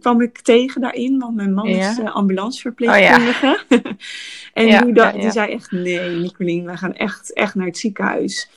kwam 0.00 0.20
ik 0.20 0.38
tegen 0.40 0.80
daarin, 0.80 1.18
want 1.18 1.34
mijn 1.34 1.54
man 1.54 1.68
ja. 1.68 1.90
is 1.90 2.00
ambulanceverpleegkundige. 2.00 3.64
Oh, 3.68 3.78
en 4.52 4.84
die, 4.84 4.94
dacht, 4.94 5.20
die 5.20 5.30
zei 5.30 5.52
echt: 5.52 5.70
nee, 5.70 6.10
Nicolien, 6.10 6.64
wij 6.64 6.76
gaan 6.76 6.94
echt, 6.94 7.32
echt 7.32 7.54
naar 7.54 7.66
het 7.66 7.78
ziekenhuis. 7.78 8.48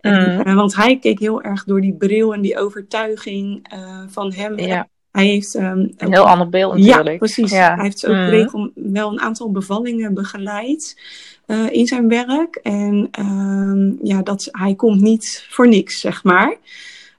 Mm. 0.00 0.12
En, 0.12 0.54
want 0.54 0.76
hij 0.76 0.98
keek 0.98 1.18
heel 1.18 1.42
erg 1.42 1.64
door 1.64 1.80
die 1.80 1.94
bril 1.94 2.34
en 2.34 2.40
die 2.40 2.58
overtuiging 2.58 3.68
van 4.08 4.32
hem. 4.32 4.86
Hij 5.16 5.26
heeft 5.26 5.54
um, 5.54 5.92
een 5.96 6.12
heel 6.12 6.28
ander 6.28 6.48
beeld 6.48 6.76
natuurlijk. 6.76 7.10
Ja, 7.10 7.16
precies. 7.16 7.50
Ja. 7.50 7.74
Hij 7.74 7.84
heeft 7.84 8.06
ook 8.06 8.14
mm. 8.14 8.28
regel, 8.28 8.70
wel 8.74 9.12
een 9.12 9.20
aantal 9.20 9.50
bevallingen 9.50 10.14
begeleid 10.14 11.00
uh, 11.46 11.70
in 11.70 11.86
zijn 11.86 12.08
werk. 12.08 12.58
En 12.62 13.08
um, 13.18 13.98
ja, 14.02 14.22
dat, 14.22 14.48
hij 14.50 14.74
komt 14.74 15.00
niet 15.00 15.46
voor 15.48 15.68
niks, 15.68 16.00
zeg 16.00 16.24
maar. 16.24 16.56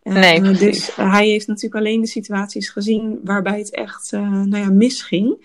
Uh, 0.04 0.14
nee, 0.14 0.40
precies. 0.40 0.60
Dus 0.60 0.96
hij 0.96 1.28
heeft 1.28 1.48
natuurlijk 1.48 1.76
alleen 1.76 2.02
de 2.02 2.08
situaties 2.08 2.70
gezien 2.70 3.20
waarbij 3.24 3.58
het 3.58 3.72
echt 3.72 4.12
nou 4.12 4.58
ja, 4.58 4.70
misging. 4.70 5.36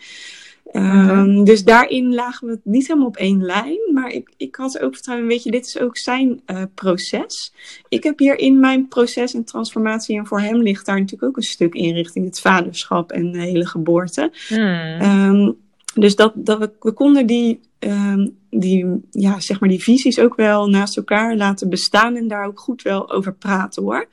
Ehm, 0.73 1.45
dus 1.45 1.65
daarin 1.65 2.15
lagen 2.15 2.49
we 2.49 2.61
niet 2.65 2.87
helemaal 2.87 3.09
op 3.09 3.17
één 3.17 3.43
lijn. 3.43 3.79
Maar 3.93 4.11
ik, 4.11 4.33
ik 4.37 4.57
had 4.57 4.81
ook 4.81 4.95
vertrouwen, 4.95 5.29
weet 5.29 5.43
je, 5.43 5.51
dit 5.51 5.67
is 5.67 5.79
ook 5.79 5.97
zijn 5.97 6.41
uh, 6.47 6.63
proces. 6.75 7.55
Ik 7.89 8.03
heb 8.03 8.19
hier 8.19 8.39
in 8.39 8.61
mijn 8.61 8.89
proces 8.89 9.35
en 9.35 9.45
transformatie, 9.45 10.19
en 10.19 10.27
voor 10.27 10.41
hem 10.41 10.63
ligt 10.63 10.87
daar 10.87 10.99
natuurlijk 10.99 11.29
ook 11.29 11.37
een 11.37 11.43
stuk 11.43 11.75
in 11.75 11.95
richting 11.95 12.25
het 12.25 12.41
vaderschap 12.41 13.13
en 13.13 13.33
de 13.33 13.41
hele 13.41 13.67
geboorte. 13.67 14.33
Um, 14.53 15.57
dus 15.95 16.17
dat, 16.17 16.33
dat 16.35 16.59
we, 16.59 16.71
we 16.81 16.93
konden 16.93 17.27
die, 17.27 17.61
um, 17.79 18.37
die, 18.51 18.87
ja, 19.11 19.41
zeg 19.41 19.61
maar 19.61 19.69
die 19.69 19.83
visies 19.83 20.19
ook 20.19 20.35
wel 20.37 20.69
naast 20.69 20.97
elkaar 20.97 21.37
laten 21.37 21.69
bestaan 21.69 22.17
en 22.17 22.29
daar 22.29 22.47
ook 22.47 22.61
goed 22.61 22.83
wel 22.83 23.11
over 23.11 23.35
praten 23.35 23.83
hoor. 23.83 24.09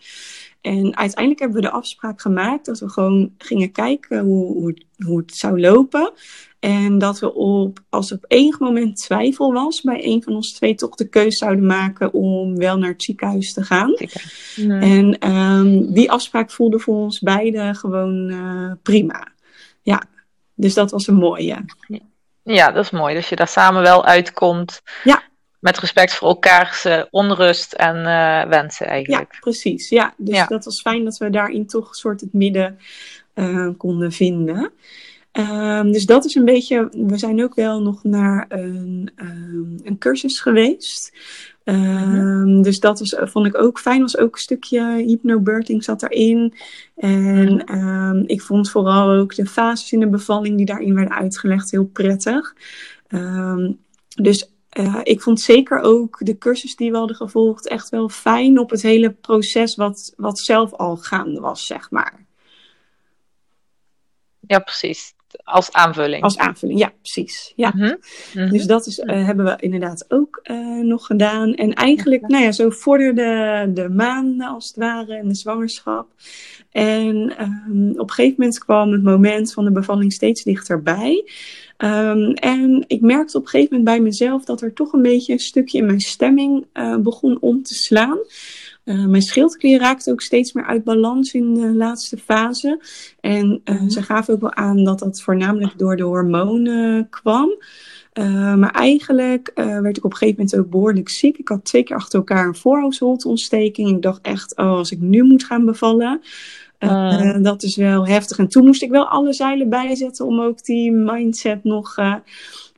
En 0.62 0.98
uiteindelijk 0.98 1.39
hebben 1.39 1.62
we 1.62 1.67
de 1.67 1.74
afspraak 1.74 2.22
gemaakt 2.22 2.65
dat 2.65 2.80
we 2.80 2.89
gewoon 2.89 3.34
gingen 3.38 3.72
kijken 3.72 4.19
hoe, 4.19 4.54
hoe, 4.54 4.78
hoe 5.06 5.17
het 5.17 5.36
zou 5.36 5.60
lopen. 5.60 6.12
En 6.60 6.98
dat 6.98 7.19
we 7.19 7.34
op, 7.34 7.80
als 7.89 8.12
op 8.12 8.26
enig 8.28 8.60
moment 8.60 8.98
twijfel 8.98 9.54
was 9.54 9.82
bij 9.82 10.06
een 10.06 10.24
van 10.24 10.36
ons 10.36 10.54
twee, 10.54 10.76
toch 10.76 10.95
de 10.95 11.10
keuze 11.10 11.38
zouden 11.38 11.65
maken 11.65 12.13
om 12.13 12.58
wel 12.58 12.78
naar 12.78 12.89
het 12.89 13.04
ziekenhuis 13.04 13.54
te 13.54 13.63
gaan. 13.63 13.93
En 14.82 15.32
um, 15.32 15.93
die 15.93 16.12
afspraak 16.12 16.52
voelde 16.52 16.80
voor 16.80 16.95
ons 16.95 17.19
beiden 17.19 17.76
gewoon 17.76 18.30
uh, 18.32 18.72
prima. 18.84 19.28
Ja, 19.82 20.04
dus 20.56 20.74
dat 20.74 20.91
was 20.91 21.08
een 21.08 21.15
mooie. 21.15 21.65
Ja, 22.43 22.72
dat 22.72 22.84
is 22.84 22.91
mooi. 22.91 23.15
Dus 23.15 23.30
je 23.30 23.36
daar 23.36 23.48
samen 23.48 23.82
wel 23.82 24.06
uitkomt. 24.06 24.82
Ja. 25.04 25.24
Met 25.60 25.78
respect 25.78 26.13
voor 26.13 26.28
elkaars 26.28 26.86
uh, 26.86 27.04
onrust 27.10 27.74
en 27.74 27.95
uh, 27.95 28.43
wensen 28.43 28.88
eigenlijk. 28.88 29.34
Ja, 29.34 29.39
precies. 29.39 29.89
Ja, 29.89 30.13
dus 30.17 30.36
ja. 30.36 30.45
dat 30.45 30.65
was 30.65 30.82
fijn 30.82 31.04
dat 31.04 31.17
we 31.17 31.30
daarin 31.30 31.67
toch 31.67 31.89
een 31.89 31.95
soort 31.95 32.22
het 32.22 32.34
midden 32.34 32.78
uh, 33.36 33.69
konden 33.78 34.12
vinden. 34.12 34.72
Um, 35.32 35.91
dus 35.91 36.06
dat 36.06 36.26
is 36.26 36.36
een 36.36 36.45
beetje. 36.45 36.89
We 36.91 37.17
zijn 37.17 37.43
ook 37.43 37.56
wel 37.56 37.82
nog 37.82 38.04
naar 38.04 38.45
een, 38.50 39.12
um, 39.15 39.80
een 39.84 39.98
cursus 39.98 40.39
geweest. 40.39 41.17
Um, 41.63 42.62
Dus 42.62 42.80
dat 42.80 43.00
was, 43.00 43.15
vond 43.17 43.45
ik 43.45 43.62
ook 43.62 43.80
fijn. 43.80 44.02
Was 44.02 44.17
ook 44.17 44.36
een 44.36 44.41
stukje 44.41 45.04
hypnobirthing 45.06 45.84
zat 45.84 46.04
erin. 46.04 46.54
En 46.95 47.76
um, 47.78 48.24
ik 48.28 48.41
vond 48.41 48.69
vooral 48.69 49.10
ook 49.10 49.36
de 49.36 49.45
fases 49.45 49.91
in 49.91 50.00
de 50.00 50.10
bevalling 50.10 50.58
die 50.58 50.65
daarin 50.65 50.95
werden 50.95 51.17
uitgelegd 51.17 51.72
heel 51.72 51.86
prettig. 51.86 52.56
Dus 54.15 54.54
ik 55.03 55.21
vond 55.21 55.41
zeker 55.41 55.79
ook 55.79 56.17
de 56.25 56.38
cursus 56.38 56.75
die 56.75 56.91
we 56.91 56.97
hadden 56.97 57.15
gevolgd 57.15 57.67
echt 57.67 57.89
wel 57.89 58.10
fijn 58.10 58.60
op 58.60 58.69
het 58.69 58.82
hele 58.82 59.12
proces 59.12 59.75
wat, 59.75 60.13
wat 60.17 60.39
zelf 60.39 60.73
al 60.73 60.97
gaande 60.97 61.39
was, 61.39 61.65
zeg 61.65 61.91
maar. 61.91 62.25
Ja, 64.39 64.60
precies 64.60 65.17
als 65.43 65.71
aanvulling. 65.71 66.23
Als 66.23 66.37
aanvulling, 66.37 66.79
ja, 66.79 66.91
precies. 67.01 67.53
Ja. 67.55 67.73
Mm 67.75 67.97
-hmm. 68.33 68.49
Dus 68.49 68.65
dat 68.65 68.85
is, 68.85 68.99
uh, 68.99 69.25
hebben 69.25 69.45
we 69.45 69.55
inderdaad 69.59 70.05
ook 70.07 70.39
uh, 70.43 70.83
nog 70.83 71.05
gedaan. 71.05 71.53
En 71.53 71.73
eigenlijk, 71.73 72.27
nou 72.27 72.43
ja, 72.43 72.51
zo 72.51 72.69
vorderde 72.69 73.69
de 73.73 73.89
maanden 73.89 74.47
als 74.47 74.67
het 74.67 74.75
ware 74.75 75.15
en 75.15 75.27
de 75.27 75.35
zwangerschap. 75.35 76.07
En 76.71 77.15
um, 77.41 77.91
op 77.91 78.09
een 78.09 78.15
gegeven 78.15 78.35
moment 78.37 78.57
kwam 78.57 78.91
het 78.91 79.03
moment 79.03 79.53
van 79.53 79.65
de 79.65 79.71
bevalling 79.71 80.13
steeds 80.13 80.43
dichterbij. 80.43 81.23
Um, 81.77 82.33
en 82.33 82.83
ik 82.87 83.01
merkte 83.01 83.37
op 83.37 83.43
een 83.43 83.49
gegeven 83.49 83.77
moment 83.77 83.95
bij 83.95 84.05
mezelf 84.05 84.45
dat 84.45 84.61
er 84.61 84.73
toch 84.73 84.93
een 84.93 85.01
beetje 85.01 85.33
een 85.33 85.39
stukje 85.39 85.77
in 85.77 85.85
mijn 85.85 85.99
stemming 85.99 86.65
uh, 86.73 86.97
begon 86.97 87.37
om 87.41 87.63
te 87.63 87.73
slaan. 87.73 88.17
Uh, 88.89 89.06
mijn 89.06 89.21
schildklier 89.21 89.80
raakte 89.80 90.12
ook 90.12 90.21
steeds 90.21 90.54
meer 90.54 90.65
uit 90.65 90.84
balans 90.84 91.34
in 91.34 91.54
de 91.54 91.73
laatste 91.73 92.17
fase. 92.17 92.82
En 93.19 93.62
uh, 93.65 93.89
ze 93.89 94.04
gaven 94.04 94.34
ook 94.34 94.41
wel 94.41 94.54
aan 94.54 94.84
dat 94.84 94.99
dat 94.99 95.21
voornamelijk 95.21 95.78
door 95.78 95.95
de 95.95 96.04
hormonen 96.04 97.10
kwam. 97.10 97.49
Uh, 98.13 98.56
maar 98.56 98.71
eigenlijk 98.71 99.52
werd 99.56 99.97
ik 99.97 100.06
op 100.06 100.12
een 100.12 100.17
gegeven 100.17 100.43
moment 100.43 100.58
ook 100.58 100.69
behoorlijk 100.69 101.10
ziek. 101.10 101.38
Ik 101.38 101.47
had 101.47 101.65
twee 101.65 101.84
keer 101.84 101.95
achter 101.95 102.19
elkaar 102.19 102.47
een 102.47 102.56
voorhoofdholteontsteking. 102.56 103.89
Ik 103.89 104.02
dacht 104.02 104.21
echt, 104.21 104.58
oh, 104.58 104.71
als 104.71 104.91
ik 104.91 104.99
nu 104.99 105.23
moet 105.23 105.43
gaan 105.43 105.65
bevallen, 105.65 106.21
uh, 106.80 107.36
dat 107.41 107.63
is 107.63 107.75
wel 107.75 108.08
heftig. 108.08 108.38
En 108.38 108.47
toen 108.47 108.65
moest 108.65 108.82
ik 108.82 108.89
wel 108.89 109.08
alle 109.08 109.34
zeilen 109.34 109.69
bijzetten 109.69 110.25
om 110.25 110.41
ook 110.41 110.63
die 110.63 110.91
mindset 110.91 111.63
nog 111.63 111.95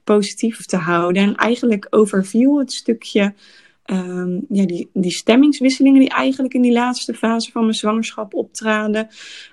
positief 0.03 0.65
te 0.65 0.77
houden. 0.77 1.23
En 1.23 1.35
eigenlijk 1.35 1.87
overviel 1.89 2.59
het 2.59 2.71
stukje 2.71 3.33
um, 3.91 4.45
ja, 4.49 4.65
die, 4.65 4.89
die 4.93 5.11
stemmingswisselingen 5.11 5.99
die 5.99 6.09
eigenlijk 6.09 6.53
in 6.53 6.61
die 6.61 6.71
laatste 6.71 7.13
fase 7.13 7.51
van 7.51 7.61
mijn 7.61 7.73
zwangerschap 7.73 8.33
optraden, 8.33 9.07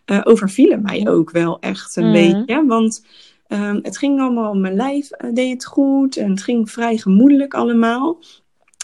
uh, 0.07 0.21
overvielen 0.25 0.83
mij 0.83 1.09
ook 1.09 1.31
wel 1.31 1.61
echt 1.61 1.97
een 1.97 2.07
mm. 2.07 2.13
beetje. 2.13 2.65
Want 2.67 3.07
um, 3.49 3.79
het 3.83 3.99
ging 3.99 4.21
allemaal, 4.21 4.55
mijn 4.55 4.75
lijf 4.75 5.11
uh, 5.25 5.35
deed 5.35 5.53
het 5.53 5.67
goed 5.67 6.17
en 6.17 6.31
het 6.31 6.43
ging 6.43 6.71
vrij 6.71 6.97
gemoedelijk 6.97 7.55
allemaal. 7.55 8.19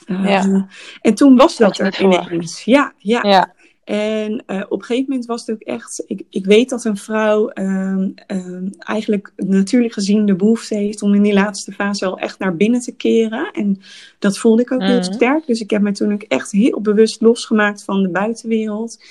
Uh, 0.06 0.28
ja. 0.28 0.66
En 1.00 1.14
toen 1.14 1.36
was 1.36 1.56
dat, 1.56 1.76
dat 1.76 1.94
er 1.94 2.02
ineens. 2.02 2.64
Ja, 2.64 2.92
ja. 2.98 3.22
ja. 3.22 3.54
En 3.84 4.44
uh, 4.46 4.62
op 4.68 4.78
een 4.78 4.84
gegeven 4.84 5.08
moment 5.08 5.26
was 5.26 5.46
het 5.46 5.54
ook 5.54 5.62
echt. 5.62 6.02
Ik, 6.06 6.22
ik 6.30 6.44
weet 6.44 6.68
dat 6.68 6.84
een 6.84 6.96
vrouw 6.96 7.50
um, 7.54 8.14
um, 8.26 8.70
eigenlijk 8.78 9.32
natuurlijk 9.36 9.92
gezien 9.92 10.26
de 10.26 10.36
behoefte 10.36 10.74
heeft 10.74 11.02
om 11.02 11.14
in 11.14 11.22
die 11.22 11.32
laatste 11.32 11.72
fase 11.72 12.06
al 12.06 12.18
echt 12.18 12.38
naar 12.38 12.56
binnen 12.56 12.80
te 12.80 12.96
keren. 12.96 13.50
En 13.52 13.80
dat 14.18 14.38
voelde 14.38 14.62
ik 14.62 14.72
ook 14.72 14.80
mm. 14.80 14.86
heel 14.86 15.02
sterk. 15.02 15.46
Dus 15.46 15.60
ik 15.60 15.70
heb 15.70 15.82
me 15.82 15.92
toen 15.92 16.12
ook 16.12 16.22
echt 16.22 16.50
heel 16.50 16.80
bewust 16.80 17.20
losgemaakt 17.20 17.84
van 17.84 18.02
de 18.02 18.08
buitenwereld. 18.08 19.04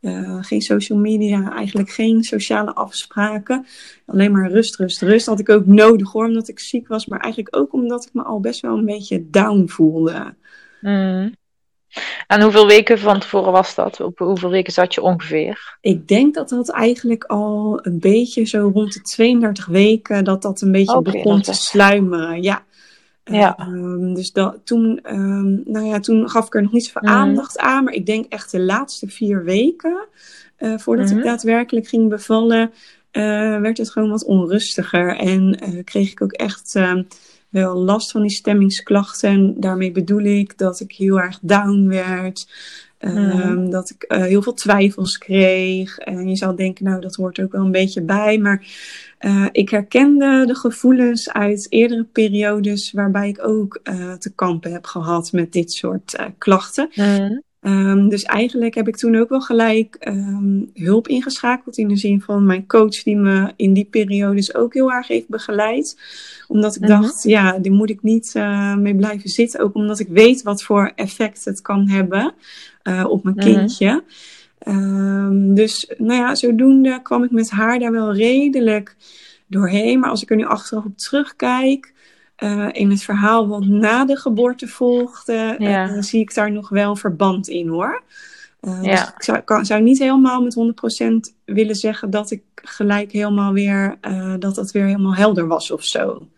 Uh, 0.00 0.38
geen 0.40 0.62
social 0.62 0.98
media, 0.98 1.52
eigenlijk 1.52 1.90
geen 1.90 2.22
sociale 2.22 2.74
afspraken. 2.74 3.66
Alleen 4.06 4.32
maar 4.32 4.50
rust, 4.50 4.76
rust, 4.76 5.02
rust. 5.02 5.26
Had 5.26 5.40
ik 5.40 5.48
ook 5.48 5.66
nodig 5.66 6.12
hoor, 6.12 6.26
omdat 6.26 6.48
ik 6.48 6.58
ziek 6.58 6.88
was. 6.88 7.06
Maar 7.06 7.20
eigenlijk 7.20 7.56
ook 7.56 7.72
omdat 7.72 8.04
ik 8.04 8.12
me 8.12 8.22
al 8.22 8.40
best 8.40 8.60
wel 8.60 8.76
een 8.76 8.84
beetje 8.84 9.30
down 9.30 9.66
voelde. 9.66 10.34
Mm. 10.80 11.34
En 12.26 12.42
hoeveel 12.42 12.66
weken 12.66 12.98
van 12.98 13.20
tevoren 13.20 13.52
was 13.52 13.74
dat? 13.74 14.00
Op 14.00 14.18
hoeveel 14.18 14.50
weken 14.50 14.72
zat 14.72 14.94
je 14.94 15.02
ongeveer? 15.02 15.76
Ik 15.80 16.08
denk 16.08 16.34
dat 16.34 16.48
dat 16.48 16.68
eigenlijk 16.68 17.24
al 17.24 17.78
een 17.82 17.98
beetje 17.98 18.44
zo 18.44 18.70
rond 18.74 18.92
de 18.92 19.00
32 19.00 19.66
weken, 19.66 20.24
dat 20.24 20.42
dat 20.42 20.60
een 20.60 20.72
beetje 20.72 20.96
okay, 20.96 21.12
begon 21.12 21.40
te 21.40 21.52
sluimeren. 21.52 22.42
Ja. 22.42 22.66
Ja. 23.24 23.56
Um, 23.58 24.14
dus 24.14 24.32
dat, 24.32 24.56
toen, 24.64 25.00
um, 25.10 25.62
nou 25.64 25.86
ja, 25.86 26.00
toen 26.00 26.30
gaf 26.30 26.46
ik 26.46 26.54
er 26.54 26.62
nog 26.62 26.72
niet 26.72 26.84
zoveel 26.84 27.10
mm. 27.10 27.16
aandacht 27.16 27.58
aan. 27.58 27.84
Maar 27.84 27.92
ik 27.92 28.06
denk 28.06 28.32
echt 28.32 28.50
de 28.50 28.60
laatste 28.60 29.08
vier 29.08 29.44
weken, 29.44 30.06
uh, 30.58 30.78
voordat 30.78 31.10
mm. 31.10 31.18
ik 31.18 31.24
daadwerkelijk 31.24 31.88
ging 31.88 32.08
bevallen, 32.08 32.70
uh, 33.12 33.60
werd 33.60 33.78
het 33.78 33.90
gewoon 33.90 34.10
wat 34.10 34.24
onrustiger. 34.24 35.16
En 35.16 35.58
uh, 35.68 35.84
kreeg 35.84 36.10
ik 36.10 36.22
ook 36.22 36.32
echt 36.32 36.78
wel 37.48 37.76
last 37.76 38.10
van 38.10 38.22
die 38.22 38.30
stemmingsklachten. 38.30 39.30
En 39.30 39.54
daarmee 39.56 39.92
bedoel 39.92 40.22
ik 40.22 40.58
dat 40.58 40.80
ik 40.80 40.92
heel 40.92 41.20
erg 41.20 41.38
down 41.42 41.86
werd. 41.86 42.48
Um, 43.00 43.70
dat 43.70 43.90
ik 43.90 44.04
uh, 44.08 44.22
heel 44.22 44.42
veel 44.42 44.54
twijfels 44.54 45.18
kreeg. 45.18 45.98
En 45.98 46.28
je 46.28 46.36
zou 46.36 46.56
denken, 46.56 46.84
nou, 46.84 47.00
dat 47.00 47.14
hoort 47.14 47.40
ook 47.40 47.52
wel 47.52 47.64
een 47.64 47.70
beetje 47.70 48.02
bij. 48.02 48.38
Maar 48.38 48.66
uh, 49.20 49.46
ik 49.52 49.68
herkende 49.68 50.44
de 50.46 50.54
gevoelens 50.54 51.30
uit 51.30 51.66
eerdere 51.68 52.04
periodes 52.04 52.92
waarbij 52.92 53.28
ik 53.28 53.46
ook 53.46 53.80
uh, 53.82 54.12
te 54.12 54.34
kampen 54.34 54.72
heb 54.72 54.86
gehad 54.86 55.32
met 55.32 55.52
dit 55.52 55.72
soort 55.72 56.16
klachten. 56.38 56.90
Mm. 56.94 57.42
Um, 57.62 58.08
dus 58.08 58.22
eigenlijk 58.22 58.74
heb 58.74 58.88
ik 58.88 58.96
toen 58.96 59.16
ook 59.16 59.28
wel 59.28 59.40
gelijk 59.40 59.96
um, 60.08 60.70
hulp 60.74 61.08
ingeschakeld. 61.08 61.78
In 61.78 61.88
de 61.88 61.96
zin 61.96 62.20
van 62.20 62.46
mijn 62.46 62.66
coach, 62.66 63.02
die 63.02 63.16
me 63.16 63.52
in 63.56 63.72
die 63.72 63.84
periodes 63.84 64.54
ook 64.54 64.74
heel 64.74 64.92
erg 64.92 65.08
heeft 65.08 65.28
begeleid. 65.28 66.00
Omdat 66.48 66.76
ik 66.76 66.82
mm-hmm. 66.82 67.00
dacht, 67.00 67.22
ja, 67.22 67.58
die 67.58 67.72
moet 67.72 67.90
ik 67.90 68.02
niet 68.02 68.32
uh, 68.36 68.76
mee 68.76 68.96
blijven 68.96 69.30
zitten. 69.30 69.60
Ook 69.60 69.74
omdat 69.74 69.98
ik 69.98 70.08
weet 70.08 70.42
wat 70.42 70.62
voor 70.62 70.92
effect 70.94 71.44
het 71.44 71.60
kan 71.62 71.88
hebben 71.88 72.34
uh, 72.82 73.04
op 73.08 73.24
mijn 73.24 73.36
mm-hmm. 73.36 73.52
kindje. 73.52 74.04
Um, 74.68 75.54
dus 75.54 75.92
nou 75.98 76.20
ja, 76.20 76.34
zodoende 76.34 77.02
kwam 77.02 77.24
ik 77.24 77.30
met 77.30 77.50
haar 77.50 77.78
daar 77.78 77.92
wel 77.92 78.14
redelijk 78.14 78.96
doorheen. 79.46 79.98
Maar 79.98 80.10
als 80.10 80.22
ik 80.22 80.30
er 80.30 80.36
nu 80.36 80.44
achteraf 80.44 80.84
op 80.84 80.98
terugkijk 80.98 81.92
uh, 82.38 82.68
in 82.72 82.90
het 82.90 83.02
verhaal 83.02 83.48
wat 83.48 83.64
na 83.64 84.04
de 84.04 84.16
geboorte 84.16 84.68
volgde, 84.68 85.54
ja. 85.58 85.88
uh, 85.88 86.02
zie 86.02 86.20
ik 86.20 86.34
daar 86.34 86.52
nog 86.52 86.68
wel 86.68 86.96
verband 86.96 87.48
in 87.48 87.68
hoor. 87.68 88.02
Uh, 88.60 88.82
ja. 88.82 88.90
Dus 88.90 89.08
ik 89.08 89.22
zou, 89.22 89.38
kan, 89.38 89.66
zou 89.66 89.82
niet 89.82 89.98
helemaal 89.98 90.42
met 90.42 90.56
100% 91.30 91.34
willen 91.44 91.74
zeggen 91.74 92.10
dat 92.10 92.30
ik 92.30 92.42
gelijk 92.54 93.12
helemaal 93.12 93.52
weer, 93.52 93.98
dat 94.38 94.54
dat 94.54 94.70
weer 94.70 94.84
helemaal 94.84 95.14
helder 95.14 95.46
was 95.46 95.70
of 95.70 95.84
zo. 95.84 96.28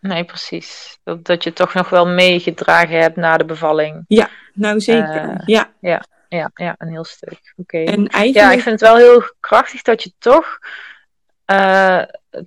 Nee, 0.00 0.24
precies. 0.24 0.98
Dat, 1.04 1.24
dat 1.24 1.44
je 1.44 1.52
toch 1.52 1.74
nog 1.74 1.88
wel 1.88 2.06
meegedragen 2.06 3.00
hebt 3.00 3.16
na 3.16 3.36
de 3.36 3.44
bevalling. 3.44 4.04
Ja, 4.08 4.30
nou 4.54 4.80
zeker. 4.80 5.42
ja. 5.46 5.70
ja. 5.80 6.02
Ja, 6.28 6.50
ja, 6.54 6.74
een 6.78 6.88
heel 6.88 7.04
stuk. 7.04 7.54
Oké. 7.56 7.76
Okay. 7.76 7.94
Eigenlijk... 7.94 8.34
Ja, 8.34 8.52
ik 8.52 8.60
vind 8.60 8.80
het 8.80 8.90
wel 8.90 8.96
heel 8.96 9.22
krachtig 9.40 9.82
dat 9.82 10.02
je 10.02 10.12
toch, 10.18 10.58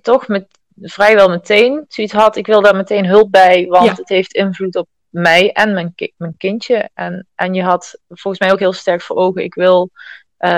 toch 0.02 0.28
met 0.28 0.57
vrijwel 0.80 1.28
meteen 1.28 1.84
zoiets 1.88 2.12
had, 2.12 2.36
ik 2.36 2.46
wil 2.46 2.62
daar 2.62 2.76
meteen 2.76 3.06
hulp 3.06 3.30
bij, 3.30 3.66
want 3.66 3.84
ja. 3.84 3.94
het 3.94 4.08
heeft 4.08 4.32
invloed 4.32 4.76
op 4.76 4.88
mij 5.08 5.52
en 5.52 5.72
mijn, 5.72 5.94
ki 5.94 6.12
mijn 6.16 6.36
kindje. 6.36 6.90
En, 6.94 7.26
en 7.34 7.54
je 7.54 7.62
had 7.62 8.00
volgens 8.08 8.38
mij 8.38 8.52
ook 8.52 8.58
heel 8.58 8.72
sterk 8.72 9.02
voor 9.02 9.16
ogen, 9.16 9.42
ik 9.42 9.54
wil 9.54 9.90
uh, 10.38 10.50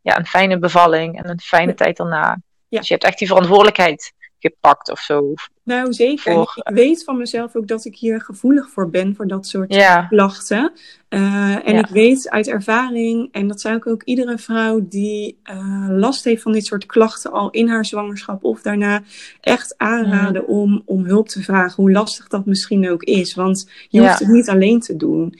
ja, 0.00 0.18
een 0.18 0.26
fijne 0.26 0.58
bevalling 0.58 1.22
en 1.22 1.30
een 1.30 1.40
fijne 1.40 1.74
tijd 1.74 1.96
daarna. 1.96 2.40
Ja. 2.68 2.78
Dus 2.78 2.88
je 2.88 2.94
hebt 2.94 3.06
echt 3.06 3.18
die 3.18 3.28
verantwoordelijkheid 3.28 4.12
gepakt 4.50 4.90
of 4.90 4.98
zo. 5.00 5.34
Nou, 5.62 5.92
zeker. 5.92 6.32
Voor- 6.32 6.52
ik 6.64 6.74
weet 6.74 7.04
van 7.04 7.16
mezelf 7.18 7.56
ook 7.56 7.68
dat 7.68 7.84
ik 7.84 7.96
hier 7.96 8.20
gevoelig 8.20 8.70
voor 8.70 8.90
ben, 8.90 9.14
voor 9.16 9.26
dat 9.26 9.46
soort 9.46 9.76
klachten. 10.08 10.72
Eh, 11.08 11.66
en 11.68 11.74
Ja. 11.74 11.78
ik 11.78 11.86
weet 11.86 12.30
uit 12.30 12.48
ervaring, 12.48 13.28
en 13.32 13.48
dat 13.48 13.60
zou 13.60 13.76
ik 13.76 13.86
ook 13.86 14.02
iedere 14.02 14.38
vrouw 14.38 14.86
die 14.88 15.38
eh, 15.42 15.86
last 15.90 16.24
heeft 16.24 16.42
van 16.42 16.52
dit 16.52 16.66
soort 16.66 16.86
klachten 16.86 17.32
al 17.32 17.50
in 17.50 17.68
haar 17.68 17.84
zwangerschap 17.84 18.44
of 18.44 18.60
daarna 18.62 19.02
echt 19.40 19.74
aanraden 19.78 20.42
Mhm. 20.42 20.50
om, 20.52 20.82
om 20.84 21.04
hulp 21.04 21.28
te 21.28 21.42
vragen, 21.42 21.82
hoe 21.82 21.92
lastig 21.92 22.28
dat 22.28 22.46
misschien 22.46 22.90
ook 22.90 23.02
is. 23.02 23.34
Want 23.34 23.70
je 23.88 24.00
Ja. 24.00 24.06
hoeft 24.06 24.18
het 24.18 24.28
niet 24.28 24.48
alleen 24.48 24.80
te 24.80 24.96
doen. 24.96 25.34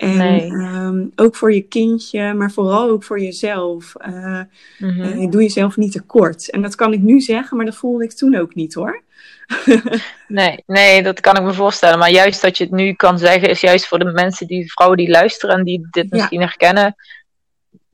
En 0.00 0.16
Nee. 0.16 0.40
ehm, 0.40 1.04
ook 1.14 1.36
voor 1.36 1.52
je 1.52 1.60
kindje, 1.60 2.34
maar 2.34 2.50
vooral 2.50 2.88
ook 2.88 3.04
voor 3.04 3.20
jezelf. 3.20 3.94
Eh, 3.96 4.40
mhm. 4.78 5.00
eh, 5.00 5.30
doe 5.30 5.42
jezelf 5.42 5.76
niet 5.76 5.92
tekort. 5.92 6.50
En 6.50 6.62
dat 6.62 6.74
kan 6.74 6.92
ik 6.92 7.00
nu 7.00 7.20
zeggen, 7.20 7.56
maar 7.56 7.66
dat 7.66 7.76
voelde 7.76 8.04
ik 8.04 8.12
toen 8.12 8.36
ook 8.36 8.54
niet 8.54 8.74
hoor. 8.74 9.02
Nee, 10.28 10.62
nee, 10.66 11.02
dat 11.02 11.20
kan 11.20 11.36
ik 11.36 11.42
me 11.42 11.52
voorstellen. 11.52 11.98
Maar 11.98 12.10
juist 12.10 12.42
dat 12.42 12.58
je 12.58 12.64
het 12.64 12.72
nu 12.72 12.92
kan 12.92 13.18
zeggen, 13.18 13.48
is 13.48 13.60
juist 13.60 13.86
voor 13.86 13.98
de 13.98 14.04
mensen, 14.12 14.46
die 14.46 14.72
vrouwen 14.72 14.98
die 14.98 15.10
luisteren 15.10 15.56
en 15.56 15.64
die 15.64 15.88
dit 15.90 16.06
Ja. 16.10 16.16
misschien 16.16 16.40
herkennen, 16.40 16.94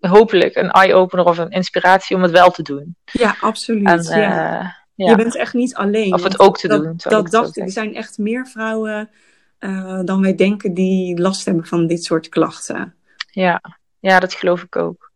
hopelijk 0.01 0.57
een 0.57 0.71
eye-opener 0.71 1.25
of 1.25 1.39
een 1.39 1.51
inspiratie 1.51 2.17
om 2.17 2.23
het 2.23 2.31
wel 2.31 2.51
te 2.51 2.63
doen. 2.63 2.97
Ja, 3.05 3.37
absoluut. 3.41 3.87
En, 3.87 4.03
ja. 4.03 4.59
eh, 4.61 4.69
ja. 4.95 5.11
Je 5.11 5.17
bent 5.17 5.37
echt 5.37 5.55
niet 5.55 5.75
alleen. 5.75 6.15
Of 6.15 6.23
het 6.23 6.41
ook 6.41 6.59
te 6.59 6.69
dat, 6.69 6.83
doen. 6.83 6.93
ik 6.93 7.03
Dat 7.11 7.31
dacht 7.31 7.57
ik. 7.57 7.65
Er 7.65 7.71
zijn 7.71 7.95
echt 7.95 8.19
meer 8.19 8.47
vrouwen 8.47 9.11
eh, 9.59 10.01
dan 10.05 10.21
wij 10.21 10.35
denken 10.35 10.75
die 10.75 11.21
last 11.21 11.45
hebben 11.47 11.67
van 11.67 11.87
dit 11.87 12.05
soort 12.05 12.29
klachten. 12.29 12.95
Ja, 13.31 13.63
ja, 13.99 14.21
dat 14.21 14.35
geloof 14.35 14.63
ik 14.63 14.77
ook. 14.77 15.13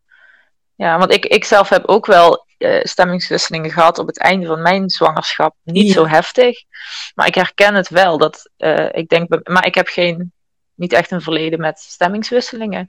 Ja, 0.74 0.98
want 0.98 1.12
ik, 1.12 1.26
ik 1.26 1.44
zelf 1.44 1.68
heb 1.68 1.86
ook 1.86 2.06
wel 2.06 2.46
eh, 2.58 2.84
stemmingswisselingen 2.84 3.70
gehad 3.70 3.98
op 3.98 4.06
het 4.06 4.18
einde 4.18 4.46
van 4.46 4.62
mijn 4.62 4.90
zwangerschap. 4.90 5.56
Niet 5.62 5.86
Ja. 5.86 5.92
zo 5.92 6.06
heftig, 6.06 6.58
maar 7.14 7.26
ik 7.26 7.34
herken 7.34 7.74
het 7.74 7.88
wel. 7.88 8.18
Dat, 8.18 8.50
eh, 8.56 8.88
ik 8.92 9.08
denk, 9.08 9.48
maar 9.48 9.66
ik 9.66 9.74
heb 9.74 9.86
geen, 9.88 10.32
niet 10.74 10.92
echt 10.92 11.10
een 11.10 11.20
verleden 11.22 11.60
met 11.60 11.78
stemmingswisselingen. 11.78 12.86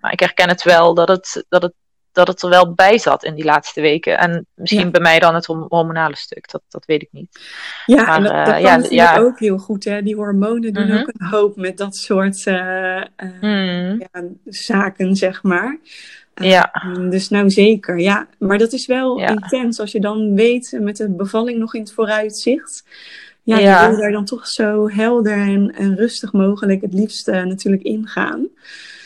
Maar 0.00 0.12
ik 0.12 0.20
herken 0.20 0.48
het 0.48 0.62
wel 0.62 0.94
dat 0.94 1.08
het, 1.08 1.44
dat 1.48 1.62
het, 1.62 1.72
dat 2.12 2.26
het 2.28 2.42
er 2.42 2.48
wel 2.48 2.72
bij 2.74 2.98
zat 2.98 3.24
in 3.24 3.34
die 3.34 3.44
laatste 3.44 3.80
weken. 3.80 4.18
En 4.18 4.46
misschien 4.54 4.80
Ja. 4.84 4.90
bij 4.90 5.00
mij 5.00 5.18
dan 5.18 5.34
het 5.34 5.46
horm- 5.46 5.66
hormonale 5.68 6.16
stuk, 6.16 6.50
dat, 6.50 6.62
dat 6.68 6.84
weet 6.84 7.02
ik 7.02 7.08
niet. 7.12 7.40
Ja, 7.86 8.04
Maar, 8.04 8.16
en 8.16 8.22
dat, 8.22 8.32
eh, 8.32 8.76
dat 8.76 8.90
ja, 8.90 9.18
ook 9.18 9.38
heel 9.38 9.58
goed. 9.58 9.84
Hè? 9.84 10.02
Die 10.02 10.14
hormonen 10.14 10.72
doen 10.72 10.86
Mhm. 10.88 10.96
ook 10.98 11.08
een 11.18 11.26
hoop 11.26 11.56
met 11.56 11.76
dat 11.76 11.96
soort 11.96 12.46
eh, 12.46 12.96
eh, 12.96 13.04
Hmm, 13.40 13.98
ja, 14.12 14.22
zaken, 14.44 15.16
zeg 15.16 15.42
maar. 15.42 15.78
Ja. 16.34 16.72
Dus 17.10 17.28
nou 17.28 17.50
zeker, 17.50 17.98
ja. 17.98 18.26
Maar 18.38 18.58
dat 18.58 18.72
is 18.72 18.86
wel 18.86 19.18
Ja. 19.18 19.28
intens 19.28 19.80
als 19.80 19.92
je 19.92 20.00
dan 20.00 20.34
weet, 20.34 20.76
met 20.80 20.96
de 20.96 21.10
bevalling 21.10 21.58
nog 21.58 21.74
in 21.74 21.80
het 21.80 21.92
vooruitzicht. 21.92 22.84
Ja, 23.42 23.58
Ja. 23.58 23.82
je 23.82 23.88
wil 23.88 23.98
daar 24.00 24.10
dan 24.12 24.24
toch 24.24 24.46
zo 24.46 24.88
helder 24.90 25.32
en, 25.32 25.74
en 25.76 25.96
rustig 25.96 26.32
mogelijk 26.32 26.80
het 26.80 26.94
liefst 26.94 27.26
natuurlijk 27.26 27.82
ingaan. 27.82 28.48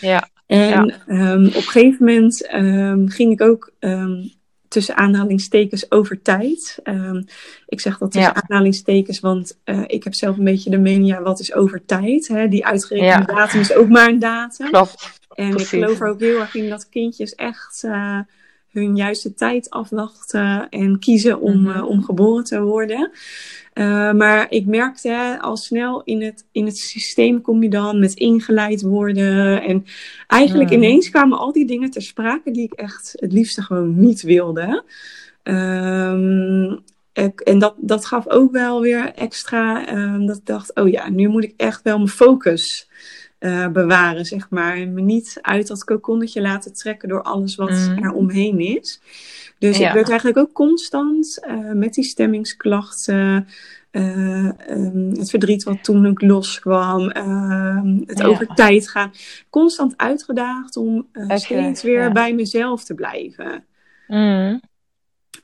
Ja, 0.01 0.29
En 0.46 0.94
ehm, 1.06 1.46
op 1.46 1.54
een 1.54 1.62
gegeven 1.62 2.04
moment 2.04 2.46
ehm, 2.46 3.06
ging 3.06 3.32
ik 3.32 3.40
ook 3.40 3.72
ehm, 3.78 4.22
tussen 4.68 4.96
aanhalingstekens 4.96 5.90
over 5.90 6.22
tijd. 6.22 6.78
Ik 7.66 7.80
zeg 7.80 7.98
dat 7.98 8.12
tussen 8.12 8.32
Ja. 8.35 8.42
aanhalingstekens, 8.48 9.20
want 9.20 9.59
eh, 9.64 9.82
ik 9.87 10.04
heb 10.04 10.14
zelf 10.14 10.37
een 10.38 10.44
beetje 10.44 10.70
de 10.70 10.78
mening, 10.78 11.06
ja, 11.06 11.22
wat 11.22 11.40
is 11.40 11.54
over 11.54 11.85
tijd? 11.85 12.28
Hè? 12.28 12.48
Die 12.48 12.66
uitgerekende 12.66 13.32
Ja. 13.32 13.35
datum 13.38 13.61
is 13.61 13.74
ook 13.74 13.88
maar 13.88 14.09
een 14.09 14.18
datum. 14.18 14.70
klopt. 14.70 15.20
En 15.35 15.50
Precies. 15.50 15.72
ik 15.72 15.78
geloof 15.78 16.00
er 16.00 16.09
ook 16.09 16.20
heel 16.20 16.40
erg 16.40 16.54
in 16.54 16.68
dat 16.68 16.88
kindjes 16.88 17.35
echt 17.35 17.82
eh, 17.85 18.18
hun 18.70 18.96
juiste 18.96 19.35
tijd 19.35 19.70
afwachten 19.70 20.68
en 20.68 20.98
kiezen 20.98 21.40
om, 21.40 21.61
Mhm. 21.62 21.76
eh, 21.76 21.88
om 21.88 22.04
geboren 22.04 22.44
te 22.44 22.61
worden. 22.62 23.11
Eh, 23.76 24.12
maar 24.12 24.46
ik 24.50 24.66
merkte 24.66 25.38
al 25.40 25.56
snel 25.56 26.02
in 26.04 26.22
het, 26.22 26.46
in 26.52 26.66
het 26.66 26.78
systeem 26.78 27.40
kom 27.40 27.62
je 27.62 27.68
dan 27.68 27.98
met 27.98 28.14
ingeleid 28.14 28.82
worden. 28.82 29.62
En 29.62 29.84
eigenlijk 30.26 30.70
Mhm. 30.70 30.78
ineens 30.78 31.10
kwamen 31.10 31.38
al 31.38 31.52
die 31.52 31.66
dingen 31.66 31.90
ter 31.90 32.02
sprake 32.02 32.50
die 32.50 32.62
ik 32.64 32.72
echt 32.72 33.12
het 33.16 33.32
liefste 33.32 33.62
gewoon 33.62 34.00
niet 34.00 34.22
wilde. 34.22 34.84
Ehm, 35.42 36.72
ik- 37.12 37.40
en 37.40 37.58
dat, 37.58 37.74
dat 37.78 38.06
gaf 38.06 38.28
ook 38.28 38.52
wel 38.52 38.80
weer 38.80 39.12
extra, 39.14 39.86
ehm, 39.86 40.26
dat 40.26 40.36
ik 40.36 40.46
dacht, 40.46 40.74
oh 40.74 40.88
ja, 40.88 41.08
nu 41.10 41.28
moet 41.28 41.44
ik 41.44 41.54
echt 41.56 41.82
wel 41.82 41.96
mijn 41.96 42.08
focus 42.08 42.88
eh, 43.38 43.68
bewaren, 43.68 44.24
zeg 44.24 44.50
maar. 44.50 44.76
En 44.76 44.94
me 44.94 45.00
niet 45.00 45.38
uit 45.42 45.66
dat 45.66 45.84
kokonnetje 45.84 46.40
laten 46.40 46.74
trekken 46.74 47.08
door 47.08 47.22
alles 47.22 47.54
wat 47.54 47.70
Mhm. 47.70 48.04
er 48.04 48.12
omheen 48.12 48.60
is. 48.60 49.00
Dus 49.59 49.79
Ja. 49.79 49.88
ik 49.88 49.95
werd 49.95 50.09
eigenlijk 50.09 50.38
ook 50.38 50.53
constant 50.53 51.40
eh, 51.45 51.73
met 51.73 51.95
die 51.95 52.05
stemmingsklachten, 52.05 53.47
eh, 53.90 54.71
ehm, 54.71 55.11
het 55.11 55.31
verdriet 55.31 55.62
wat 55.62 55.85
toen 55.85 56.07
ook 56.07 56.23
loskwam, 56.23 57.11
ehm, 57.11 57.99
het 58.07 58.19
Ja. 58.19 58.25
over 58.27 58.47
tijd 58.55 58.88
gaan, 58.88 59.11
constant 59.51 59.97
uitgedaagd 59.97 60.77
om 60.77 61.07
eh, 61.12 61.25
Oké, 61.25 61.38
steeds 61.38 61.83
weer 61.83 62.03
ja. 62.03 62.12
bij 62.12 62.35
mezelf 62.35 62.85
te 62.85 62.95
blijven. 62.95 63.64
Hmm, 64.07 64.61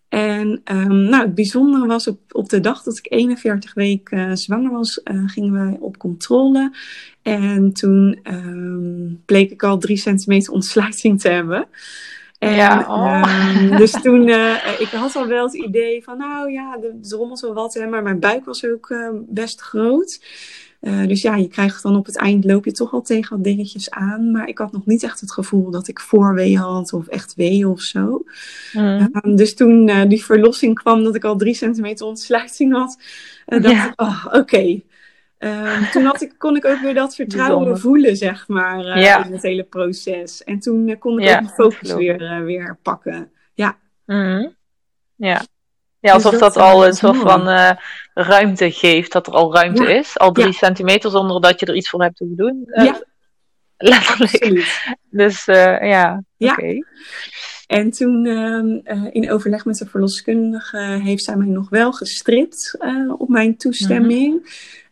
En 0.09 0.61
ehm, 0.65 1.03
nou, 1.09 1.25
het 1.25 1.35
bijzondere 1.35 1.87
was 1.87 2.09
op, 2.09 2.21
op 2.29 2.49
de 2.49 2.61
dag 2.61 2.83
dat 2.83 2.99
ik 2.99 3.07
41 3.13 3.75
weken 3.75 4.39
zwanger 4.39 4.71
was, 4.71 5.01
gingen 5.27 5.53
wij 5.53 5.77
op 5.81 5.97
controle. 5.97 6.73
En 7.23 7.73
toen 7.73 8.21
bleek 9.25 9.51
ik 9.51 9.63
al 9.63 9.79
drie 9.79 9.97
centimeter 9.97 10.53
ontsluiting 10.53 11.21
te 11.21 11.29
hebben. 11.29 11.69
En, 12.43 12.55
Ja, 12.55 12.87
oh. 12.89 13.23
ehm, 13.23 13.77
dus 13.83 13.91
toen, 13.91 14.29
eh, 14.29 14.81
ik 14.81 14.89
had 14.89 15.17
al 15.17 15.27
wel 15.27 15.45
het 15.45 15.55
idee 15.55 16.03
van, 16.05 16.19
nou 16.19 16.51
ja, 16.51 16.77
er 16.83 17.11
er 17.11 17.17
rommelt 17.17 17.41
wel 17.41 17.55
wat, 17.55 17.75
hè, 17.75 17.87
maar 17.87 18.03
mijn 18.03 18.19
buik 18.19 18.45
was 18.45 18.65
ook 18.67 18.91
eh, 18.91 19.09
best 19.13 19.61
groot. 19.61 20.21
Eh, 20.81 21.07
dus 21.07 21.23
ja, 21.23 21.37
je 21.37 21.49
krijgt 21.49 21.83
dan 21.83 21.97
op 21.97 22.07
het 22.07 22.17
eind 22.17 22.45
loop 22.45 22.65
je 22.65 22.73
toch 22.73 22.93
al 22.93 23.03
tegen 23.03 23.37
wat 23.37 23.45
dingetjes 23.45 23.91
aan. 23.91 24.31
Maar 24.31 24.49
ik 24.49 24.59
had 24.59 24.73
nog 24.73 24.87
niet 24.87 25.03
echt 25.03 25.21
het 25.21 25.33
gevoel 25.33 25.71
dat 25.71 25.89
ik 25.89 26.01
voorwee 26.01 26.59
had 26.59 26.93
of 26.93 27.07
echt 27.07 27.35
weeën 27.35 27.67
of 27.67 27.81
zo. 27.81 28.25
hmm. 28.73 29.11
Um, 29.23 29.37
dus 29.37 29.55
toen 29.55 29.89
eh, 29.89 30.09
die 30.09 30.25
verlossing 30.25 30.75
kwam, 30.75 31.05
dat 31.05 31.15
ik 31.15 31.25
al 31.25 31.37
drie 31.37 31.55
centimeter 31.55 32.07
ontsluiting 32.07 32.73
had, 32.73 32.99
dacht 33.47 33.65
Ja. 33.65 33.87
ik, 33.87 34.01
oh, 34.01 34.27
oké. 34.31 34.81
Um, 35.45 35.91
toen 35.91 36.05
had 36.05 36.21
ik, 36.21 36.35
kon 36.39 36.57
ik 36.57 36.65
ook 36.65 36.79
weer 36.81 36.95
dat 36.95 37.15
vertrouwen 37.15 37.57
Bijzonder. 37.59 37.83
voelen, 37.83 38.17
zeg 38.17 38.49
maar, 38.49 38.85
eh, 38.85 39.03
Ja. 39.03 39.25
in 39.27 39.33
het 39.33 39.43
hele 39.43 39.63
proces. 39.63 40.45
En 40.45 40.59
toen 40.59 40.89
eh, 40.89 40.99
kon 40.99 41.19
ik 41.21 41.25
Ja, 41.29 41.35
ook 41.35 41.41
mijn 41.43 41.55
focus 41.55 41.93
weer, 41.93 42.23
eh, 42.23 42.41
weer 42.45 42.79
pakken. 42.83 43.31
Ja, 43.55 43.77
Mhm. 44.07 44.49
Ja. 45.17 45.43
Ja, 46.01 46.13
alsof 46.13 46.31
Dus 46.31 46.41
dat, 46.41 46.55
dat, 46.55 46.63
al 46.63 46.87
een 46.87 46.95
soort 46.95 47.17
van 47.17 47.49
ruimte 48.15 48.71
geeft, 48.71 49.13
dat 49.13 49.27
er 49.27 49.33
al 49.33 49.55
ruimte 49.55 49.83
Ja. 49.83 49.89
is. 49.89 50.19
Al 50.19 50.33
drie 50.33 50.53
centimeter 50.53 51.11
zonder 51.11 51.41
dat 51.41 51.61
je 51.61 51.67
er 51.67 51.75
iets 51.77 51.89
voor 51.89 52.03
hebt 52.03 52.17
te 52.17 52.35
doen. 52.37 52.63
Ja. 52.67 53.01
Letterlijk. 53.77 54.33
absoluut. 54.33 54.97
Dus 55.11 55.45
ja, 55.45 56.23
Ja. 56.37 56.53
oké. 56.53 56.79
En 57.67 57.91
toen 57.91 58.27
ehm, 58.27 58.67
eh, 58.85 59.09
in 59.11 59.31
overleg 59.31 59.65
met 59.65 59.77
de 59.79 59.87
verloskundige 59.87 60.77
heeft 61.03 61.25
zij 61.25 61.37
mij 61.37 61.47
nog 61.47 61.69
wel 61.71 61.93
gestript 61.93 62.77
op 63.19 63.29
mijn 63.29 63.57
toestemming. 63.57 64.41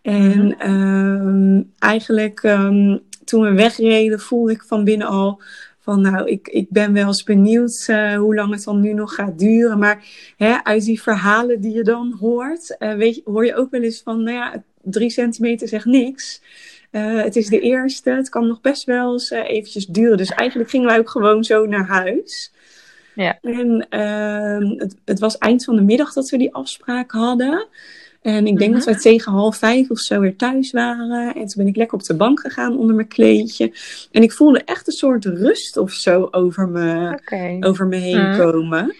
En 0.03 0.47
Mhm. 0.47 0.61
ehm, 0.61 1.63
eigenlijk 1.79 2.43
ehm, 2.43 2.99
toen 3.25 3.43
we 3.43 3.53
wegreden 3.53 4.21
voelde 4.21 4.53
ik 4.53 4.63
van 4.63 4.85
binnen 4.85 5.07
al 5.07 5.43
van 5.81 6.01
nou, 6.01 6.29
ik, 6.29 6.49
ik 6.49 6.67
ben 6.71 6.93
wel 6.93 7.07
eens 7.07 7.23
benieuwd 7.23 7.85
eh, 7.87 8.15
hoe 8.17 8.35
lang 8.35 8.53
het 8.53 8.65
dan 8.65 8.81
nu 8.81 8.93
nog 8.93 9.15
gaat 9.15 9.39
duren. 9.39 9.79
Maar 9.79 10.05
hè, 10.37 10.65
uit 10.65 10.85
die 10.85 11.03
verhalen 11.03 11.61
die 11.61 11.73
je 11.73 11.83
dan 11.83 12.17
hoort, 12.21 12.77
eh, 12.79 12.95
weet 12.95 13.15
je, 13.15 13.23
hoor 13.25 13.47
je 13.47 13.55
ook 13.55 13.71
wel 13.71 13.83
eens 13.83 14.01
van 14.05 14.23
nou 14.23 14.37
ja, 14.37 14.63
drie 14.83 15.11
centimeter 15.11 15.69
zegt 15.69 15.85
niks. 15.85 16.43
Eh, 16.91 17.23
het 17.23 17.37
is 17.37 17.49
de 17.49 17.61
eerste, 17.61 18.11
het 18.11 18.29
kan 18.29 18.47
nog 18.47 18.61
best 18.61 18.85
wel 18.85 19.13
eens 19.13 19.31
eventjes 19.31 19.87
duren. 19.87 20.17
Dus 20.17 20.31
eigenlijk 20.31 20.71
gingen 20.71 20.87
wij 20.87 20.99
ook 20.99 21.11
gewoon 21.11 21.45
zo 21.45 21.67
naar 21.67 21.87
huis. 21.87 22.53
Ja. 23.15 23.39
En 23.43 23.87
ehm, 23.89 24.79
het, 24.79 24.97
het 25.05 25.19
was 25.19 25.39
eind 25.39 25.65
van 25.65 25.77
de 25.77 25.83
middag 25.83 26.13
dat 26.13 26.29
we 26.29 26.39
die 26.39 26.55
afspraak 26.55 27.11
hadden. 27.11 27.67
En 28.23 28.47
ik 28.47 28.59
denk 28.59 28.71
Mhm. 28.71 28.79
dat 28.79 28.85
wij 28.85 28.99
tegen 28.99 29.33
half 29.33 29.57
vijf 29.57 29.91
of 29.91 29.99
zo 29.99 30.21
weer 30.21 30.37
thuis 30.37 30.71
waren. 30.73 31.35
En 31.35 31.47
toen 31.47 31.53
ben 31.57 31.67
ik 31.67 31.77
lekker 31.77 31.99
op 31.99 32.05
de 32.05 32.17
bank 32.17 32.41
gegaan 32.41 32.77
onder 32.79 32.95
mijn 32.97 33.09
kleedje. 33.09 33.73
En 34.11 34.23
ik 34.23 34.33
voelde 34.33 34.65
echt 34.65 34.87
een 34.87 34.93
soort 34.93 35.25
rust 35.25 35.77
of 35.77 35.93
zo 35.93 36.29
over 36.31 36.69
me, 36.69 37.19
over 37.61 37.87
me 37.87 37.97
heen 37.97 38.29
Mhm. 38.29 38.37
komen. 38.37 38.95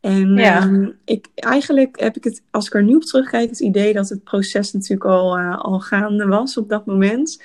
En 0.00 0.36
Ja. 0.36 0.56
ehm, 0.60 0.88
ik, 1.04 1.26
eigenlijk 1.34 2.00
heb 2.00 2.16
ik 2.16 2.24
het, 2.24 2.42
als 2.50 2.66
ik 2.66 2.74
er 2.74 2.82
nu 2.82 2.94
op 2.94 3.02
terugkijk, 3.02 3.48
het 3.48 3.60
idee 3.60 3.92
dat 3.92 4.08
het 4.08 4.24
proces 4.24 4.72
natuurlijk 4.72 5.10
al, 5.10 5.36
eh, 5.38 5.58
al 5.58 5.80
gaande 5.80 6.26
was 6.26 6.56
op 6.56 6.68
dat 6.68 6.86
moment. 6.86 7.42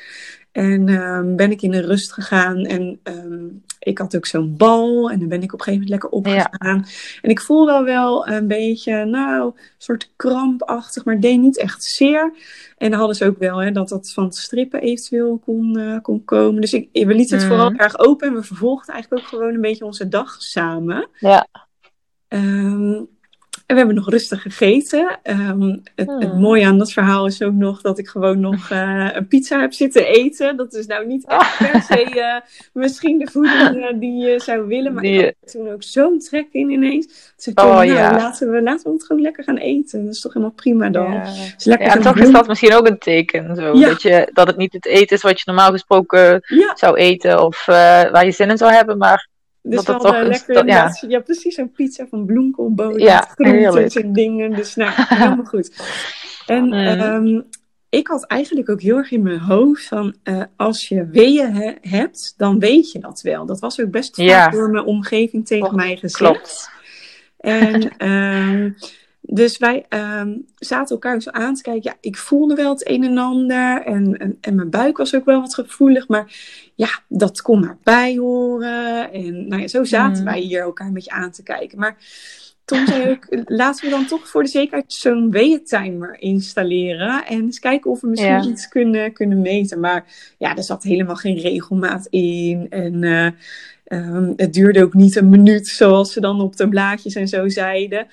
En 0.57 0.89
ehm, 0.89 1.35
ben 1.35 1.51
ik 1.51 1.61
in 1.61 1.71
de 1.71 1.81
rust 1.81 2.11
gegaan 2.13 2.65
en 2.65 2.99
ehm, 3.03 3.45
ik 3.79 3.97
had 3.97 4.15
ook 4.15 4.25
zo'n 4.25 4.57
bal 4.57 5.09
en 5.11 5.19
dan 5.19 5.27
ben 5.27 5.41
ik 5.41 5.53
op 5.53 5.59
een 5.59 5.65
gegeven 5.65 5.73
moment 5.73 5.89
lekker 5.89 6.09
opgegaan. 6.09 6.85
En 7.21 7.29
ik 7.29 7.41
voel 7.41 7.65
wel 7.65 7.83
wel 7.83 8.27
een 8.27 8.47
beetje, 8.47 9.05
nou, 9.05 9.45
een 9.45 9.53
soort 9.77 10.11
krampachtig, 10.15 11.05
maar 11.05 11.19
deed 11.19 11.39
niet 11.39 11.57
echt 11.57 11.83
zeer. 11.83 12.33
En 12.77 12.89
dan 12.89 12.99
hadden 12.99 13.15
ze 13.17 13.25
ook 13.25 13.37
wel 13.37 13.57
hè, 13.57 13.71
dat 13.71 13.89
dat 13.89 14.11
van 14.13 14.23
het 14.23 14.35
strippen 14.35 14.81
eventueel 14.81 15.37
kon, 15.37 15.77
eh, 15.77 16.01
kon 16.01 16.23
komen. 16.25 16.61
Dus 16.61 16.73
ik, 16.73 16.89
we 16.91 17.13
lieten 17.13 17.37
het 17.37 17.47
Mhm. 17.47 17.55
vooral 17.55 17.73
erg 17.75 17.99
open 17.99 18.27
en 18.27 18.33
we 18.33 18.43
vervolgden 18.43 18.93
eigenlijk 18.93 19.23
ook 19.23 19.29
gewoon 19.29 19.53
een 19.53 19.61
beetje 19.61 19.85
onze 19.85 20.07
dag 20.07 20.41
samen. 20.41 21.07
Ja. 21.19 21.47
Ehm, 23.67 23.75
we 23.79 23.85
hebben 23.85 23.95
nog 23.95 24.09
rustig 24.09 24.41
gegeten. 24.41 25.19
Ehm, 25.23 25.61
het, 25.61 25.83
het, 25.95 26.29
Hmm. 26.31 26.39
mooie 26.39 26.65
aan 26.65 26.77
dat 26.77 26.91
verhaal 26.91 27.25
is 27.25 27.41
ook 27.41 27.53
nog 27.53 27.81
dat 27.81 27.97
ik 27.99 28.07
gewoon 28.07 28.39
nog 28.39 28.69
eh, 28.71 29.09
een 29.13 29.27
pizza 29.27 29.59
heb 29.59 29.73
zitten 29.73 30.05
eten. 30.05 30.57
Dat 30.57 30.73
is 30.73 30.85
nou 30.85 31.05
niet 31.07 31.27
echt 31.27 31.57
per 31.57 31.81
se 31.81 32.03
eh, 32.19 32.41
misschien 32.73 33.17
de 33.17 33.27
voeding 33.31 33.85
eh, 33.85 33.99
die 33.99 34.25
je 34.25 34.39
zou 34.39 34.67
willen. 34.67 34.93
Maar 34.93 35.03
Die- 35.03 35.27
ik 35.27 35.35
had 35.39 35.51
toen 35.51 35.71
ook 35.71 35.83
zo'n 35.83 36.19
trek 36.19 36.47
in 36.51 36.69
ineens. 36.69 37.33
Zei 37.37 37.55
ik, 37.55 37.63
Oh, 37.63 37.71
nou, 37.73 37.85
ja. 37.85 38.11
laten, 38.15 38.51
we, 38.51 38.61
laten 38.61 38.85
we 38.87 38.91
het 38.97 39.05
gewoon 39.05 39.21
lekker 39.21 39.43
gaan 39.43 39.57
eten. 39.57 40.05
Dat 40.05 40.13
is 40.13 40.21
toch 40.21 40.33
helemaal 40.33 40.55
prima 40.55 40.89
dan. 40.89 41.11
Ja. 41.13 41.23
Dus 41.55 41.65
en 41.67 42.01
toch 42.01 42.17
is 42.17 42.31
dat 42.31 42.47
misschien 42.47 42.73
ook 42.73 42.87
een 42.87 42.97
teken. 42.99 43.55
Zo, 43.55 43.77
Ja. 43.77 43.87
dat, 43.87 44.01
je, 44.01 44.29
dat 44.33 44.47
het 44.47 44.57
niet 44.57 44.73
het 44.73 44.85
eten 44.85 45.15
is 45.15 45.21
wat 45.21 45.37
je 45.37 45.43
normaal 45.45 45.71
gesproken 45.71 46.41
zou 46.73 46.95
eten 46.97 47.43
of 47.43 47.65
waar 47.65 48.25
je 48.25 48.31
zin 48.31 48.49
in 48.49 48.57
zou 48.57 48.71
hebben, 48.71 48.97
maar 48.97 49.27
dus 49.69 49.83
dat 49.83 49.85
we 49.85 49.91
het 49.93 50.01
hadden 50.01 50.11
toch 50.11 50.21
een 50.21 50.27
lekker 50.55 50.67
ja. 50.67 50.97
ja. 51.07 51.19
precies 51.19 51.55
zo'n 51.55 51.71
pizza 51.71 52.05
van 52.09 52.25
bloemkoolbonen. 52.25 52.99
Ja, 52.99 53.31
heerlijk. 53.35 53.95
en 53.95 54.13
dingen. 54.13 54.51
Dus 54.55 54.75
nou, 54.75 54.91
helemaal 55.07 55.45
goed. 55.45 55.71
En 56.45 56.73
ehm, 56.73 57.41
ik 57.89 58.07
had 58.07 58.25
eigenlijk 58.25 58.69
ook 58.69 58.81
heel 58.81 58.97
erg 58.97 59.11
in 59.11 59.21
mijn 59.21 59.39
hoofd 59.39 59.87
van 59.87 60.15
eh, 60.23 60.41
als 60.55 60.87
je 60.87 61.05
weeën 61.11 61.53
he- 61.55 61.75
hebt, 61.81 62.33
dan 62.37 62.59
weet 62.59 62.91
je 62.91 62.99
dat 62.99 63.21
wel. 63.21 63.45
Dat 63.45 63.59
was 63.59 63.81
ook 63.81 63.91
best 63.91 64.15
vaak 64.15 64.25
Ja. 64.25 64.49
door 64.49 64.69
mijn 64.69 64.85
omgeving 64.85 65.45
tegen 65.45 65.63
Klopt, 65.67 65.83
mij 65.83 65.95
gezegd. 65.97 66.31
klopt. 66.31 66.69
En 67.37 67.89
ehm, 67.97 68.71
dus 69.29 69.57
wij 69.57 69.85
ehm, 69.89 70.35
zaten 70.55 70.95
elkaar 70.95 71.21
zo 71.21 71.29
aan 71.29 71.55
te 71.55 71.61
kijken. 71.61 71.91
Ja, 71.91 71.97
ik 72.01 72.17
voelde 72.17 72.55
wel 72.55 72.69
het 72.69 72.89
een 72.89 73.03
en 73.03 73.17
ander. 73.17 73.81
En, 73.85 74.17
en, 74.17 74.37
en 74.41 74.55
mijn 74.55 74.69
buik 74.69 74.97
was 74.97 75.15
ook 75.15 75.25
wel 75.25 75.41
wat 75.41 75.53
gevoelig. 75.53 76.07
Maar 76.07 76.35
ja, 76.75 76.89
dat 77.07 77.41
kon 77.41 77.67
erbij 77.67 78.15
horen. 78.17 79.11
En 79.13 79.47
nou 79.47 79.61
ja, 79.61 79.67
zo 79.67 79.83
zaten 79.83 80.23
Mhm. 80.23 80.31
wij 80.33 80.39
hier 80.39 80.61
elkaar 80.61 80.87
een 80.87 80.93
beetje 80.93 81.11
aan 81.11 81.31
te 81.31 81.43
kijken. 81.43 81.79
Maar 81.79 81.97
toen 82.65 82.87
zei 82.87 83.03
ik, 83.09 83.27
laten 83.45 83.85
we 83.85 83.91
dan 83.91 84.05
toch 84.05 84.27
voor 84.29 84.43
de 84.43 84.49
zekerheid 84.49 84.93
zo'n 84.93 85.31
weeëntimer 85.31 86.21
installeren. 86.21 87.25
En 87.25 87.41
eens 87.41 87.59
kijken 87.59 87.91
of 87.91 88.01
we 88.01 88.07
misschien 88.07 88.31
Ja. 88.43 88.45
iets 88.45 88.67
kunnen, 88.67 89.13
kunnen 89.13 89.41
meten. 89.41 89.79
Maar 89.79 90.05
ja, 90.37 90.55
er 90.55 90.63
zat 90.63 90.83
helemaal 90.83 91.15
geen 91.15 91.37
regelmaat 91.39 92.05
in. 92.09 92.67
En 92.69 93.03
eh, 93.03 93.27
ehm, 93.87 94.33
het 94.35 94.53
duurde 94.53 94.83
ook 94.83 94.93
niet 94.93 95.15
een 95.15 95.29
minuut, 95.29 95.67
zoals 95.67 96.13
ze 96.13 96.19
dan 96.21 96.41
op 96.41 96.55
de 96.55 96.69
blaadjes 96.69 97.15
en 97.15 97.27
zo 97.27 97.47
zeiden. 97.49 98.07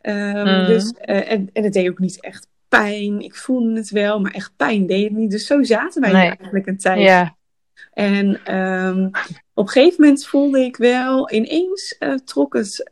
Ehm, 0.00 0.44
Mhm. 0.44 0.66
dus, 0.66 0.92
eh, 1.00 1.32
en, 1.32 1.50
en 1.52 1.64
het 1.64 1.72
deed 1.72 1.88
ook 1.88 1.98
niet 1.98 2.20
echt 2.20 2.46
pijn. 2.68 3.20
Ik 3.20 3.34
voelde 3.34 3.76
het 3.76 3.90
wel, 3.90 4.20
maar 4.20 4.32
echt 4.32 4.52
pijn 4.56 4.86
deed 4.86 5.04
het 5.04 5.12
niet. 5.18 5.30
Dus 5.30 5.46
zo 5.46 5.62
zaten 5.62 6.00
wij 6.02 6.12
Nee. 6.12 6.26
eigenlijk 6.26 6.66
een 6.66 6.78
tijd. 6.78 7.00
Ja. 7.00 7.36
En 7.92 8.40
ehm, 8.44 9.04
op 9.54 9.66
een 9.66 9.72
gegeven 9.72 10.02
moment 10.04 10.26
voelde 10.26 10.60
ik 10.60 10.76
wel, 10.76 11.30
ineens 11.32 11.96
eh, 11.98 12.14
trok 12.14 12.54
het, 12.54 12.88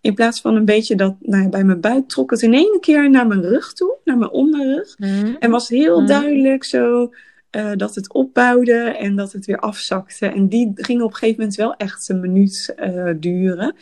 in 0.00 0.14
plaats 0.14 0.40
van 0.40 0.54
een 0.56 0.64
beetje 0.64 0.94
dat 0.94 1.14
nou 1.20 1.48
bij 1.48 1.64
mijn 1.64 1.80
buik, 1.80 2.08
trok 2.08 2.30
het 2.30 2.42
in 2.42 2.54
één 2.54 2.80
keer 2.80 3.10
naar 3.10 3.26
mijn 3.26 3.42
rug 3.42 3.72
toe, 3.72 3.96
naar 4.04 4.18
mijn 4.18 4.30
onderrug. 4.30 4.98
Mhm. 4.98 5.34
En 5.38 5.50
was 5.50 5.68
heel 5.68 5.98
Mhm. 5.98 6.06
duidelijk 6.08 6.64
zo 6.64 7.12
eh, 7.52 7.70
dat 7.76 7.94
het 7.94 8.12
opbouwde 8.12 8.72
en 8.78 9.16
dat 9.16 9.32
het 9.32 9.46
weer 9.46 9.58
afzakte. 9.58 10.26
En 10.26 10.48
die 10.48 10.72
ging 10.74 11.02
op 11.02 11.10
een 11.10 11.16
gegeven 11.16 11.40
moment 11.40 11.56
wel 11.56 11.74
echt 11.76 12.08
een 12.08 12.20
minuut 12.20 12.72
eh, 12.76 13.10
duren. 13.16 13.74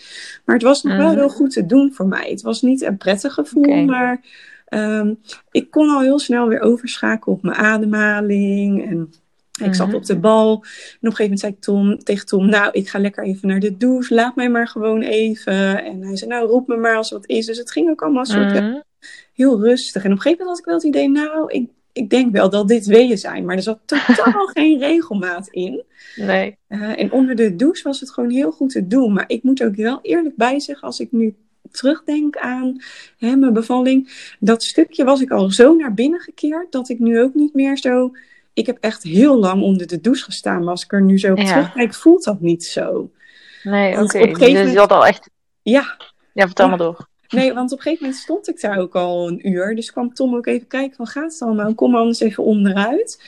Maar 0.44 0.54
het 0.56 0.64
was 0.64 0.83
nog 0.83 0.96
wel 0.96 1.06
Mhm. 1.09 1.16
heel 1.18 1.28
goed 1.28 1.50
te 1.52 1.66
doen 1.66 1.92
voor 1.92 2.06
mij. 2.06 2.30
Het 2.30 2.42
was 2.42 2.62
niet 2.62 2.83
een 2.83 2.96
prettig 2.96 3.35
gevoel, 3.35 3.85
maar 3.85 4.20
ehm, 4.66 5.14
ik 5.50 5.70
kon 5.70 5.88
al 5.88 6.00
heel 6.00 6.18
snel 6.18 6.48
weer 6.48 6.61
overschakelen 6.61 7.37
op 7.37 7.42
mijn 7.42 7.56
ademhaling. 7.56 8.87
En 8.88 9.11
ik 9.64 9.74
zat 9.74 9.87
Mhm. 9.87 9.96
op 9.96 10.04
de 10.04 10.18
bal. 10.18 10.52
En 10.52 10.59
op 10.59 10.64
een 11.00 11.11
gegeven 11.16 11.22
moment 11.22 11.40
zei 11.40 11.52
ik 11.52 11.61
Tom, 11.61 11.98
tegen 11.98 12.26
Tom, 12.26 12.48
nou, 12.48 12.68
ik 12.72 12.88
ga 12.88 12.98
lekker 12.98 13.24
even 13.24 13.48
naar 13.48 13.61
de 13.61 13.76
douche. 13.76 14.14
Laat 14.14 14.37
mij 14.37 14.50
maar 14.50 14.68
gewoon 14.68 15.02
even. 15.02 15.85
En 15.85 16.02
hij 16.02 16.16
zei, 16.16 16.30
nou, 16.30 16.48
roep 16.48 16.66
me 16.68 16.76
maar 16.76 16.96
als 16.96 17.11
wat 17.11 17.26
is. 17.28 17.46
Dus 17.46 17.59
het 17.59 17.70
ging 17.72 17.90
ook 17.90 18.02
allemaal 18.02 18.24
soort 18.24 18.52
Mhm. 18.52 18.80
heel 19.35 19.61
rustig. 19.61 20.04
En 20.04 20.11
op 20.11 20.16
een 20.16 20.22
gegeven 20.22 20.44
moment 20.44 20.48
had 20.48 20.59
ik 20.59 20.64
wel 20.64 20.74
het 20.74 20.85
idee, 20.85 21.09
nou, 21.09 21.52
ik, 21.52 21.68
ik 21.92 22.11
denk 22.11 22.33
wel 22.33 22.50
dat 22.50 22.68
dit 22.68 22.87
weeën 22.87 23.18
zijn. 23.18 23.44
Maar 23.44 23.57
er 23.57 23.62
zat 23.62 23.79
totaal 23.85 24.46
geen 24.55 24.79
regelmaat 24.79 25.48
in. 25.48 25.83
Nee. 26.16 26.57
Eh, 26.66 26.98
en 27.00 27.12
onder 27.12 27.37
de 27.37 27.57
douche 27.57 27.83
was 27.83 28.00
het 28.00 28.11
gewoon 28.11 28.31
heel 28.31 28.50
goed 28.50 28.70
te 28.70 28.87
doen. 28.87 29.12
Maar 29.12 29.24
ik 29.26 29.42
moet 29.42 29.62
ook 29.64 29.74
wel 29.74 29.98
eerlijk 30.03 30.37
bij 30.37 30.61
zeggen, 30.61 30.87
als 30.87 31.00
ik 31.00 31.12
nu 31.12 31.35
terugdenk 31.70 32.37
aan 32.37 32.76
hè, 33.18 33.37
mijn 33.37 33.53
bevalling. 33.53 34.11
Dat 34.40 34.62
stukje 34.62 35.05
was 35.05 35.20
ik 35.20 35.31
al 35.31 35.50
zo 35.50 35.74
naar 35.74 35.94
binnen 35.94 36.20
gekeerd, 36.20 36.72
dat 36.72 36.88
ik 36.88 36.98
nu 36.98 37.20
ook 37.20 37.35
niet 37.35 37.55
meer 37.55 37.76
zo... 37.76 38.11
Ik 38.53 38.66
heb 38.66 38.79
echt 38.81 39.03
heel 39.03 39.38
lang 39.38 39.62
onder 39.62 39.87
de 39.87 40.00
douche 40.00 40.24
gestaan. 40.24 40.59
Maar 40.61 40.70
als 40.70 40.85
ik 40.85 40.92
er 40.92 41.03
nu 41.03 41.18
zo 41.18 41.31
op 41.33 41.38
Ja. 41.38 41.44
terugkijk, 41.44 41.94
voelt 41.94 42.24
dat 42.24 42.40
niet 42.40 42.64
zo. 42.64 43.11
Nee, 43.62 43.94
Want 43.96 44.14
oké. 44.14 44.53
Dus 44.53 44.72
je 44.72 44.79
had 44.79 44.92
al 44.92 45.07
echt... 45.07 45.31
Ja, 45.62 45.96
Ja, 46.33 46.46
vertel 46.46 46.64
Ja. 46.64 46.70
maar 46.70 46.79
door. 46.79 47.09
Nee, 47.31 47.53
want 47.53 47.73
op 47.73 47.79
een 47.79 47.83
gegeven 47.83 48.05
moment 48.05 48.23
stond 48.23 48.49
ik 48.49 48.61
daar 48.61 48.79
ook 48.79 48.95
al 48.95 49.29
een 49.29 49.49
uur. 49.49 49.75
Dus 49.75 49.93
kwam 49.93 50.14
Tom 50.14 50.35
ook 50.37 50.47
even 50.47 50.66
kijken 50.66 50.97
van 50.97 51.07
gaat 51.07 51.33
het 51.33 51.43
allemaal? 51.43 51.75
Kom 51.75 51.95
anders 51.97 52.21
even 52.21 52.45
onderuit. 52.45 53.23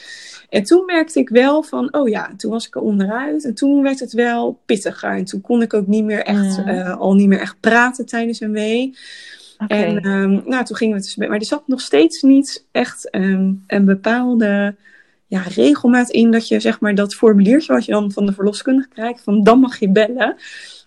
En 0.49 0.63
toen 0.63 0.85
merkte 0.85 1.19
ik 1.19 1.29
wel 1.29 1.63
van, 1.63 1.95
oh 1.95 2.09
ja, 2.09 2.31
toen 2.37 2.51
was 2.51 2.67
ik 2.67 2.75
er 2.75 2.81
onderuit. 2.81 3.45
En 3.45 3.55
toen 3.55 3.83
werd 3.83 4.01
het 4.01 4.13
wel 4.13 4.61
pittiger. 4.67 5.11
En 5.11 5.25
toen 5.25 5.41
kon 5.41 5.63
ik 5.63 5.75
ook 5.75 5.87
niet 5.87 6.05
meer 6.05 6.23
echt, 6.23 6.59
Mhm. 6.59 6.69
eh, 6.69 6.99
al 6.99 7.15
niet 7.15 7.29
meer 7.29 7.41
echt 7.41 7.57
praten 7.61 8.07
tijdens 8.07 8.41
een 8.41 8.53
wee. 8.53 8.97
En 9.67 9.99
ehm, 10.01 10.41
nou, 10.45 10.65
toen 10.65 10.77
gingen 10.77 10.97
we 10.97 11.03
dus, 11.03 11.17
maar 11.17 11.31
er 11.31 11.45
zat 11.45 11.63
nog 11.67 11.81
steeds 11.81 12.23
niet 12.23 12.67
echt 12.71 13.11
ehm, 13.11 13.53
een 13.67 13.85
bepaalde 13.85 14.75
ja, 15.27 15.43
regelmaat 15.55 16.11
in 16.11 16.31
dat 16.31 16.49
je 16.49 16.61
zeg 16.61 16.81
maar 16.81 16.95
dat 16.95 17.15
formuliertje 17.15 17.73
wat 17.73 17.85
je 17.85 17.93
dan 17.93 18.13
van 18.13 18.27
de 18.27 18.33
verloskundige 18.33 18.89
krijgt, 18.89 19.23
van 19.23 19.43
dan 19.43 19.59
mag 19.61 19.79
je 19.79 19.89
bellen. 19.89 20.37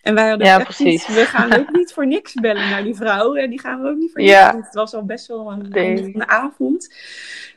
En 0.05 0.15
wij 0.15 0.29
hadden 0.29 0.47
Ja, 0.47 0.55
echt 0.55 0.63
precies. 0.63 1.07
niet, 1.07 1.15
we 1.17 1.25
gaan 1.25 1.53
ook 1.53 1.71
niet 1.77 1.93
voor 1.93 2.07
niks 2.07 2.33
bellen 2.33 2.69
naar 2.69 2.83
die 2.83 2.95
vrouw. 2.95 3.35
En 3.35 3.49
die 3.49 3.59
gaan 3.59 3.81
we 3.81 3.89
ook 3.89 3.97
niet 3.97 4.11
voor 4.11 4.21
niks. 4.21 4.65
Het 4.65 4.73
was 4.73 4.93
al 4.93 5.05
best 5.05 5.27
wel 5.27 5.51
een, 5.51 5.65
Nee. 5.69 6.11
een 6.13 6.27
avond. 6.29 6.93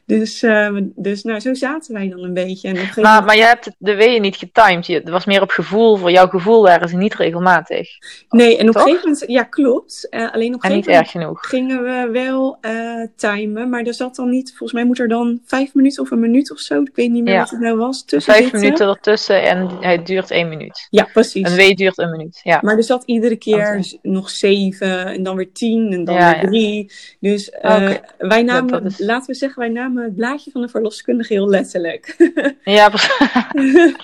Dus, 0.08 0.42
eh, 0.42 0.76
dus 0.94 1.22
nou, 1.22 1.40
zo 1.40 1.54
zaten 1.54 1.94
wij 1.94 2.08
dan 2.08 2.22
een 2.22 2.34
beetje. 2.34 2.68
En 2.68 2.74
Maar, 2.74 2.92
moment- 2.96 3.26
maar 3.26 3.36
je 3.36 3.42
hebt 3.42 3.64
het- 3.64 3.74
de 3.78 3.94
weeën 3.94 4.22
niet 4.22 4.36
getimed. 4.36 4.86
Je, 4.86 4.94
het 4.94 5.08
was 5.08 5.24
meer 5.24 5.42
op 5.42 5.50
gevoel. 5.50 5.96
Voor 5.96 6.10
jouw 6.10 6.26
gevoel 6.26 6.62
waren 6.62 6.88
ze 6.88 6.96
niet 6.96 7.14
regelmatig. 7.14 7.88
nee, 8.28 8.56
en 8.58 8.68
op 8.68 8.74
een 8.74 8.80
gegeven 8.80 9.00
moment, 9.10 9.24
ja, 9.26 9.42
klopt. 9.42 10.08
Eh, 10.08 10.20
alleen 10.32 10.54
op 10.54 10.64
een 10.64 10.70
gegeven 10.70 10.70
moment 10.70 10.86
erg 10.86 11.10
genoeg. 11.10 11.46
gingen 11.48 11.82
we 11.82 12.08
wel 12.12 12.58
eh, 12.60 13.06
timen, 13.16 13.68
maar 13.68 13.82
er 13.82 13.94
zat 13.94 14.16
dan 14.16 14.30
niet, 14.30 14.48
volgens 14.48 14.72
mij 14.72 14.84
moet 14.84 14.98
er 14.98 15.08
dan 15.08 15.40
vijf 15.44 15.74
minuten 15.74 16.02
of 16.02 16.10
een 16.10 16.20
minuut 16.20 16.50
of 16.52 16.58
zo, 16.58 16.80
ik 16.80 16.90
weet 16.94 17.10
niet 17.10 17.24
meer 17.24 17.32
Ja. 17.34 17.40
wat 17.40 17.50
het 17.50 17.60
nou 17.60 17.76
was, 17.76 18.04
tussen 18.04 18.32
Vijf 18.32 18.42
zitten. 18.44 18.60
minuten 18.60 18.88
ertussen 18.88 19.42
en 19.42 19.68
het 19.80 20.06
duurt 20.06 20.30
één 20.30 20.48
minuut. 20.48 20.86
Ja, 20.90 21.08
precies. 21.12 21.50
Een 21.50 21.56
wee 21.56 21.74
duurt 21.74 21.98
een 21.98 22.10
minuut. 22.10 22.40
Ja. 22.42 22.58
Maar 22.62 22.76
er 22.76 22.82
zat 22.84 23.02
iedere 23.06 23.36
keer 23.36 23.96
nog 24.02 24.30
zeven 24.30 25.06
en 25.06 25.22
dan 25.22 25.36
weer 25.36 25.52
tien 25.52 25.92
en 25.92 26.04
dan 26.04 26.14
Ja, 26.14 26.32
weer 26.32 26.50
drie. 26.50 26.92
Dus 27.20 27.50
eh, 27.50 27.90
wij 28.18 28.42
namen, 28.42 28.66
dat 28.70 28.84
is- 28.84 28.98
laten 28.98 29.26
we 29.26 29.34
zeggen, 29.34 29.58
wij 29.60 29.68
namen 29.68 29.96
het 30.04 30.16
blaadje 30.16 30.50
van 30.50 30.60
de 30.60 30.68
verloskundige 30.68 31.32
heel 31.32 31.48
letterlijk. 31.48 32.16
Ja, 32.64 32.88
precies. 32.88 33.16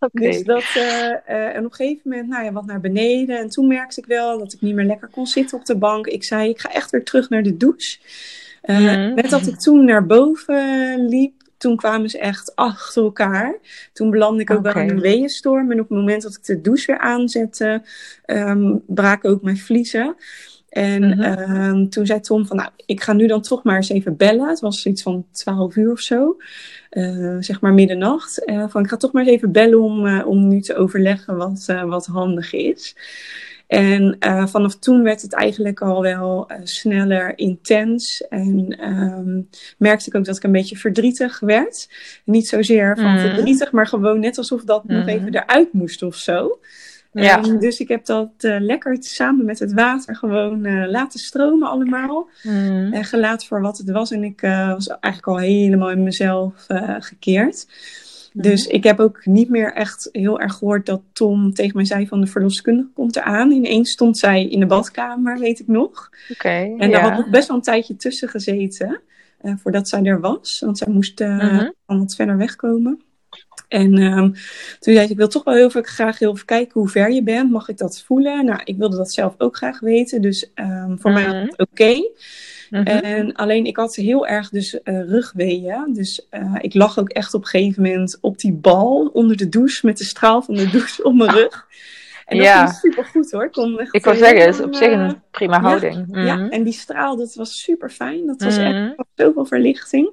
Oké. 0.00 0.20
Dus 0.20 0.42
dat, 0.42 0.64
eh, 0.74 1.10
eh, 1.10 1.56
en 1.56 1.58
op 1.58 1.70
een 1.70 1.74
gegeven 1.74 2.00
moment, 2.04 2.28
nou 2.28 2.44
ja, 2.44 2.52
wat 2.52 2.66
naar 2.66 2.80
beneden. 2.80 3.38
En 3.38 3.48
toen 3.48 3.66
merkte 3.66 4.00
ik 4.00 4.06
wel 4.06 4.38
dat 4.38 4.52
ik 4.52 4.60
niet 4.60 4.74
meer 4.74 4.84
lekker 4.84 5.08
kon 5.08 5.26
zitten 5.26 5.58
op 5.58 5.64
de 5.64 5.76
bank. 5.76 6.06
Ik 6.06 6.24
zei, 6.24 6.48
ik 6.48 6.60
ga 6.60 6.72
echt 6.72 6.90
weer 6.90 7.04
terug 7.04 7.28
naar 7.28 7.42
de 7.42 7.56
douche. 7.56 7.98
Eh, 8.62 8.76
Mhm. 8.78 9.14
Net 9.14 9.30
dat 9.30 9.46
ik 9.46 9.58
toen 9.58 9.84
naar 9.84 10.06
boven 10.06 11.08
liep, 11.08 11.32
toen 11.56 11.76
kwamen 11.76 12.10
ze 12.10 12.18
echt 12.18 12.56
achter 12.56 13.02
elkaar. 13.02 13.54
Toen 13.92 14.10
belandde 14.10 14.42
ik 14.42 14.50
ook 14.50 14.62
wel 14.62 14.76
in 14.82 14.90
een 14.90 15.00
weeënstorm. 15.00 15.70
En 15.72 15.80
op 15.80 15.88
het 15.88 15.98
moment 15.98 16.22
dat 16.22 16.34
ik 16.34 16.44
de 16.44 16.60
douche 16.60 16.86
weer 16.86 17.00
aanzette, 17.00 17.82
ehm, 18.24 18.76
braken 18.86 19.30
ook 19.30 19.42
mijn 19.42 19.58
vliezen. 19.58 20.16
En 20.72 21.08
Mhm. 21.08 21.20
ehm, 21.20 21.88
toen 21.88 22.06
zei 22.06 22.20
Tom 22.20 22.46
van, 22.46 22.56
nou, 22.56 22.70
ik 22.86 23.02
ga 23.02 23.12
nu 23.12 23.26
dan 23.26 23.42
toch 23.42 23.62
maar 23.62 23.76
eens 23.76 23.88
even 23.88 24.16
bellen. 24.16 24.48
Het 24.48 24.60
was 24.60 24.86
iets 24.86 25.02
van 25.02 25.24
12 25.32 25.76
uur 25.76 25.90
of 25.92 26.00
zo. 26.00 26.36
Eh, 26.90 27.36
zeg 27.40 27.60
maar 27.60 27.72
middernacht. 27.74 28.44
Eh, 28.44 28.64
van, 28.68 28.82
ik 28.82 28.88
ga 28.88 28.96
toch 28.96 29.12
maar 29.12 29.22
eens 29.22 29.32
even 29.32 29.52
bellen 29.52 29.80
om, 29.80 30.06
eh, 30.06 30.26
om 30.26 30.48
nu 30.48 30.60
te 30.60 30.74
overleggen 30.76 31.36
wat, 31.36 31.66
wat 31.86 32.06
handig 32.06 32.52
is. 32.52 32.96
En 33.66 34.16
vanaf 34.48 34.76
toen 34.78 35.02
werd 35.02 35.22
het 35.22 35.32
eigenlijk 35.32 35.80
al 35.80 36.02
wel 36.02 36.50
sneller 36.62 37.38
intens. 37.38 38.26
En 38.28 38.76
ehm, 38.80 39.40
merkte 39.78 40.08
ik 40.08 40.14
ook 40.16 40.24
dat 40.24 40.36
ik 40.36 40.42
een 40.42 40.52
beetje 40.52 40.76
verdrietig 40.76 41.40
werd. 41.40 41.88
Niet 42.24 42.48
zozeer 42.48 42.96
van 42.96 43.12
Mhm. 43.12 43.18
verdrietig, 43.20 43.72
maar 43.72 43.86
gewoon 43.86 44.20
net 44.20 44.38
alsof 44.38 44.64
dat 44.64 44.84
nog 44.84 45.00
Mhm. 45.00 45.08
even 45.08 45.34
eruit 45.34 45.72
moest 45.72 46.02
of 46.02 46.14
zo. 46.16 46.58
Ja. 47.12 47.42
Ehm, 47.42 47.58
dus 47.58 47.80
ik 47.80 47.88
heb 47.88 48.04
dat 48.04 48.30
eh, 48.38 48.56
lekker 48.60 48.96
samen 49.00 49.44
met 49.44 49.58
het 49.58 49.72
water 49.72 50.16
gewoon 50.16 50.64
eh, 50.64 50.90
laten 50.90 51.20
stromen 51.20 51.68
allemaal. 51.68 52.28
Mhm. 52.42 52.92
En 52.92 53.04
gelaten 53.04 53.48
voor 53.48 53.60
wat 53.60 53.78
het 53.78 53.90
was. 53.90 54.10
En 54.10 54.24
ik 54.24 54.42
eh, 54.42 54.68
was 54.68 54.86
eigenlijk 54.86 55.26
al 55.26 55.38
helemaal 55.38 55.90
in 55.90 56.02
mezelf 56.02 56.66
gekeerd. 56.98 57.66
Mhm. 58.32 58.42
Dus 58.42 58.66
ik 58.66 58.84
heb 58.84 59.00
ook 59.00 59.26
niet 59.26 59.48
meer 59.48 59.72
echt 59.72 60.08
heel 60.12 60.40
erg 60.40 60.54
gehoord 60.54 60.86
dat 60.86 61.00
Tom 61.12 61.54
tegen 61.54 61.76
mij 61.76 61.84
zei 61.84 62.06
van 62.06 62.20
de 62.20 62.26
verloskundige 62.26 62.88
komt 62.94 63.16
eraan. 63.16 63.50
Ineens 63.50 63.90
stond 63.90 64.18
zij 64.18 64.48
in 64.48 64.60
de 64.60 64.66
badkamer, 64.66 65.38
weet 65.38 65.60
ik 65.60 65.66
nog. 65.66 66.10
Oké. 66.30 66.48
En 66.48 66.76
ja. 66.78 66.88
daar 66.88 67.02
had 67.02 67.16
nog 67.16 67.30
best 67.30 67.48
wel 67.48 67.56
een 67.56 67.62
tijdje 67.62 67.96
tussen 67.96 68.28
gezeten. 68.28 69.00
voordat 69.42 69.88
zij 69.88 70.02
er 70.02 70.20
was. 70.20 70.60
Want 70.60 70.78
zij 70.78 70.92
moest 70.92 71.24
van 71.86 71.98
wat 71.98 72.14
verder 72.14 72.36
wegkomen. 72.36 73.00
En 73.72 73.98
ehm, 73.98 74.30
toen 74.78 74.94
zei 74.94 75.00
ik, 75.00 75.10
ik 75.10 75.16
wil 75.16 75.28
toch 75.28 75.44
wel 75.44 75.54
heel 75.54 75.70
veel, 75.70 75.82
graag 75.82 76.18
heel 76.18 76.32
even 76.32 76.44
kijken 76.46 76.80
hoe 76.80 76.88
ver 76.88 77.10
je 77.10 77.22
bent. 77.22 77.50
Mag 77.50 77.68
ik 77.68 77.78
dat 77.78 78.02
voelen? 78.06 78.44
Nou, 78.44 78.60
ik 78.64 78.76
wilde 78.76 78.96
dat 78.96 79.12
zelf 79.12 79.34
ook 79.38 79.56
graag 79.56 79.80
weten. 79.80 80.22
Dus 80.22 80.50
um, 80.54 80.96
voor 81.00 81.12
mij 81.12 81.24
was 81.24 81.32
Mhm. 81.34 81.46
het 81.46 81.58
oké. 81.58 81.94
Mhm. 82.70 82.82
En 82.86 83.32
alleen 83.34 83.64
ik 83.64 83.76
had 83.76 83.94
heel 83.94 84.26
erg 84.26 84.48
dus 84.50 84.82
eh, 84.82 85.00
rugweeën. 85.08 85.92
Dus 85.92 86.26
eh, 86.30 86.54
ik 86.60 86.74
lag 86.74 86.98
ook 86.98 87.08
echt 87.08 87.34
op 87.34 87.40
een 87.42 87.46
gegeven 87.48 87.82
moment 87.82 88.18
op 88.20 88.38
die 88.38 88.52
bal 88.52 89.10
onder 89.12 89.36
de 89.36 89.48
douche 89.48 89.86
met 89.86 89.98
de 89.98 90.04
straal 90.04 90.42
van 90.42 90.54
de 90.54 90.70
douche 90.70 91.02
op 91.04 91.14
mijn 91.14 91.30
rug. 91.30 91.66
En 92.26 92.36
dat 92.36 92.46
Ja. 92.46 92.66
ging 92.66 92.78
super 92.78 93.04
goed 93.04 93.30
hoor. 93.30 93.44
Ik, 93.44 93.52
kon 93.52 93.78
echt 93.80 93.94
Ik 93.94 94.04
heel 94.04 94.14
zeggen, 94.14 94.40
het 94.46 94.54
is 94.54 94.60
op 94.64 94.74
zich 94.74 94.90
eh, 94.92 95.00
een 95.00 95.20
prima 95.30 95.60
houding. 95.60 96.06
Mhm. 96.06 96.26
ja, 96.26 96.48
en 96.48 96.62
die 96.62 96.72
straal, 96.72 97.16
dat 97.16 97.34
was 97.34 97.60
super 97.62 97.90
fijn. 97.90 98.26
Dat 98.26 98.42
was 98.42 98.56
Mhm. 98.56 98.66
echt 98.66 98.94
zoveel 99.14 99.44
verlichting. 99.44 100.10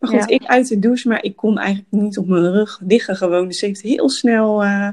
Maar 0.00 0.10
goed, 0.10 0.18
Ja. 0.28 0.34
ik 0.34 0.44
uit 0.44 0.68
de 0.68 0.78
douche, 0.78 1.08
maar 1.08 1.22
ik 1.24 1.36
kon 1.36 1.58
eigenlijk 1.58 1.88
niet 1.90 2.18
op 2.18 2.26
mijn 2.26 2.52
rug 2.52 2.80
liggen 2.86 3.16
gewoon. 3.16 3.46
Dus 3.48 3.58
ze 3.58 3.66
heeft 3.66 3.80
heel 3.80 4.10
snel 4.10 4.62
eh, 4.62 4.88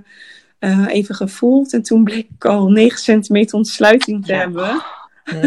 eh, 0.59 0.85
even 0.87 1.15
gevoeld. 1.15 1.73
En 1.73 1.81
toen 1.81 2.03
bleek 2.03 2.27
ik 2.35 2.45
al 2.45 2.69
9 2.69 2.99
centimeter 2.99 3.57
ontsluiting 3.57 4.25
te 4.25 4.31
Ja. 4.33 4.39
hebben. 4.39 4.81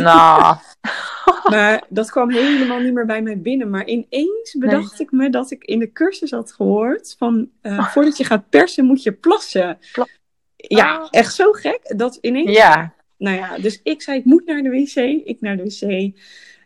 Nou, 0.02 0.56
Maar 1.50 1.84
dat 1.88 2.10
kwam 2.10 2.30
helemaal 2.30 2.80
niet 2.80 2.92
meer 2.92 3.06
bij 3.06 3.22
mij 3.22 3.38
binnen. 3.40 3.70
Maar 3.70 3.86
ineens 3.86 4.54
bedacht 4.58 5.00
ik 5.00 5.10
me 5.12 5.30
dat 5.30 5.50
ik 5.50 5.64
in 5.64 5.78
de 5.78 5.92
cursus 5.92 6.30
had 6.30 6.52
gehoord 6.52 7.14
van 7.18 7.48
eh, 7.60 7.88
voordat 7.88 8.16
je 8.16 8.24
gaat 8.24 8.48
persen 8.48 8.84
moet 8.84 9.02
je 9.02 9.12
plassen. 9.12 9.78
Pla- 9.92 10.06
ja, 10.56 10.96
Ah. 10.96 11.06
echt 11.10 11.34
zo 11.34 11.52
gek. 11.52 11.80
Dat 11.96 12.18
ineens 12.20 12.56
ja. 12.56 12.92
nou 13.18 13.36
ja, 13.36 13.58
dus 13.58 13.80
ik 13.82 14.02
zei, 14.02 14.18
ik 14.18 14.24
moet 14.24 14.46
naar 14.46 14.62
de 14.62 14.68
wc. 14.70 14.94
Ik 15.26 15.40
naar 15.40 15.56
de 15.56 15.62
wc. 15.62 16.12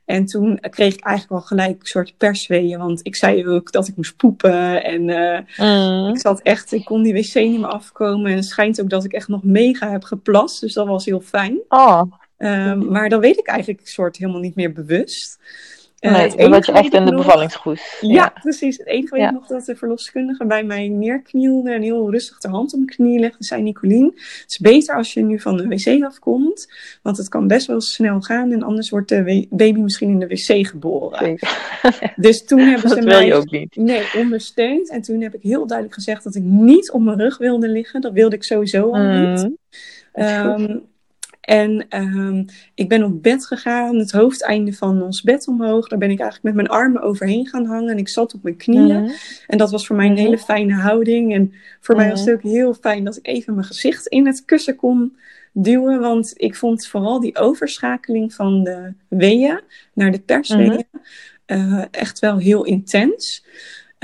En 0.05 0.25
toen 0.25 0.59
kreeg 0.61 0.95
ik 0.95 1.05
eigenlijk 1.05 1.41
al 1.43 1.47
gelijk 1.47 1.81
een 1.81 1.87
soort 1.87 2.15
persweeën. 2.17 2.79
Want 2.79 3.01
ik 3.03 3.17
zei 3.17 3.49
ook 3.49 3.73
dat 3.73 3.89
ik 3.89 3.97
moest 3.97 4.17
poepen. 4.17 4.85
En 4.85 5.09
eh, 5.09 5.41
Mhm. 5.59 6.09
ik 6.09 6.19
zat 6.21 6.41
echt, 6.43 6.73
ik 6.73 6.85
kon 6.85 7.03
die 7.03 7.13
wc 7.15 7.35
niet 7.35 7.61
meer 7.61 7.67
afkomen. 7.69 8.31
En 8.31 8.37
het 8.37 8.45
schijnt 8.45 8.81
ook 8.81 8.91
dat 8.91 9.05
ik 9.05 9.13
echt 9.13 9.29
nog 9.29 9.43
mega 9.43 9.91
heb 9.91 10.03
geplast. 10.05 10.61
Dus 10.61 10.73
dat 10.73 10.87
was 10.87 11.05
heel 11.05 11.21
fijn. 11.21 11.59
Oh, 11.69 12.03
Ehm, 12.37 12.89
maar 12.91 13.09
dat 13.09 13.21
weet 13.21 13.39
ik 13.39 13.47
eigenlijk 13.47 13.87
soort 13.89 14.17
helemaal 14.17 14.41
niet 14.41 14.55
meer 14.55 14.73
bewust. 14.73 15.39
Eh, 16.05 16.13
nee, 16.13 16.37
dan 16.37 16.53
zat 16.53 16.67
je 16.67 16.73
echt 16.73 16.95
in 16.95 17.05
de 17.05 17.11
nog- 17.11 17.25
bevallingsgoes. 17.27 17.97
ja, 18.01 18.33
precies. 18.43 18.79
Het 18.79 18.87
enige 18.87 19.15
weet 19.15 19.25
ik 19.25 19.33
nog 19.33 19.47
dat 19.47 19.65
de 19.65 19.77
verloskundige 19.77 20.47
bij 20.47 20.65
mij 20.65 20.89
neerknielde 20.89 21.71
en 21.73 21.83
heel 21.83 22.11
rustig 22.11 22.39
de 22.39 22.49
hand 22.49 22.73
op 22.73 22.79
mijn 22.79 22.91
knie 22.91 23.19
legde. 23.19 23.45
Zei 23.45 23.63
Nicolien, 23.63 24.05
het 24.15 24.45
is 24.47 24.59
beter 24.59 24.95
als 24.97 25.13
je 25.15 25.23
nu 25.23 25.41
van 25.41 25.57
de 25.57 25.67
wc 25.69 26.03
afkomt, 26.05 26.73
want 27.03 27.17
het 27.17 27.29
kan 27.29 27.47
best 27.47 27.67
wel 27.67 27.81
snel 27.81 28.21
gaan 28.21 28.53
en 28.53 28.63
anders 28.63 28.91
wordt 28.91 29.09
de 29.09 29.47
baby 29.51 29.79
misschien 29.81 30.11
in 30.11 30.19
de 30.19 30.27
wc 30.27 30.67
geboren. 30.67 31.39
Dus 32.17 32.45
toen 32.45 32.59
hebben 32.59 32.89
ze 32.89 32.95
Dat 32.95 33.05
wil 33.05 33.15
mij 33.15 33.27
je 33.27 33.35
ook 33.35 33.51
niet. 33.51 33.77
nee, 33.77 34.03
ondersteund 34.17 34.91
en 34.91 35.03
toen 35.03 35.21
heb 35.21 35.35
ik 35.35 35.43
heel 35.43 35.67
duidelijk 35.67 35.97
gezegd 35.97 36.25
dat 36.25 36.35
ik 36.35 36.43
niet 36.43 36.91
op 36.91 37.03
mijn 37.03 37.19
rug 37.19 37.39
wilde 37.39 37.69
liggen. 37.69 38.01
Dat 38.01 38.13
wilde 38.13 38.37
ik 38.37 38.45
sowieso 38.45 38.91
al 38.93 39.03
niet. 39.03 39.41
Goed. 39.41 39.53
Ehm, 40.13 40.77
en 41.45 41.87
ehm, 41.89 42.45
ik 42.75 42.89
ben 42.89 43.03
op 43.05 43.23
bed 43.23 43.47
gegaan, 43.47 43.97
het 43.97 44.13
hoofdeinde 44.13 44.73
van 44.73 45.03
ons 45.03 45.23
bed 45.23 45.49
omhoog. 45.49 45.89
Daar 45.89 45.99
ben 45.99 46.11
ik 46.11 46.21
eigenlijk 46.21 46.55
met 46.57 46.67
mijn 46.67 46.79
armen 46.81 47.03
overheen 47.03 47.47
gaan 47.47 47.65
hangen. 47.67 47.91
En 47.91 47.99
ik 47.99 48.09
zat 48.09 48.35
op 48.35 48.43
mijn 48.43 48.57
knieën. 48.57 49.03
Mhm. 49.03 49.11
En 49.47 49.59
dat 49.59 49.71
was 49.71 49.87
voor 49.87 49.97
mij 49.97 50.07
een 50.07 50.13
Mhm. 50.13 50.21
hele 50.23 50.39
fijne 50.39 50.75
houding. 50.75 51.35
En 51.35 51.53
voor 51.81 51.97
mij 51.97 52.09
was 52.11 52.21
Mhm. 52.21 52.29
het 52.31 52.39
ook 52.39 52.51
heel 52.51 52.75
fijn 52.75 53.05
dat 53.05 53.17
ik 53.17 53.27
even 53.27 53.55
mijn 53.55 53.67
gezicht 53.67 54.07
in 54.07 54.27
het 54.27 54.45
kussen 54.45 54.77
kon 54.77 55.17
duwen. 55.53 56.01
Want 56.01 56.33
ik 56.37 56.55
vond 56.55 56.87
vooral 56.87 57.21
die 57.21 57.37
overschakeling 57.39 58.35
van 58.35 58.65
de 58.65 58.93
weeën 59.09 59.61
naar 59.93 60.11
de 60.13 60.21
persweeën 60.21 60.85
eh, 61.47 61.85
echt 61.91 62.19
wel 62.19 62.39
heel 62.39 62.65
intens. 62.65 63.45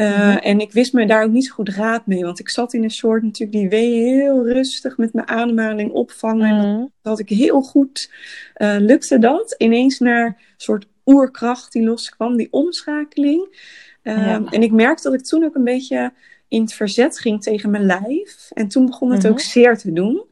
Eh, 0.00 0.18
Mhm. 0.28 0.36
En 0.36 0.60
ik 0.60 0.72
wist 0.72 0.92
me 0.92 1.06
daar 1.06 1.24
ook 1.24 1.30
niet 1.30 1.44
zo 1.46 1.54
goed 1.54 1.68
raad 1.68 2.06
mee. 2.06 2.24
Want 2.24 2.38
ik 2.38 2.48
zat 2.48 2.72
in 2.72 2.82
een 2.82 2.90
soort 2.90 3.22
natuurlijk 3.22 3.58
die 3.58 3.68
weeën 3.68 4.14
heel 4.20 4.48
rustig 4.48 4.96
met 4.96 5.12
mijn 5.12 5.28
ademhaling 5.28 5.90
opvangen. 5.90 6.48
En 6.50 6.56
Mhm. 6.72 6.78
dat 6.80 6.88
had 7.02 7.18
ik 7.18 7.28
heel 7.28 7.60
goed, 7.62 8.10
eh, 8.54 8.76
lukte 8.78 9.18
dat. 9.18 9.54
Ineens 9.58 9.98
naar 9.98 10.26
een 10.26 10.34
soort 10.56 10.86
oerkracht 11.06 11.72
die 11.72 11.82
loskwam, 11.84 12.36
die 12.36 12.48
omschakeling. 12.50 13.56
Ehm, 14.02 14.18
Ja. 14.20 14.42
En 14.50 14.62
ik 14.62 14.72
merkte 14.72 15.10
dat 15.10 15.20
ik 15.20 15.26
toen 15.26 15.44
ook 15.44 15.54
een 15.54 15.64
beetje 15.64 16.12
in 16.48 16.60
het 16.60 16.72
verzet 16.72 17.18
ging 17.18 17.42
tegen 17.42 17.70
mijn 17.70 17.84
lijf. 17.86 18.48
En 18.52 18.68
toen 18.68 18.86
begon 18.86 19.10
het 19.10 19.22
Mhm. 19.22 19.30
ook 19.32 19.40
zeer 19.40 19.78
te 19.78 19.92
doen. 19.92 20.24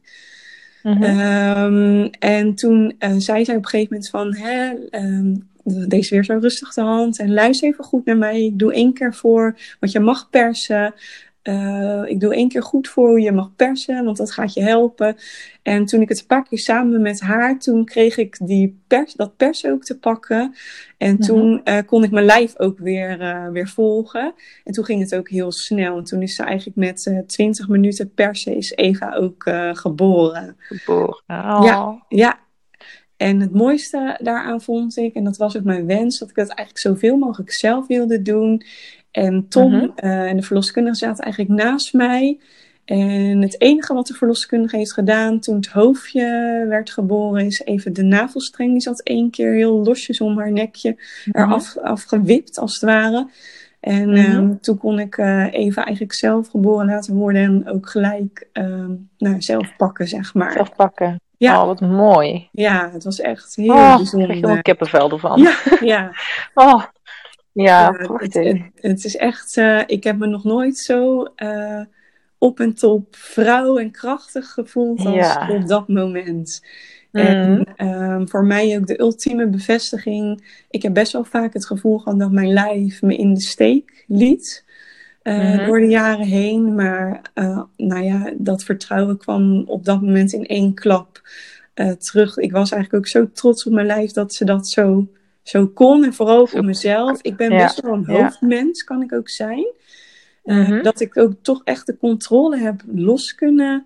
Mhm. 0.83 1.03
Ehm, 1.03 2.07
en 2.19 2.55
toen 2.55 2.95
eh, 2.99 3.13
zei 3.17 3.45
zij 3.45 3.55
op 3.55 3.63
een 3.63 3.69
gegeven 3.69 3.93
moment 3.93 4.09
van, 4.09 4.35
hè, 4.35 4.73
ehm, 4.89 5.35
deze 5.87 6.13
weer 6.13 6.23
zo 6.23 6.37
rustig 6.41 6.73
de 6.73 6.81
hand 6.81 7.19
en 7.19 7.33
luister 7.33 7.67
even 7.69 7.83
goed 7.83 8.05
naar 8.05 8.17
mij. 8.17 8.43
Ik 8.43 8.59
doe 8.59 8.73
één 8.73 8.93
keer 8.93 9.13
voor 9.13 9.57
wat 9.79 9.91
je 9.91 9.99
mag 9.99 10.29
persen. 10.29 10.93
Eh, 11.49 12.01
ik 12.05 12.19
doe 12.19 12.35
één 12.35 12.47
keer 12.49 12.63
goed 12.63 12.87
voor 12.87 13.07
hoe 13.09 13.21
je 13.21 13.31
mag 13.31 13.55
persen, 13.55 14.05
want 14.05 14.17
dat 14.17 14.31
gaat 14.31 14.53
je 14.53 14.61
helpen. 14.61 15.15
En 15.61 15.85
toen 15.85 16.01
ik 16.01 16.09
het 16.09 16.19
een 16.19 16.25
paar 16.25 16.43
keer 16.47 16.59
samen 16.59 17.01
met 17.01 17.19
haar, 17.19 17.59
toen 17.59 17.85
kreeg 17.85 18.17
ik 18.17 18.37
die 18.43 18.81
pers, 18.87 19.13
dat 19.13 19.37
persen 19.37 19.71
ook 19.71 19.83
te 19.83 19.99
pakken. 19.99 20.55
En 20.97 21.13
Mhm. 21.13 21.21
toen 21.21 21.63
eh, 21.63 21.77
kon 21.85 22.03
ik 22.03 22.11
mijn 22.11 22.25
lijf 22.25 22.59
ook 22.59 22.79
weer, 22.79 23.21
eh, 23.21 23.49
weer 23.49 23.67
volgen. 23.67 24.33
En 24.63 24.73
toen 24.73 24.85
ging 24.85 25.01
het 25.01 25.15
ook 25.15 25.29
heel 25.29 25.51
snel. 25.51 25.97
En 25.97 26.03
toen 26.03 26.21
is 26.21 26.35
ze 26.35 26.43
eigenlijk 26.43 26.77
met 26.77 27.05
eh 27.05 27.19
20 27.19 27.67
minuten 27.67 28.13
persen 28.13 28.55
is 28.55 28.75
Eva 28.75 29.13
ook 29.15 29.45
eh, 29.45 29.69
geboren. 29.73 30.55
Geboren. 30.59 31.23
Oh. 31.27 31.61
Ja. 31.63 32.05
Ja, 32.09 32.39
en 33.17 33.39
het 33.39 33.53
mooiste 33.53 34.19
daaraan 34.21 34.61
vond 34.61 34.97
ik, 34.97 35.13
en 35.13 35.23
dat 35.23 35.37
was 35.37 35.57
ook 35.57 35.63
mijn 35.63 35.85
wens, 35.85 36.19
dat 36.19 36.29
ik 36.29 36.35
dat 36.35 36.47
eigenlijk 36.47 36.79
zoveel 36.79 37.17
mogelijk 37.17 37.51
zelf 37.51 37.87
wilde 37.87 38.21
doen. 38.21 38.63
En 39.11 39.45
Tom 39.47 39.71
Mhm. 39.73 39.87
eh, 39.95 40.29
en 40.29 40.35
de 40.37 40.43
verloskundige 40.43 40.95
zaten 40.95 41.23
eigenlijk 41.23 41.61
naast 41.63 41.93
mij. 41.93 42.39
En 42.85 43.41
het 43.41 43.61
enige 43.61 43.93
wat 43.93 44.07
de 44.07 44.13
verloskundige 44.13 44.77
heeft 44.77 44.93
gedaan 44.93 45.39
toen 45.39 45.55
het 45.55 45.67
hoofdje 45.67 46.65
werd 46.69 46.89
geboren, 46.89 47.45
is 47.45 47.61
even 47.65 47.93
de 47.93 48.03
navelstreng. 48.03 48.71
Die 48.71 48.81
zat 48.81 49.01
één 49.01 49.29
keer 49.29 49.53
heel 49.53 49.83
losjes 49.83 50.21
om 50.21 50.37
haar 50.37 50.51
nekje 50.51 50.97
Mhm. 51.25 51.37
eraf 51.43 51.77
afgewipt, 51.77 52.57
als 52.59 52.73
het 52.73 52.81
ware. 52.83 53.27
En 53.79 54.09
Mhm. 54.09 54.17
ehm, 54.17 54.53
toen 54.61 54.77
kon 54.77 54.99
ik 54.99 55.17
eh 55.17 55.53
Eva 55.53 55.83
eigenlijk 55.83 56.13
zelf 56.13 56.47
geboren 56.47 56.85
laten 56.85 57.15
worden 57.15 57.41
en 57.43 57.69
ook 57.69 57.89
gelijk 57.89 58.47
ehm, 58.53 58.91
nou, 59.17 59.41
zelf 59.41 59.75
pakken, 59.77 60.07
zeg 60.07 60.33
maar. 60.33 60.51
Zelf 60.51 60.75
pakken. 60.75 61.19
Ja. 61.37 61.61
Oh, 61.61 61.65
wat 61.65 61.81
mooi. 61.81 62.47
Ja, 62.51 62.89
het 62.93 63.03
was 63.03 63.19
echt 63.21 63.55
heel 63.55 63.65
Oh, 63.69 63.75
ik 63.75 63.81
krijg 63.83 63.97
bijzonder. 63.97 64.29
helemaal 64.29 64.61
kippenvel 64.61 65.11
ervan. 65.11 65.41
Ja, 65.41 65.55
ja. 65.81 66.11
Oh. 66.53 66.83
Ja, 67.63 67.95
Ja, 67.99 68.13
het, 68.17 68.33
het, 68.33 68.61
het 68.75 69.05
is 69.05 69.15
echt, 69.15 69.57
eh, 69.57 69.81
ik 69.85 70.03
heb 70.03 70.17
me 70.17 70.27
nog 70.27 70.43
nooit 70.43 70.77
zo 70.77 71.23
eh, 71.35 71.81
op 72.37 72.59
en 72.59 72.73
top 72.73 73.15
vrouw 73.15 73.77
en 73.77 73.91
krachtig 73.91 74.49
gevoeld 74.51 75.05
als 75.05 75.37
op 75.49 75.67
dat 75.67 75.87
moment. 75.87 76.61
Mhm. 77.11 77.25
En 77.25 77.63
ehm, 77.75 78.25
voor 78.27 78.45
mij 78.45 78.77
ook 78.77 78.87
de 78.87 78.99
ultieme 78.99 79.47
bevestiging. 79.47 80.43
Ik 80.69 80.81
heb 80.81 80.93
best 80.93 81.11
wel 81.11 81.23
vaak 81.23 81.53
het 81.53 81.65
gevoel 81.65 81.97
gehad 81.97 82.19
dat 82.19 82.31
mijn 82.31 82.53
lijf 82.53 83.01
me 83.01 83.15
in 83.15 83.33
de 83.33 83.41
steek 83.41 84.03
liet. 84.07 84.65
eh, 85.21 85.37
Mhm. 85.37 85.65
Door 85.65 85.79
de 85.79 85.87
jaren 85.87 86.25
heen. 86.25 86.75
Maar 86.75 87.21
eh, 87.33 87.61
nou 87.77 88.03
ja, 88.03 88.33
dat 88.37 88.63
vertrouwen 88.63 89.17
kwam 89.17 89.63
op 89.67 89.85
dat 89.85 90.01
moment 90.01 90.33
in 90.33 90.45
één 90.45 90.73
klap 90.73 91.21
eh, 91.73 91.91
terug. 91.91 92.37
Ik 92.37 92.51
was 92.51 92.71
eigenlijk 92.71 93.03
ook 93.03 93.11
zo 93.11 93.29
trots 93.33 93.65
op 93.65 93.73
mijn 93.73 93.85
lijf 93.87 94.11
dat 94.11 94.33
ze 94.33 94.45
dat 94.45 94.67
zo, 94.67 95.07
zo 95.49 95.67
kon. 95.67 96.03
En 96.03 96.13
vooral 96.13 96.47
voor 96.47 96.65
mezelf. 96.65 97.21
Ik 97.21 97.35
ben 97.37 97.51
Ja. 97.51 97.57
best 97.63 97.81
wel 97.81 97.93
een 97.93 98.05
hoofdmens, 98.05 98.83
kan 98.83 99.01
ik 99.01 99.13
ook 99.13 99.29
zijn. 99.29 99.67
Eh, 100.43 100.57
Mhm. 100.69 100.83
Dat 100.83 100.99
ik 100.99 101.17
ook 101.17 101.33
toch 101.41 101.61
echt 101.63 101.85
de 101.85 101.97
controle 101.97 102.57
heb 102.57 102.81
los 102.87 103.35
kunnen 103.35 103.85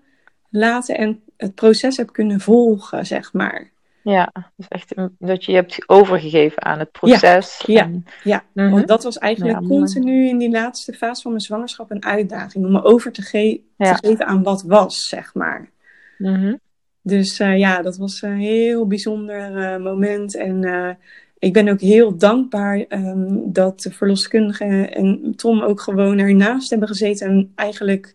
laten 0.50 0.96
en 0.96 1.20
het 1.36 1.54
proces 1.54 1.96
heb 1.96 2.12
kunnen 2.12 2.40
volgen, 2.40 3.06
zeg 3.06 3.32
maar. 3.32 3.72
Ja, 4.02 4.32
dus 4.56 4.68
echt 4.68 4.94
dat 5.18 5.44
je 5.44 5.50
je 5.52 5.58
hebt 5.58 5.82
overgegeven 5.88 6.62
aan 6.62 6.78
het 6.78 6.92
proces. 6.92 7.62
ja. 7.66 7.82
En- 7.82 8.04
Ja, 8.24 8.44
Mhm. 8.52 8.70
want 8.70 8.88
dat 8.88 9.02
was 9.04 9.18
eigenlijk 9.18 9.60
Ja, 9.60 9.66
continu 9.66 10.28
in 10.28 10.38
die 10.38 10.50
laatste 10.50 10.92
fase 10.92 11.22
van 11.22 11.30
mijn 11.30 11.42
zwangerschap 11.42 11.90
een 11.90 12.04
uitdaging 12.04 12.64
om 12.64 12.72
me 12.72 12.82
over 12.84 13.12
te, 13.12 13.22
ge- 13.22 13.60
Ja. 13.76 13.94
te 13.94 14.06
geven 14.08 14.26
aan 14.26 14.42
wat 14.42 14.62
was, 14.62 15.06
zeg 15.08 15.34
maar. 15.34 15.70
Mhm. 16.18 16.54
Dus 17.02 17.38
eh, 17.40 17.58
ja, 17.58 17.82
dat 17.82 17.96
was 17.96 18.22
een 18.22 18.38
heel 18.38 18.86
bijzonder 18.86 19.56
eh, 19.56 19.82
moment. 19.82 20.36
En 20.36 20.64
ik 21.44 21.52
ben 21.52 21.68
ook 21.68 21.80
heel 21.80 22.16
dankbaar 22.16 22.84
ehm, 22.88 23.36
dat 23.44 23.80
de 23.82 23.90
verloskundige 23.90 24.86
en 24.86 25.32
Tom 25.36 25.62
ook 25.62 25.80
gewoon 25.80 26.18
ernaast 26.18 26.70
hebben 26.70 26.88
gezeten 26.88 27.26
en 27.26 27.52
eigenlijk 27.54 28.14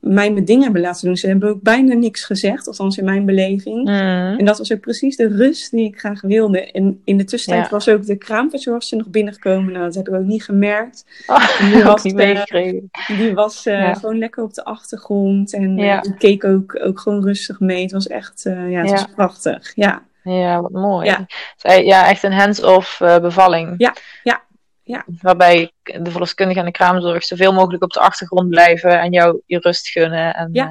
mij 0.00 0.32
mijn 0.32 0.44
dingen 0.44 0.62
hebben 0.62 0.80
laten 0.80 1.06
doen. 1.06 1.16
Ze 1.16 1.26
hebben 1.26 1.48
ook 1.48 1.62
bijna 1.62 1.94
niks 1.94 2.24
gezegd, 2.24 2.66
althans 2.66 2.98
in 2.98 3.04
mijn 3.04 3.24
beleving. 3.24 3.84
Mhm. 3.84 4.38
En 4.38 4.44
dat 4.44 4.58
was 4.58 4.72
ook 4.72 4.80
precies 4.80 5.16
de 5.16 5.28
rust 5.28 5.70
die 5.70 5.84
ik 5.84 5.98
graag 5.98 6.20
wilde. 6.20 6.70
En 6.70 7.00
in 7.04 7.16
de 7.16 7.24
tussentijd 7.24 7.64
Ja. 7.64 7.70
was 7.70 7.88
ook 7.88 8.06
de 8.06 8.16
kraamverzorgster 8.16 8.98
nog 8.98 9.08
binnengekomen. 9.08 9.72
Nou, 9.72 9.84
dat 9.84 9.94
heb 9.94 10.08
ik 10.08 10.14
ook 10.14 10.24
niet 10.24 10.44
gemerkt. 10.44 11.04
Oh, 11.26 11.84
was 11.84 12.02
niet 12.02 12.18
eh. 12.18 12.72
Die 13.18 13.34
was 13.34 13.66
eh, 13.66 13.74
Ja. 13.74 13.94
gewoon 13.94 14.18
lekker 14.18 14.42
op 14.42 14.54
de 14.54 14.64
achtergrond. 14.64 15.52
En 15.52 15.78
eh, 15.78 16.02
die 16.02 16.16
keek 16.16 16.44
ook, 16.44 16.80
ook 16.84 17.00
gewoon 17.00 17.24
rustig 17.24 17.60
mee. 17.60 17.82
Het 17.82 17.92
was 17.92 18.06
echt 18.06 18.42
ja, 18.44 18.80
het 18.80 18.90
was 18.90 19.06
prachtig. 19.14 19.72
Ja, 19.74 20.02
Ja, 20.34 20.60
wat 20.62 20.70
mooi. 20.70 21.06
Ja. 21.06 21.26
Eh, 21.60 21.84
ja, 21.84 22.08
echt 22.08 22.22
een 22.22 22.32
hands-off 22.32 23.00
eh, 23.00 23.18
bevalling. 23.18 23.74
Ja. 23.78 23.94
ja. 24.22 25.04
Waarbij 25.20 25.72
de 25.82 26.10
verloskundige 26.10 26.58
en 26.60 26.64
de 26.66 26.72
kraamzorg 26.72 27.24
zoveel 27.24 27.52
mogelijk 27.52 27.82
op 27.82 27.92
de 27.92 28.00
achtergrond 28.00 28.48
blijven 28.48 29.00
en 29.00 29.12
jou 29.12 29.40
je 29.46 29.58
rust 29.58 29.88
gunnen. 29.88 30.34
En, 30.34 30.48
Ja. 30.52 30.64
eh, 30.64 30.70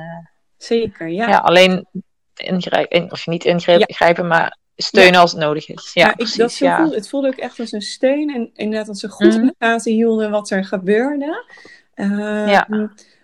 Zeker, 0.57 1.07
ja. 1.09 1.27
ja, 1.27 1.37
alleen 1.37 1.87
ingrijpen, 2.35 3.11
of 3.11 3.27
niet 3.27 3.45
ingrijpen, 3.45 4.27
maar 4.27 4.57
steunen 4.75 5.19
als 5.19 5.31
het 5.31 5.41
nodig 5.41 5.69
is. 5.69 5.91
Ja, 5.93 6.03
Ja, 6.03 6.09
ik, 6.09 6.15
precies. 6.15 6.35
dat 6.35 6.51
zo 6.51 6.65
ja. 6.65 6.77
voelde, 6.77 6.95
het 6.95 7.09
voelde 7.09 7.27
ook 7.27 7.35
echt 7.35 7.59
als 7.59 7.71
een 7.71 7.81
steun. 7.81 8.33
En 8.35 8.49
inderdaad 8.53 8.87
dat 8.87 8.97
ze 8.99 9.09
goed 9.09 9.33
in 9.33 9.39
Mhm. 9.39 9.45
de 9.47 9.55
gaten 9.59 9.91
hielden 9.91 10.31
wat 10.31 10.49
er 10.49 10.65
gebeurde. 10.65 11.45
Ehm, 11.93 12.47
Ja. 12.47 12.67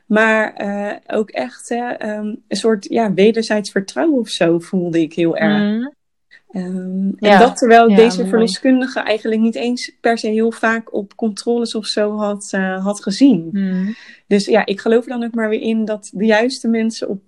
Maar 0.06 0.54
eh, 0.54 0.96
ook 1.18 1.30
echt 1.30 1.70
hè, 1.70 1.90
ehm, 1.92 2.26
een 2.48 2.58
soort 2.58 2.86
ja, 2.90 3.14
wederzijds 3.14 3.72
vertrouwen 3.72 4.20
of 4.20 4.30
zo 4.30 4.60
voelde 4.60 5.02
ik 5.02 5.14
heel 5.14 5.38
erg. 5.38 5.62
Mhm. 5.62 5.88
Ehm, 6.52 7.06
Ja. 7.06 7.14
En 7.34 7.40
dat 7.40 7.58
terwijl 7.58 7.90
Ja, 7.90 7.96
deze 7.96 8.18
mooi. 8.18 8.30
verloskundige 8.30 9.00
eigenlijk 9.00 9.42
niet 9.42 9.56
eens 9.56 9.92
per 10.02 10.18
se 10.18 10.28
heel 10.28 10.52
vaak 10.52 10.94
op 10.94 11.16
controles 11.16 11.76
of 11.76 11.86
zo 11.86 12.18
had, 12.18 12.48
eh, 12.52 12.84
had 12.86 13.04
gezien. 13.04 13.50
Mhm. 13.52 13.92
Dus 14.28 14.46
ja, 14.46 14.66
ik 14.66 14.80
geloof 14.82 15.06
dan 15.06 15.24
ook 15.24 15.34
maar 15.34 15.50
weer 15.50 15.62
in 15.62 15.86
dat 15.86 16.10
de 16.14 16.26
juiste 16.26 16.68
mensen 16.68 17.08
op 17.10 17.22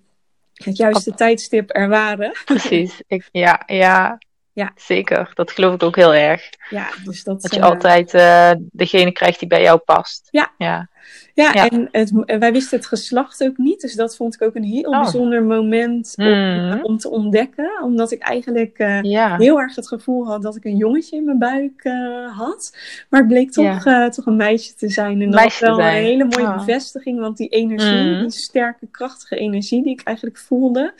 het 0.54 0.76
juiste 0.76 1.14
tijdstip 1.14 1.70
er 1.76 1.88
waren. 1.88 2.32
Precies. 2.44 3.02
Ik, 3.06 3.28
ja, 3.32 3.62
ja, 3.66 4.18
Ja. 4.52 4.72
zeker. 4.76 5.30
Dat 5.34 5.50
geloof 5.50 5.74
ik 5.74 5.82
ook 5.82 5.96
heel 5.96 6.14
erg. 6.14 6.48
Ja, 6.70 6.88
dus 7.04 7.24
dat, 7.24 7.42
Dat 7.42 7.54
je 7.54 7.60
eh, 7.60 7.66
altijd 7.66 8.14
eh, 8.14 8.50
degene 8.70 9.12
krijgt 9.12 9.38
die 9.38 9.48
bij 9.48 9.62
jou 9.62 9.78
past. 9.78 10.28
Ja. 10.30 10.52
Ja. 10.58 10.88
Ja, 11.34 11.50
Ja. 11.52 11.68
en 11.68 11.88
het, 11.90 12.12
wij 12.38 12.52
wisten 12.52 12.78
het 12.78 12.86
geslacht 12.86 13.42
ook 13.44 13.58
niet. 13.58 13.80
Dus 13.80 13.94
dat 13.94 14.16
vond 14.16 14.34
ik 14.34 14.42
ook 14.42 14.54
een 14.54 14.64
heel 14.64 14.82
Oh. 14.90 15.00
bijzonder 15.00 15.42
moment 15.42 16.14
om, 16.16 16.24
Mhm. 16.24 16.78
om 16.82 16.98
te 16.98 17.10
ontdekken. 17.10 17.82
Omdat 17.82 18.10
ik 18.12 18.22
eigenlijk 18.22 18.78
eh, 18.78 19.02
Ja. 19.02 19.36
heel 19.36 19.60
erg 19.60 19.74
het 19.74 19.88
gevoel 19.88 20.26
had 20.26 20.42
dat 20.42 20.56
ik 20.56 20.64
een 20.64 20.76
jongetje 20.76 21.16
in 21.16 21.24
mijn 21.24 21.38
buik 21.38 21.80
eh, 21.82 22.36
had. 22.38 22.76
Maar 23.10 23.20
het 23.20 23.28
bleek 23.28 23.50
toch, 23.52 23.84
eh, 23.86 24.06
toch 24.06 24.26
een 24.26 24.36
meisje 24.36 24.74
te 24.74 24.88
zijn. 24.88 25.20
En 25.22 25.30
dat 25.30 25.42
was 25.42 25.58
wel 25.58 25.80
een 25.80 25.86
hele 25.86 26.24
mooie 26.24 26.46
Oh. 26.46 26.56
bevestiging. 26.56 27.20
Want 27.20 27.36
die 27.36 27.48
energie, 27.48 28.10
Mhm. 28.10 28.20
die 28.20 28.30
sterke, 28.30 28.86
krachtige 28.90 29.36
energie 29.36 29.82
die 29.82 29.92
ik 29.92 30.02
eigenlijk 30.02 30.38
voelde. 30.38 30.92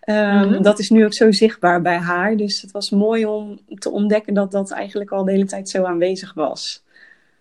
ehm, 0.00 0.48
Mhm. 0.48 0.62
Dat 0.62 0.78
is 0.78 0.90
nu 0.90 1.04
ook 1.04 1.14
zo 1.14 1.32
zichtbaar 1.32 1.82
bij 1.82 1.96
haar. 1.96 2.36
Dus 2.36 2.62
het 2.62 2.70
was 2.70 2.90
mooi 2.90 3.26
om 3.26 3.58
te 3.78 3.90
ontdekken 3.90 4.34
dat 4.34 4.52
dat 4.52 4.70
eigenlijk 4.70 5.10
al 5.10 5.24
de 5.24 5.30
hele 5.30 5.44
tijd 5.46 5.68
zo 5.68 5.84
aanwezig 5.84 6.34
was. 6.34 6.82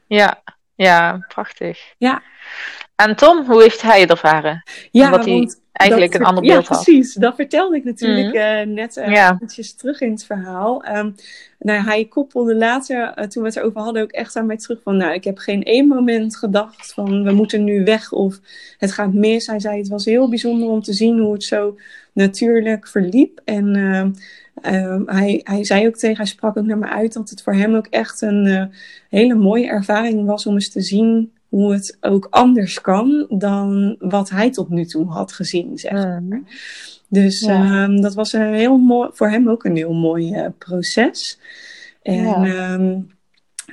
Ja. 0.08 0.44
Ja, 0.76 1.26
prachtig. 1.28 1.94
Ja. 1.98 2.22
En 2.96 3.16
Tom, 3.16 3.46
hoe 3.46 3.62
heeft 3.62 3.82
hij 3.82 4.02
het 4.02 4.10
ervaren? 4.10 4.64
Ja, 4.92 5.06
Omdat 5.06 5.26
hij 5.26 5.48
Eigenlijk 5.74 6.12
Dat 6.12 6.22
een 6.22 6.28
ander 6.28 6.44
beeld 6.44 6.68
ja, 6.68 6.74
had. 6.76 6.84
precies. 6.84 7.14
Dat 7.14 7.36
vertelde 7.36 7.76
ik 7.76 7.84
natuurlijk 7.84 8.34
eh, 8.34 8.62
net 8.62 8.98
eh 8.98 9.12
Ja. 9.12 9.34
eventjes 9.34 9.76
terug 9.76 10.02
in 10.02 10.12
het 10.12 10.26
verhaal. 10.26 10.84
Ehm, 10.84 11.12
nou, 11.60 11.84
hij 11.84 12.06
koppelde 12.06 12.56
later, 12.56 13.12
eh, 13.16 13.28
toen 13.28 13.44
we 13.44 13.50
het 13.50 13.58
erover 13.58 13.82
hadden, 13.82 14.04
ook 14.04 14.12
echt 14.12 14.36
aan 14.36 14.46
mij 14.46 14.58
terug 14.58 14.82
van... 14.84 14.98
Nou, 14.98 15.14
ik 15.14 15.24
heb 15.24 15.38
geen 15.38 15.64
één 15.64 15.88
moment 15.88 16.36
gedacht 16.36 16.94
van 16.94 17.24
we 17.24 17.32
moeten 17.32 17.64
nu 17.64 17.84
weg 17.84 18.12
of 18.12 18.40
het 18.78 18.92
gaat 18.92 19.14
mis. 19.14 19.48
Hij 19.48 19.60
zei 19.60 19.78
het 19.78 19.88
was 19.88 20.06
heel 20.06 20.30
bijzonder 20.30 20.70
om 20.70 20.82
te 20.82 20.94
zien 20.94 21.20
hoe 21.20 21.34
het 21.34 21.44
zo 21.44 21.78
natuurlijk 22.14 22.88
verliep. 22.88 23.42
En 23.46 23.76
ehm, 23.76 24.12
ehm, 24.62 25.02
hij, 25.06 25.42
hij 25.44 25.66
zei 25.66 25.88
ook 25.88 25.96
tegen, 25.96 26.18
hij 26.18 26.26
sprak 26.26 26.58
ook 26.58 26.66
naar 26.66 26.78
me 26.78 26.88
uit 26.88 27.14
dat 27.14 27.30
het 27.30 27.42
voor 27.44 27.54
hem 27.54 27.76
ook 27.76 27.88
echt 27.90 28.22
een 28.22 28.46
eh, 28.46 28.66
hele 29.10 29.36
mooie 29.36 29.68
ervaring 29.68 30.26
was 30.26 30.46
om 30.46 30.54
eens 30.54 30.70
te 30.70 30.82
zien 30.82 31.32
hoe 31.50 31.74
het 31.74 31.98
ook 32.02 32.28
anders 32.30 32.82
kan 32.82 33.26
dan 33.30 33.96
wat 34.00 34.30
hij 34.30 34.52
tot 34.52 34.70
nu 34.70 34.86
toe 34.86 35.06
had 35.08 35.32
gezien, 35.32 35.78
zeg 35.78 35.92
maar. 35.92 36.42
Dus 37.08 37.40
Ja. 37.40 37.84
ehm, 37.84 38.02
dat 38.02 38.14
was 38.14 38.34
een 38.34 38.54
heel 38.54 38.78
mooi, 38.78 39.10
voor 39.14 39.30
hem 39.30 39.50
ook 39.50 39.64
een 39.64 39.76
heel 39.76 39.94
mooi 39.94 40.34
eh, 40.34 40.46
proces. 40.58 41.40
En 42.02 42.42
Ja. 42.42 42.74
ehm, 42.74 43.00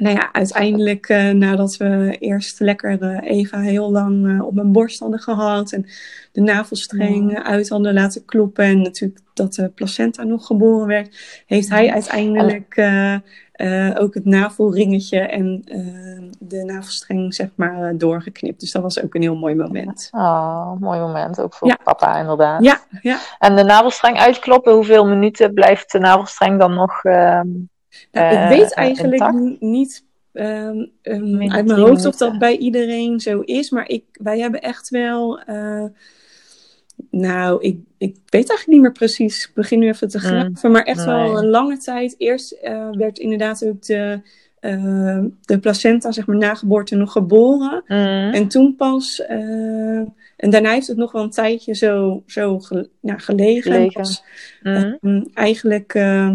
nou 0.01 0.17
ja, 0.17 0.33
uiteindelijk 0.33 1.09
eh, 1.09 1.31
nadat 1.31 1.77
we 1.77 2.17
eerst 2.19 2.61
lekker 2.61 3.03
eh, 3.03 3.39
Eva 3.39 3.59
heel 3.59 3.91
lang 3.91 4.29
eh, 4.29 4.47
op 4.47 4.55
mijn 4.55 4.73
borst 4.73 5.01
hadden 5.01 5.19
gehad 5.21 5.73
en 5.73 5.87
de 6.33 6.41
navelstreng 6.41 7.43
uit 7.43 7.69
hadden 7.69 7.95
laten 7.95 8.25
kloppen 8.25 8.65
en 8.65 8.83
natuurlijk 8.83 9.21
dat 9.35 9.55
de 9.55 9.69
placenta 9.69 10.23
nog 10.23 10.47
geboren 10.47 10.87
werd, 10.87 11.43
heeft 11.47 11.69
hij 11.69 11.93
uiteindelijk 11.93 12.79
ook 13.99 14.15
het 14.15 14.25
navelringetje 14.25 15.19
en 15.19 15.63
de 16.39 16.65
navelstreng 16.65 17.35
zeg 17.35 17.49
maar 17.55 17.97
doorgeknipt. 17.99 18.61
Dus 18.61 18.73
dat 18.73 18.83
was 18.83 19.03
ook 19.03 19.15
een 19.15 19.23
heel 19.23 19.37
mooi 19.37 19.55
moment. 19.55 20.09
Oh, 20.13 20.73
mooi 20.81 21.01
moment. 21.01 21.41
Ook 21.41 21.55
voor 21.55 21.69
Ja. 21.69 21.79
papa 21.85 22.19
inderdaad. 22.19 22.63
Ja, 22.63 22.81
ja. 23.03 23.19
En 23.39 23.57
de 23.57 23.65
navelstreng 23.65 24.19
uitkloppen, 24.19 24.73
hoeveel 24.73 25.07
minuten 25.07 25.55
blijft 25.55 25.93
de 25.93 25.99
navelstreng 25.99 26.59
dan 26.59 26.75
nog? 26.75 27.03
Ehm, 28.11 28.25
Nou, 28.25 28.37
eh, 28.37 28.43
ik 28.51 28.59
weet 28.59 28.75
eh, 28.75 28.79
eigenlijk 28.85 29.33
niet 29.61 30.05
ehm, 30.33 30.87
ehm, 31.03 31.51
uit 31.53 31.67
mijn 31.67 31.81
hoofd 31.81 32.07
of 32.07 32.17
dat 32.17 32.21
minuten. 32.21 32.39
bij 32.39 32.57
iedereen 32.57 33.21
zo 33.21 33.41
is, 33.41 33.71
maar 33.71 33.89
ik, 33.89 34.05
wij 34.13 34.39
hebben 34.39 34.61
echt 34.63 34.89
wel. 34.89 35.41
eh, 35.41 35.85
nou, 37.11 37.63
ik, 37.63 37.79
ik 37.99 38.17
weet 38.27 38.49
eigenlijk 38.49 38.67
niet 38.67 38.81
meer 38.81 38.93
precies. 38.93 39.45
Ik 39.47 39.55
begin 39.55 39.79
nu 39.79 39.89
even 39.89 40.09
te 40.09 40.19
Mm, 40.19 40.23
graven, 40.25 40.71
maar 40.71 40.83
echt 40.83 41.05
wel 41.05 41.39
een 41.39 41.49
lange 41.49 41.77
tijd. 41.79 42.15
Eerst 42.19 42.53
eh, 42.53 42.89
werd 42.93 43.19
inderdaad 43.19 43.65
ook 43.67 43.83
de, 43.83 44.21
eh, 44.61 45.25
de 45.41 45.59
placenta, 45.59 46.13
zeg 46.13 46.27
maar, 46.27 46.37
na 46.37 46.55
geboorte 46.55 46.97
nog 46.97 47.13
geboren. 47.13 47.83
mhm. 47.87 47.99
En 48.35 48.49
toen 48.49 48.77
pas. 48.77 49.21
eh, 49.21 49.39
en 50.37 50.51
daarna 50.51 50.73
heeft 50.73 50.87
het 50.87 50.97
nog 50.97 51.13
wel 51.13 51.23
een 51.23 51.31
tijdje 51.31 51.75
zo, 51.75 52.23
zo 52.27 52.59
ge- 52.59 52.89
ja, 53.01 53.19
gelegen. 53.19 53.71
En 53.73 53.77
Gelegen. 53.77 54.01
pas. 54.01 54.25
Ehm, 54.63 55.25
eigenlijk, 55.35 55.95
eh, 55.95 56.31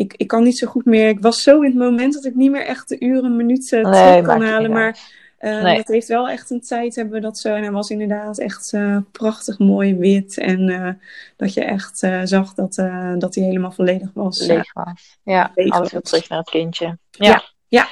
ik, 0.00 0.14
ik 0.16 0.26
kan 0.26 0.42
niet 0.42 0.58
zo 0.58 0.66
goed 0.66 0.84
meer. 0.84 1.08
Ik 1.08 1.20
was 1.20 1.42
zo 1.42 1.56
in 1.60 1.70
het 1.70 1.78
moment 1.78 2.14
dat 2.14 2.24
ik 2.24 2.34
niet 2.34 2.50
meer 2.50 2.64
echt 2.66 2.88
de 2.88 3.00
uren, 3.00 3.36
minuten 3.36 3.82
terug 3.82 4.22
kan 4.22 4.42
halen. 4.42 4.70
Maar 4.70 4.98
Nee. 5.40 5.76
dat 5.76 5.86
heeft 5.88 6.08
wel 6.08 6.28
echt 6.28 6.50
een 6.50 6.60
tijd, 6.60 6.94
hebben 6.94 7.14
we 7.14 7.20
dat 7.20 7.38
zo. 7.38 7.54
En 7.54 7.62
hij 7.62 7.70
was 7.70 7.90
inderdaad 7.90 8.38
echt 8.38 8.72
eh, 8.72 8.96
prachtig 9.12 9.58
mooi 9.58 9.94
wit. 9.96 10.38
En 10.38 10.68
eh, 10.68 10.92
dat 11.36 11.54
je 11.54 11.64
echt 11.64 11.98
zag 12.24 12.54
dat, 12.54 12.74
dat 13.18 13.34
hij 13.34 13.44
helemaal 13.44 13.70
volledig 13.72 14.10
was. 14.14 14.46
leeg 14.46 14.72
was. 14.72 15.18
Ja, 15.22 15.50
leeg 15.54 15.70
alles 15.72 15.92
weer 15.92 16.00
terug 16.02 16.28
naar 16.28 16.38
het 16.38 16.50
kindje. 16.50 16.98
Ja. 17.10 17.26
Ja, 17.28 17.42
ja. 17.68 17.86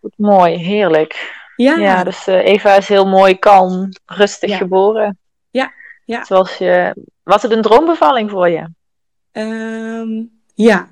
Goed, 0.00 0.12
mooi, 0.16 0.56
heerlijk. 0.56 1.34
ja, 1.56 1.76
Ja, 1.76 2.04
dus 2.04 2.26
Eva 2.26 2.74
is 2.76 2.88
heel 2.88 3.06
mooi, 3.06 3.38
kalm, 3.38 3.88
rustig 4.06 4.50
Ja. 4.50 4.56
geboren. 4.56 5.18
Ja, 5.50 5.72
ja. 6.04 6.24
Zoals 6.24 6.56
je... 6.56 6.94
Was 7.22 7.42
het 7.42 7.50
een 7.52 7.62
droombevalling 7.62 8.30
voor 8.30 8.48
je? 8.48 8.68
Ehm, 9.32 10.22
ja. 10.54 10.88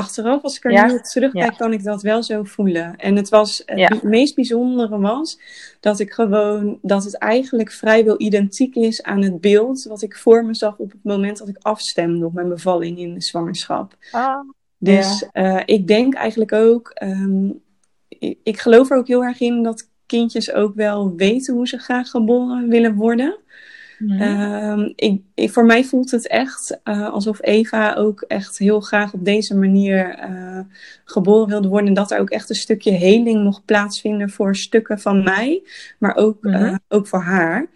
Achteraf, 0.00 0.42
als 0.42 0.56
ik 0.56 0.64
er 0.64 0.72
Ja? 0.72 0.86
nu 0.86 0.94
op 0.94 1.02
terugkijk, 1.02 1.50
Ja. 1.50 1.56
kan 1.56 1.72
ik 1.72 1.84
dat 1.84 2.02
wel 2.02 2.22
zo 2.22 2.42
voelen. 2.42 2.96
En 2.96 3.16
het, 3.16 3.28
was, 3.28 3.62
het 3.66 3.78
Ja. 3.78 3.90
meest 4.02 4.34
bijzondere 4.34 4.98
was 4.98 5.40
dat 5.80 6.00
ik 6.00 6.12
gewoon, 6.12 6.78
dat 6.82 7.04
het 7.04 7.18
eigenlijk 7.18 7.70
vrijwel 7.72 8.20
identiek 8.20 8.74
is 8.74 9.02
aan 9.02 9.22
het 9.22 9.40
beeld 9.40 9.82
wat 9.84 10.02
ik 10.02 10.16
voor 10.16 10.44
me 10.44 10.54
zag 10.54 10.76
op 10.76 10.90
het 10.90 11.04
moment 11.04 11.38
dat 11.38 11.48
ik 11.48 11.56
afstemde 11.60 12.26
op 12.26 12.32
mijn 12.32 12.48
bevalling 12.48 12.98
in 12.98 13.14
de 13.14 13.20
zwangerschap. 13.22 13.96
Ah, 14.10 14.38
Dus 14.78 15.26
eh, 15.32 15.60
ik 15.64 15.86
denk 15.86 16.14
eigenlijk 16.14 16.52
ook, 16.52 16.90
ehm, 16.94 17.48
ik, 18.08 18.38
ik 18.42 18.58
geloof 18.60 18.90
er 18.90 18.96
ook 18.96 19.08
heel 19.08 19.24
erg 19.24 19.40
in 19.40 19.62
dat 19.62 19.88
kindjes 20.06 20.52
ook 20.52 20.74
wel 20.74 21.14
weten 21.16 21.54
hoe 21.54 21.68
ze 21.68 21.78
graag 21.78 22.10
geboren 22.10 22.68
willen 22.68 22.94
worden. 22.94 23.36
Mhm. 24.00 24.20
Ehm, 24.22 24.92
ik, 24.94 25.20
ik, 25.34 25.50
voor 25.50 25.64
mij 25.66 25.84
voelt 25.84 26.10
het 26.10 26.26
echt 26.28 26.80
eh, 26.84 27.12
alsof 27.12 27.38
Eva 27.42 27.94
ook 27.94 28.20
echt 28.20 28.58
heel 28.58 28.80
graag 28.80 29.12
op 29.12 29.24
deze 29.24 29.56
manier 29.56 30.14
eh, 30.14 30.60
geboren 31.04 31.48
wilde 31.48 31.68
worden. 31.68 31.88
En 31.88 31.94
dat 31.94 32.10
er 32.10 32.20
ook 32.20 32.30
echt 32.30 32.48
een 32.50 32.54
stukje 32.56 32.90
heling 32.92 33.42
mocht 33.44 33.64
plaatsvinden 33.64 34.30
voor 34.30 34.56
stukken 34.56 34.98
van 34.98 35.22
mij, 35.22 35.62
maar 35.98 36.16
ook, 36.16 36.42
Mhm. 36.42 36.54
eh, 36.64 36.74
ook 36.88 37.06
voor 37.06 37.20
haar. 37.22 37.66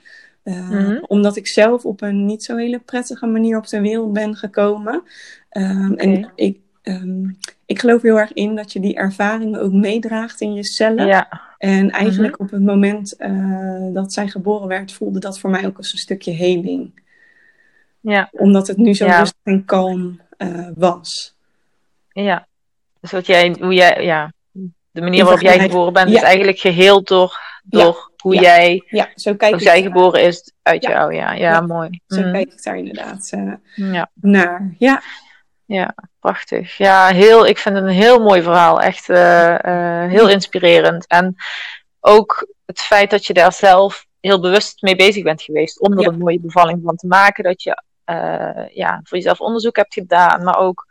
Eh, 0.42 0.70
Mhm. 0.70 0.98
Omdat 1.06 1.36
ik 1.36 1.46
zelf 1.46 1.84
op 1.84 2.02
een 2.02 2.24
niet 2.26 2.44
zo 2.44 2.56
hele 2.56 2.78
prettige 2.78 3.26
manier 3.26 3.56
op 3.56 3.66
de 3.68 3.80
wereld 3.80 4.12
ben 4.12 4.34
gekomen. 4.36 5.02
Ehm, 5.48 5.92
En 5.92 6.30
ik, 6.34 6.58
ehm, 6.82 7.24
ik 7.66 7.78
geloof 7.80 8.02
heel 8.02 8.18
erg 8.18 8.32
in 8.32 8.54
dat 8.54 8.72
je 8.72 8.80
die 8.80 8.94
ervaringen 8.94 9.60
ook 9.60 9.72
meedraagt 9.72 10.40
in 10.40 10.52
je 10.54 10.64
cellen. 10.64 11.06
ja, 11.06 11.40
En 11.58 11.90
eigenlijk 11.90 12.40
op 12.40 12.50
het 12.50 12.62
moment 12.62 13.16
eh, 13.16 13.86
dat 13.92 14.12
zij 14.12 14.28
geboren 14.28 14.68
werd, 14.68 14.92
voelde 14.92 15.18
dat 15.18 15.38
voor 15.38 15.50
mij 15.50 15.66
ook 15.66 15.76
als 15.76 15.92
een 15.92 15.98
stukje 15.98 16.32
heling. 16.32 17.02
ja, 18.00 18.28
Omdat 18.32 18.66
het 18.66 18.76
nu 18.76 18.94
zo 18.94 19.04
Ja. 19.06 19.18
rustig 19.18 19.38
en 19.42 19.64
kalm 19.64 20.20
eh, 20.36 20.68
was. 20.76 21.34
ja. 22.12 22.46
Dus 23.00 23.12
wat 23.12 23.26
jij, 23.26 23.56
hoe 23.60 23.74
jij, 23.74 24.04
ja, 24.04 24.32
de 24.90 25.00
manier 25.00 25.22
waarop 25.24 25.40
jij 25.42 25.58
geboren 25.58 25.92
bent, 25.92 26.08
Ja. 26.10 26.16
is 26.16 26.22
eigenlijk 26.22 26.58
geheeld 26.58 27.08
door, 27.08 27.40
door 27.64 28.10
hoe 28.22 28.34
jij, 28.34 28.82
Ja, 28.86 29.08
zo 29.14 29.34
kijk 29.34 29.52
hoe 29.52 29.62
zij 29.62 29.82
geboren 29.82 30.22
is 30.22 30.52
uit 30.62 30.82
jou. 30.82 31.14
Ja, 31.14 31.32
ja, 31.32 31.60
mooi. 31.60 32.00
zo 32.06 32.20
Mhm. 32.20 32.32
kijk 32.32 32.52
ik 32.52 32.62
daar 32.62 32.76
inderdaad 32.76 33.30
eh, 33.32 34.02
naar. 34.14 34.74
Ja, 34.78 35.02
Ja, 35.66 35.94
prachtig. 36.20 36.76
Ja, 36.76 37.08
heel, 37.08 37.46
ik 37.46 37.58
vind 37.58 37.74
het 37.74 37.84
een 37.84 37.90
heel 37.90 38.18
mooi 38.22 38.42
verhaal. 38.42 38.80
Echt 38.80 39.08
eh, 39.08 39.64
eh, 40.04 40.10
heel 40.10 40.28
inspirerend. 40.28 41.06
En 41.06 41.36
ook 42.00 42.48
het 42.66 42.80
feit 42.80 43.10
dat 43.10 43.26
je 43.26 43.32
daar 43.32 43.52
zelf 43.52 44.06
heel 44.20 44.40
bewust 44.40 44.82
mee 44.82 44.96
bezig 44.96 45.22
bent 45.22 45.42
geweest 45.42 45.80
om 45.80 45.92
er 45.92 46.00
Ja. 46.00 46.08
een 46.08 46.18
mooie 46.18 46.40
bevalling 46.40 46.80
van 46.84 46.96
te 46.96 47.06
maken. 47.06 47.44
Dat 47.44 47.62
je 47.62 47.82
eh, 48.04 48.68
ja, 48.74 49.00
voor 49.04 49.16
jezelf 49.18 49.40
onderzoek 49.40 49.76
hebt 49.76 49.94
gedaan, 49.94 50.44
maar 50.44 50.58
ook 50.58 50.86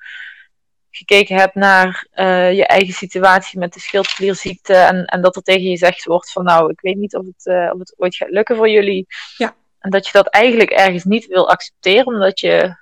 gekeken 0.89 1.35
hebt 1.35 1.55
naar 1.55 2.07
je 2.53 2.65
eigen 2.67 2.93
situatie 2.93 3.59
met 3.59 3.73
de 3.73 3.79
schildklierziekte. 3.79 4.73
En, 4.73 5.05
en 5.05 5.21
dat 5.21 5.35
er 5.35 5.41
tegen 5.41 5.63
je 5.63 5.69
gezegd 5.69 6.05
wordt 6.05 6.31
van 6.31 6.43
nou, 6.43 6.71
ik 6.71 6.81
weet 6.81 6.97
niet 6.97 7.15
of 7.15 7.25
het, 7.25 7.71
of 7.73 7.79
het 7.79 7.93
ooit 7.97 8.15
gaat 8.15 8.29
lukken 8.29 8.55
voor 8.55 8.69
jullie. 8.69 9.07
Ja. 9.37 9.55
En 9.79 9.89
dat 9.89 10.05
je 10.05 10.11
dat 10.11 10.27
eigenlijk 10.27 10.69
ergens 10.69 11.03
niet 11.03 11.25
wil 11.25 11.49
accepteren, 11.49 12.05
omdat 12.05 12.39
je 12.39 12.75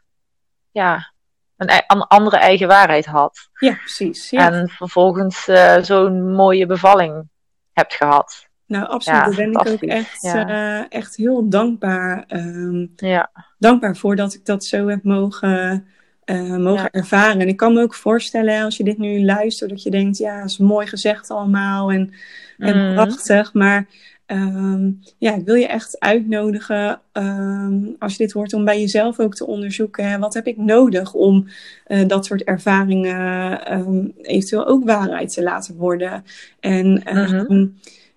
ja, 0.72 1.11
een, 1.70 1.84
een 1.88 2.02
andere 2.08 2.38
eigen 2.38 2.68
waarheid 2.68 3.06
had. 3.06 3.50
Ja, 3.60 3.74
precies. 3.74 4.30
Ja. 4.30 4.52
En 4.52 4.70
vervolgens 4.70 5.48
uh, 5.48 5.78
zo'n 5.82 6.32
mooie 6.34 6.66
bevalling 6.66 7.28
hebt 7.74 7.94
gehad. 7.94 8.48
Nou, 8.66 8.88
absoluut. 8.88 9.20
Ja, 9.20 9.26
Daar 9.26 9.36
ben 9.36 9.52
ik 9.52 9.68
ook 9.68 9.82
echt, 9.82 10.22
Ja. 10.22 10.48
eh, 10.48 10.86
echt 10.90 11.16
heel 11.16 11.50
dankbaar, 11.50 12.24
ehm, 12.28 12.86
Ja, 12.96 13.32
dankbaar 13.58 13.96
voor 13.96 14.16
dat 14.16 14.34
ik 14.34 14.46
dat 14.46 14.64
zo 14.66 14.88
heb 14.88 15.04
mogen, 15.04 15.86
eh, 16.24 16.56
mogen 16.58 16.90
ervaren. 16.92 17.42
En 17.42 17.48
ik 17.48 17.58
kan 17.58 17.74
me 17.74 17.82
ook 17.82 17.96
voorstellen, 17.96 18.64
als 18.64 18.78
je 18.78 18.84
dit 18.84 18.98
nu 18.98 19.26
luistert, 19.26 19.70
dat 19.70 19.84
je 19.84 19.90
denkt, 19.92 20.18
ja, 20.18 20.44
is 20.44 20.58
mooi 20.58 20.88
gezegd 20.88 21.30
allemaal 21.32 21.92
en, 21.92 22.14
en 22.58 22.86
Mhm. 22.86 22.94
prachtig. 22.94 23.54
Maar 23.54 23.88
ehm, 24.32 24.92
ja, 25.18 25.36
ik 25.36 25.46
wil 25.46 25.56
je 25.56 25.68
echt 25.68 26.00
uitnodigen, 26.00 27.02
ehm, 27.12 27.80
als 28.00 28.12
je 28.12 28.18
dit 28.18 28.32
hoort, 28.32 28.54
om 28.54 28.66
bij 28.66 28.80
jezelf 28.80 29.20
ook 29.20 29.36
te 29.36 29.46
onderzoeken. 29.46 30.10
Hè, 30.10 30.20
wat 30.20 30.34
heb 30.34 30.48
ik 30.48 30.58
nodig 30.58 31.14
om 31.14 31.48
eh, 31.86 32.08
dat 32.08 32.26
soort 32.26 32.44
ervaringen 32.44 33.66
ehm, 33.66 34.06
eventueel 34.22 34.68
ook 34.68 34.84
waarheid 34.84 35.34
te 35.34 35.44
laten 35.44 35.76
worden? 35.76 36.24
En 36.60 37.04
ehm, 37.04 37.68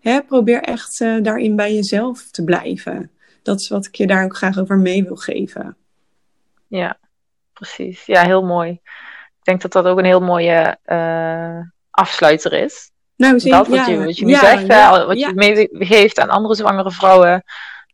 hè, 0.00 0.22
probeer 0.22 0.62
echt 0.62 1.00
eh, 1.00 1.22
daarin 1.22 1.56
bij 1.56 1.74
jezelf 1.74 2.30
te 2.30 2.44
blijven. 2.44 3.10
Dat 3.42 3.60
is 3.60 3.68
wat 3.68 3.86
ik 3.86 3.94
je 3.94 4.06
daar 4.06 4.24
ook 4.24 4.36
graag 4.36 4.58
over 4.58 4.78
mee 4.78 5.04
wil 5.04 5.16
geven. 5.16 5.76
ja, 6.68 6.98
precies. 7.52 8.06
Ja, 8.06 8.24
heel 8.24 8.44
mooi. 8.44 8.70
Ik 8.70 9.44
denk 9.44 9.62
dat 9.62 9.72
dat 9.72 9.84
ook 9.84 9.98
een 9.98 10.04
heel 10.04 10.20
mooie 10.20 10.78
eh, 10.84 11.58
afsluiter 11.90 12.52
is. 12.52 12.90
Nou, 13.16 13.32
dat 13.38 13.68
wat, 13.68 13.86
je, 13.86 14.04
wat 14.04 14.18
je 14.18 14.24
nu 14.24 14.34
zegt, 14.34 14.68
hè, 14.68 15.06
wat 15.06 15.18
je 15.18 15.32
meegeeft 15.34 16.20
aan 16.20 16.28
andere 16.28 16.54
zwangere 16.54 16.90
vrouwen. 16.90 17.44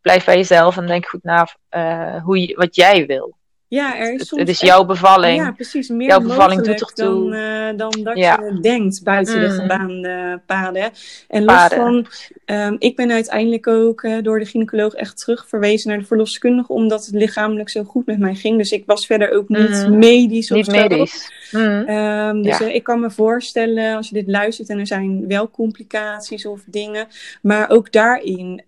Blijf 0.00 0.24
bij 0.24 0.36
jezelf 0.36 0.76
en 0.76 0.86
denk 0.86 1.06
goed 1.06 1.22
na 1.22 1.48
eh, 1.68 2.22
hoe 2.22 2.40
je, 2.40 2.54
wat 2.54 2.74
jij 2.74 3.06
wil. 3.06 3.36
Ja, 3.70 3.98
er 3.98 4.12
is 4.14 4.26
soms 4.28 4.40
het 4.40 4.50
is 4.50 4.60
jouw 4.60 4.84
bevalling. 4.84 5.36
Ja, 5.42 5.52
precies. 5.52 5.88
Meer 5.88 6.08
Jouw 6.08 6.20
bevalling 6.20 6.62
doet 6.62 6.80
ertoe. 6.80 6.94
dan, 6.94 7.32
eh, 7.32 7.76
dan 7.76 7.92
dat 8.02 8.16
Ja. 8.16 8.40
je 8.52 8.60
denkt 8.60 9.02
buiten 9.04 9.40
de 9.40 9.46
Mm. 9.46 9.52
gebaande 9.52 10.40
paden. 10.46 10.90
En 11.28 11.44
los 11.44 11.54
Paden. 11.54 11.78
van, 11.78 12.06
ehm, 12.44 12.76
ik 12.78 12.96
ben 12.96 13.10
uiteindelijk 13.10 13.66
ook 13.66 14.02
eh, 14.02 14.16
door 14.22 14.38
de 14.38 14.44
gynaecoloog 14.44 14.94
echt 14.94 15.18
terugverwezen 15.18 15.88
naar 15.90 15.98
de 15.98 16.04
verloskundige, 16.04 16.72
omdat 16.72 17.06
het 17.06 17.14
lichamelijk 17.14 17.68
zo 17.68 17.84
goed 17.84 18.06
met 18.06 18.18
mij 18.18 18.34
ging. 18.34 18.58
Dus 18.58 18.70
ik 18.70 18.82
was 18.86 19.06
verder 19.06 19.32
ook 19.32 19.48
niet 19.48 19.86
Mm. 19.88 19.98
medisch 19.98 20.50
of 20.50 20.56
Niet 20.56 20.66
zo. 20.66 20.72
medisch. 20.72 21.32
Mm. 21.50 21.60
Ehm, 21.86 22.42
dus 22.42 22.58
Ja. 22.58 22.66
eh, 22.66 22.74
ik 22.74 22.82
kan 22.82 23.00
me 23.00 23.10
voorstellen, 23.10 23.96
als 23.96 24.08
je 24.08 24.14
dit 24.14 24.28
luistert 24.28 24.68
en 24.68 24.78
er 24.78 24.86
zijn 24.86 25.26
wel 25.28 25.50
complicaties 25.50 26.46
of 26.46 26.60
dingen, 26.66 27.06
maar 27.42 27.70
ook 27.70 27.92
daarin, 27.92 28.62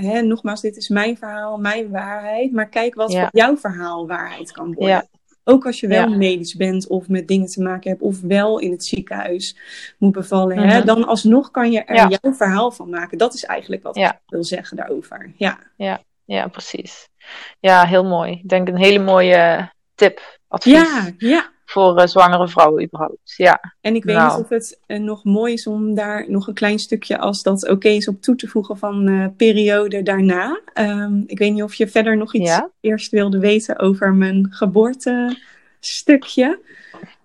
hè, 0.00 0.22
nogmaals, 0.22 0.60
dit 0.60 0.76
is 0.76 0.88
mijn 0.88 1.16
verhaal, 1.16 1.58
mijn 1.58 1.90
waarheid, 1.90 2.52
maar 2.52 2.68
kijk 2.68 2.94
wat 2.94 3.12
Ja. 3.12 3.20
voor 3.20 3.28
jouw 3.32 3.56
verhaal 3.56 4.06
waarheid 4.16 4.52
kan 4.52 4.66
worden. 4.66 4.88
Ja. 4.88 5.04
Ook 5.46 5.66
als 5.66 5.80
je 5.80 5.86
wel 5.86 6.08
Ja. 6.08 6.16
medisch 6.16 6.54
bent 6.54 6.86
of 6.86 7.08
met 7.08 7.28
dingen 7.28 7.46
te 7.46 7.62
maken 7.62 7.90
hebt 7.90 8.02
of 8.02 8.20
wel 8.20 8.58
in 8.58 8.70
het 8.70 8.84
ziekenhuis 8.84 9.56
moet 9.98 10.12
bevallen, 10.12 10.58
hè, 10.58 10.76
Mhm. 10.78 10.86
dan 10.86 11.06
alsnog 11.06 11.50
kan 11.50 11.72
je 11.72 11.82
er 11.84 11.94
Ja. 11.94 12.08
jouw 12.20 12.32
verhaal 12.32 12.70
van 12.70 12.90
maken. 12.90 13.18
Dat 13.18 13.34
is 13.34 13.44
eigenlijk 13.44 13.82
wat 13.82 13.96
Ja. 13.96 14.12
ik 14.12 14.20
wil 14.26 14.44
zeggen 14.44 14.76
daarover. 14.76 15.32
Ja. 15.36 15.58
Ja, 16.26 16.48
precies. 16.48 17.08
Ja, 17.60 17.84
heel 17.86 18.04
mooi. 18.04 18.32
Ik 18.32 18.48
denk 18.48 18.68
een 18.68 18.76
hele 18.78 18.98
mooie 18.98 19.70
tip, 19.94 20.38
advies 20.48 20.72
Ja, 20.72 21.10
ja. 21.18 21.52
Voor 21.74 21.96
eh, 21.98 22.06
zwangere 22.06 22.48
vrouwen 22.48 22.84
überhaupt. 22.84 23.34
Ja, 23.36 23.74
En 23.80 23.94
ik 23.94 24.04
weet 24.04 24.16
Nou. 24.16 24.32
niet 24.36 24.44
of 24.44 24.48
het 24.48 24.78
eh, 24.86 25.00
nog 25.00 25.24
mooi 25.24 25.52
is 25.52 25.66
om 25.66 25.94
daar 25.94 26.24
nog 26.28 26.46
een 26.46 26.54
klein 26.54 26.78
stukje, 26.78 27.18
als 27.18 27.42
dat 27.42 27.68
oké 27.68 27.88
is, 27.88 28.08
op 28.08 28.22
toe 28.22 28.36
te 28.36 28.48
voegen 28.48 28.78
van 28.78 29.08
eh 29.08 29.26
periode 29.36 30.02
daarna. 30.02 30.60
Ehm, 30.72 31.20
ik 31.26 31.38
weet 31.38 31.52
niet 31.52 31.62
of 31.62 31.74
je 31.74 31.88
verder 31.88 32.16
nog 32.16 32.34
iets 32.34 32.50
Ja. 32.50 32.70
eerst 32.80 33.10
wilde 33.10 33.38
weten 33.38 33.78
over 33.78 34.12
mijn 34.14 34.46
geboortestukje. 34.50 36.58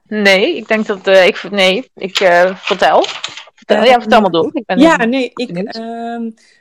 nee, 0.08 0.56
ik 0.56 0.68
denk 0.68 0.86
dat 0.86 1.08
eh, 1.08 1.28
ik 1.28 1.44
nee, 1.52 1.90
ik 1.96 2.18
vertel. 2.56 3.04
vertel. 3.56 3.84
Ja, 3.84 4.00
vertel 4.00 4.22
maar 4.22 4.32
door. 4.32 4.50
Ik 4.54 4.66
ben 4.66 4.80
Ja, 4.80 5.06
nee, 5.06 5.32
ik, 5.34 5.74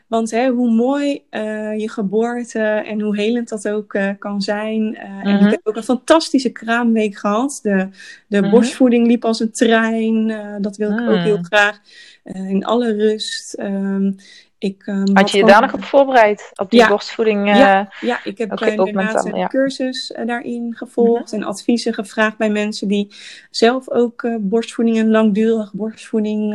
want 0.08 0.30
hè, 0.30 0.48
hoe 0.50 0.70
mooi 0.70 1.22
eh, 1.30 1.78
je 1.78 1.90
geboorte 1.90 2.58
en 2.62 3.00
hoe 3.00 3.16
helend 3.16 3.48
dat 3.48 3.68
ook 3.68 3.94
eh, 3.94 4.10
kan 4.18 4.40
zijn. 4.42 4.96
Eh, 4.96 5.08
En 5.08 5.34
Mhm. 5.34 5.44
ik 5.44 5.50
heb 5.50 5.60
ook 5.62 5.76
een 5.76 5.82
fantastische 5.82 6.50
kraamweek 6.50 7.16
gehad. 7.16 7.58
De, 7.62 7.88
de 8.26 8.40
Mhm. 8.40 8.50
borstvoeding 8.50 9.06
liep 9.06 9.24
als 9.24 9.40
een 9.40 9.52
trein. 9.52 10.32
dat 10.60 10.76
wil 10.76 10.90
ik 10.90 11.00
ook 11.00 11.16
Mm. 11.16 11.22
heel 11.22 11.38
graag. 11.42 11.80
In 12.24 12.64
alle 12.64 12.92
rust. 12.92 13.54
Ehm, 13.54 14.12
ik, 14.58 14.82
Had 15.12 15.30
je 15.30 15.38
je 15.38 15.44
daar 15.44 15.60
nog 15.60 15.74
op 15.74 15.84
voorbereid? 15.84 16.50
Op 16.54 16.70
die 16.70 16.80
Ja. 16.80 16.88
borstvoeding? 16.88 17.46
Ja. 17.56 17.92
Ja, 18.00 18.20
ik 18.24 18.38
heb 18.38 18.60
inderdaad 18.60 19.24
een 19.26 19.34
ja. 19.38 19.46
cursus 19.46 20.12
daarin 20.26 20.74
gevolgd 20.76 21.32
en 21.32 21.42
adviezen 21.44 21.94
gevraagd 21.94 22.36
bij 22.36 22.50
mensen 22.50 22.88
die 22.88 23.14
zelf 23.50 23.90
ook 23.90 24.28
borstvoeding 24.40 24.98
en 24.98 25.10
langdurige 25.10 25.76
borstvoeding 25.76 26.54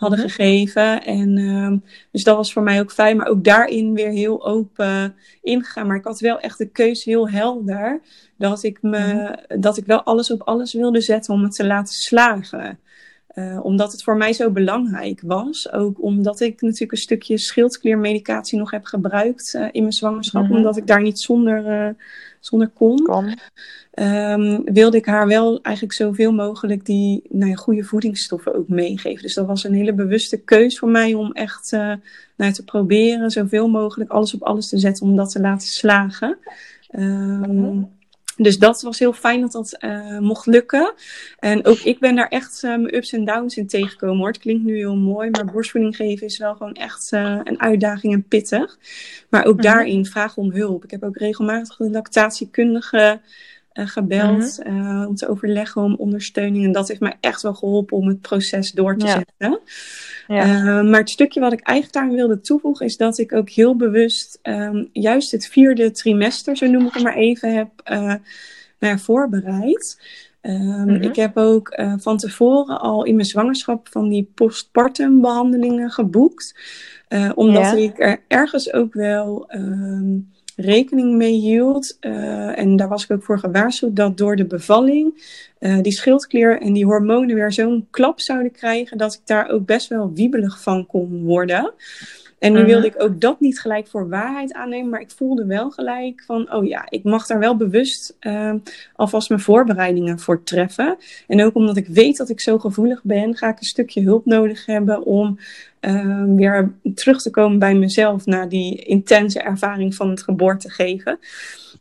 hadden 0.00 0.18
Mhm. 0.18 0.28
gegeven. 0.28 1.04
En 1.04 1.38
ehm, 1.38 1.76
dus 2.12 2.24
dat 2.24 2.36
was 2.36 2.52
voor 2.52 2.62
mij 2.62 2.80
ook 2.80 2.92
fijn, 2.92 3.16
maar 3.16 3.26
ook 3.26 3.44
daarin 3.44 3.94
weer 3.94 4.10
heel 4.10 4.46
open 4.46 5.14
ingegaan. 5.42 5.86
Maar 5.86 5.96
ik 5.96 6.04
had 6.04 6.20
wel 6.20 6.40
echt 6.40 6.58
de 6.58 6.68
keuze 6.68 7.10
heel 7.10 7.28
helder 7.30 8.00
dat 8.36 8.62
ik, 8.62 8.78
me, 8.82 9.38
dat 9.58 9.76
ik 9.76 9.86
wel 9.86 10.02
alles 10.02 10.30
op 10.30 10.42
alles 10.42 10.72
wilde 10.72 11.00
zetten 11.00 11.34
om 11.34 11.42
het 11.42 11.54
te 11.54 11.66
laten 11.66 11.94
slagen. 11.94 12.78
Eh, 13.30 13.58
omdat 13.62 13.92
het 13.92 14.02
voor 14.02 14.16
mij 14.16 14.32
zo 14.32 14.50
belangrijk 14.50 15.20
was. 15.24 15.72
Ook 15.72 16.02
omdat 16.02 16.40
ik 16.40 16.60
natuurlijk 16.60 16.92
een 16.92 16.98
stukje 16.98 17.38
schildkliermedicatie 17.38 18.58
nog 18.58 18.70
heb 18.70 18.84
gebruikt 18.84 19.54
eh, 19.54 19.68
in 19.72 19.80
mijn 19.80 19.92
zwangerschap. 19.92 20.42
Mhm. 20.42 20.56
Omdat 20.56 20.76
ik 20.76 20.86
daar 20.86 21.02
niet 21.02 21.20
zonder, 21.20 21.66
eh, 21.66 21.88
zonder 22.40 22.68
kon. 22.68 23.08
Ehm, 23.90 24.60
wilde 24.64 24.96
ik 24.96 25.06
haar 25.06 25.26
wel 25.26 25.58
eigenlijk 25.62 25.96
zoveel 25.96 26.32
mogelijk 26.32 26.84
die 26.84 27.22
nou 27.28 27.50
ja, 27.50 27.56
goede 27.56 27.84
voedingsstoffen 27.84 28.54
ook 28.54 28.68
meegeven. 28.68 29.22
Dus 29.22 29.34
dat 29.34 29.46
was 29.46 29.64
een 29.64 29.74
hele 29.74 29.92
bewuste 29.92 30.36
keus 30.36 30.78
voor 30.78 30.88
mij 30.88 31.14
om 31.14 31.32
echt 31.32 31.70
nou, 32.36 32.52
te 32.52 32.64
proberen 32.64 33.30
zoveel 33.30 33.68
mogelijk 33.68 34.10
alles 34.10 34.34
op 34.34 34.42
alles 34.42 34.68
te 34.68 34.78
zetten 34.78 35.06
om 35.06 35.16
dat 35.16 35.30
te 35.30 35.40
laten 35.40 35.68
slagen. 35.68 36.38
Ehm, 36.88 37.40
Mhm. 37.40 37.82
Dus 38.42 38.58
dat 38.58 38.82
was 38.82 38.98
heel 38.98 39.12
fijn 39.12 39.40
dat 39.40 39.52
dat 39.52 39.72
eh, 39.72 40.18
mocht 40.18 40.46
lukken. 40.46 40.92
En 41.38 41.64
ook 41.66 41.78
ik 41.78 41.98
ben 41.98 42.16
daar 42.16 42.28
echt 42.28 42.62
eh, 42.62 42.70
mijn 42.70 42.94
ups 42.94 43.12
en 43.12 43.24
downs 43.24 43.56
in 43.56 43.66
tegengekomen 43.66 44.16
hoor. 44.16 44.26
Het 44.26 44.38
klinkt 44.38 44.64
nu 44.64 44.76
heel 44.76 44.96
mooi, 44.96 45.30
maar 45.30 45.44
borstvoeding 45.44 45.96
geven 45.96 46.26
is 46.26 46.38
wel 46.38 46.54
gewoon 46.54 46.74
echt 46.74 47.12
eh, 47.12 47.40
een 47.44 47.60
uitdaging 47.60 48.12
en 48.12 48.24
pittig. 48.28 48.78
Maar 49.28 49.44
ook 49.44 49.54
Mhm. 49.54 49.62
daarin 49.62 50.06
vraag 50.06 50.36
om 50.36 50.52
hulp. 50.52 50.84
Ik 50.84 50.90
heb 50.90 51.02
ook 51.02 51.16
regelmatig 51.16 51.76
de 51.76 51.90
lactatiekundige 51.90 53.20
eh, 53.70 53.86
gebeld 53.86 54.58
eh, 54.62 55.04
om 55.08 55.14
te 55.14 55.28
overleggen 55.28 55.82
om 55.82 55.94
ondersteuning. 55.94 56.64
En 56.64 56.72
dat 56.72 56.88
heeft 56.88 57.00
mij 57.00 57.16
echt 57.20 57.42
wel 57.42 57.54
geholpen 57.54 57.96
om 57.96 58.08
het 58.08 58.20
proces 58.20 58.72
door 58.72 58.96
te 58.96 59.06
Ja. 59.06 59.12
zetten. 59.12 59.60
Ja. 60.28 60.42
Eh, 60.42 60.90
maar 60.90 61.00
het 61.00 61.10
stukje 61.10 61.40
wat 61.40 61.52
ik 61.52 61.60
eigenlijk 61.60 61.98
daarin 61.98 62.16
wilde 62.16 62.40
toevoegen 62.40 62.86
is 62.86 62.96
dat 62.96 63.18
ik 63.18 63.32
ook 63.32 63.50
heel 63.50 63.76
bewust 63.76 64.38
ehm, 64.42 64.84
juist 64.92 65.30
het 65.30 65.46
vierde 65.46 65.90
trimester, 65.90 66.56
zo 66.56 66.66
noem 66.66 66.86
ik 66.86 66.92
het 66.94 67.02
maar 67.02 67.16
even, 67.16 67.54
heb 67.54 67.68
eh, 67.84 68.14
nou 68.78 68.98
voorbereid. 68.98 70.00
Ehm, 70.40 70.84
Mhm. 70.84 71.02
Ik 71.02 71.16
heb 71.16 71.36
ook 71.36 71.80
van 71.96 72.16
tevoren 72.16 72.80
al 72.80 73.04
in 73.04 73.14
mijn 73.14 73.26
zwangerschap 73.26 73.88
van 73.90 74.08
die 74.08 74.30
postpartum 74.34 75.20
behandelingen 75.20 75.90
geboekt. 75.90 76.54
Omdat 77.34 77.76
ik 77.76 77.98
er 78.00 78.22
ergens 78.28 78.72
ook 78.72 78.92
wel 78.94 79.44
ehm, 79.48 80.18
rekening 80.60 81.16
mee 81.16 81.32
hield. 81.32 81.96
eh, 82.00 82.58
en 82.58 82.76
daar 82.76 82.88
was 82.88 83.04
ik 83.04 83.10
ook 83.10 83.22
voor 83.22 83.38
gewaarschuwd 83.38 83.96
dat 83.96 84.16
door 84.16 84.36
de 84.36 84.46
bevalling 84.46 85.22
eh, 85.58 85.78
die 85.80 85.92
schildklier 85.92 86.60
en 86.60 86.72
die 86.72 86.84
hormonen 86.84 87.34
weer 87.34 87.52
zo'n 87.52 87.86
klap 87.90 88.20
zouden 88.20 88.52
krijgen 88.52 88.98
dat 88.98 89.14
ik 89.14 89.20
daar 89.24 89.48
ook 89.48 89.66
best 89.66 89.88
wel 89.88 90.12
wiebelig 90.14 90.62
van 90.62 90.86
kon 90.86 91.22
worden. 91.22 91.72
En 92.40 92.52
nu 92.52 92.58
Mhm. 92.58 92.68
wilde 92.68 92.86
ik 92.86 93.02
ook 93.02 93.20
dat 93.20 93.40
niet 93.40 93.60
gelijk 93.60 93.86
voor 93.86 94.08
waarheid 94.08 94.52
aannemen, 94.52 94.90
maar 94.90 95.00
ik 95.00 95.10
voelde 95.10 95.46
wel 95.46 95.70
gelijk 95.70 96.22
van, 96.26 96.52
oh 96.54 96.66
ja, 96.66 96.86
ik 96.88 97.04
mag 97.04 97.26
daar 97.26 97.38
wel 97.38 97.56
bewust 97.56 98.16
eh, 98.20 98.52
alvast 98.96 99.28
mijn 99.28 99.40
voorbereidingen 99.40 100.18
voor 100.18 100.42
treffen. 100.42 100.96
En 101.26 101.44
ook 101.44 101.54
omdat 101.54 101.76
ik 101.76 101.86
weet 101.86 102.16
dat 102.16 102.28
ik 102.28 102.40
zo 102.40 102.58
gevoelig 102.58 103.00
ben, 103.02 103.36
ga 103.36 103.48
ik 103.48 103.58
een 103.58 103.64
stukje 103.64 104.02
hulp 104.02 104.26
nodig 104.26 104.66
hebben 104.66 105.02
om 105.02 105.38
eh, 105.80 106.22
weer 106.26 106.72
terug 106.94 107.22
te 107.22 107.30
komen 107.30 107.58
bij 107.58 107.74
mezelf 107.74 108.26
na 108.26 108.46
die 108.46 108.84
intense 108.84 109.40
ervaring 109.40 109.94
van 109.94 110.10
het 110.10 110.22
geboorte 110.22 110.70
geven. 110.70 111.18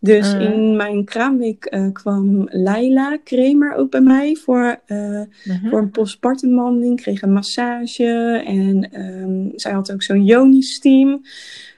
Dus 0.01 0.33
Mm. 0.33 0.39
in 0.39 0.75
mijn 0.75 1.05
kraamweek 1.05 1.65
eh, 1.65 1.85
kwam 1.93 2.47
Laila 2.51 3.17
Kremer 3.23 3.75
ook 3.75 3.91
bij 3.91 4.01
mij 4.01 4.35
voor, 4.35 4.79
eh, 4.85 4.97
Mhm. 5.45 5.69
voor 5.69 5.79
een 5.79 5.89
postpartum 5.91 6.55
behandeling. 6.55 7.01
Kreeg 7.01 7.21
een 7.21 7.33
massage 7.33 8.43
en 8.45 8.89
ehm, 8.91 9.47
zij 9.55 9.71
had 9.71 9.91
ook 9.91 10.03
zo'n 10.03 10.25
Joni-steam. 10.25 11.21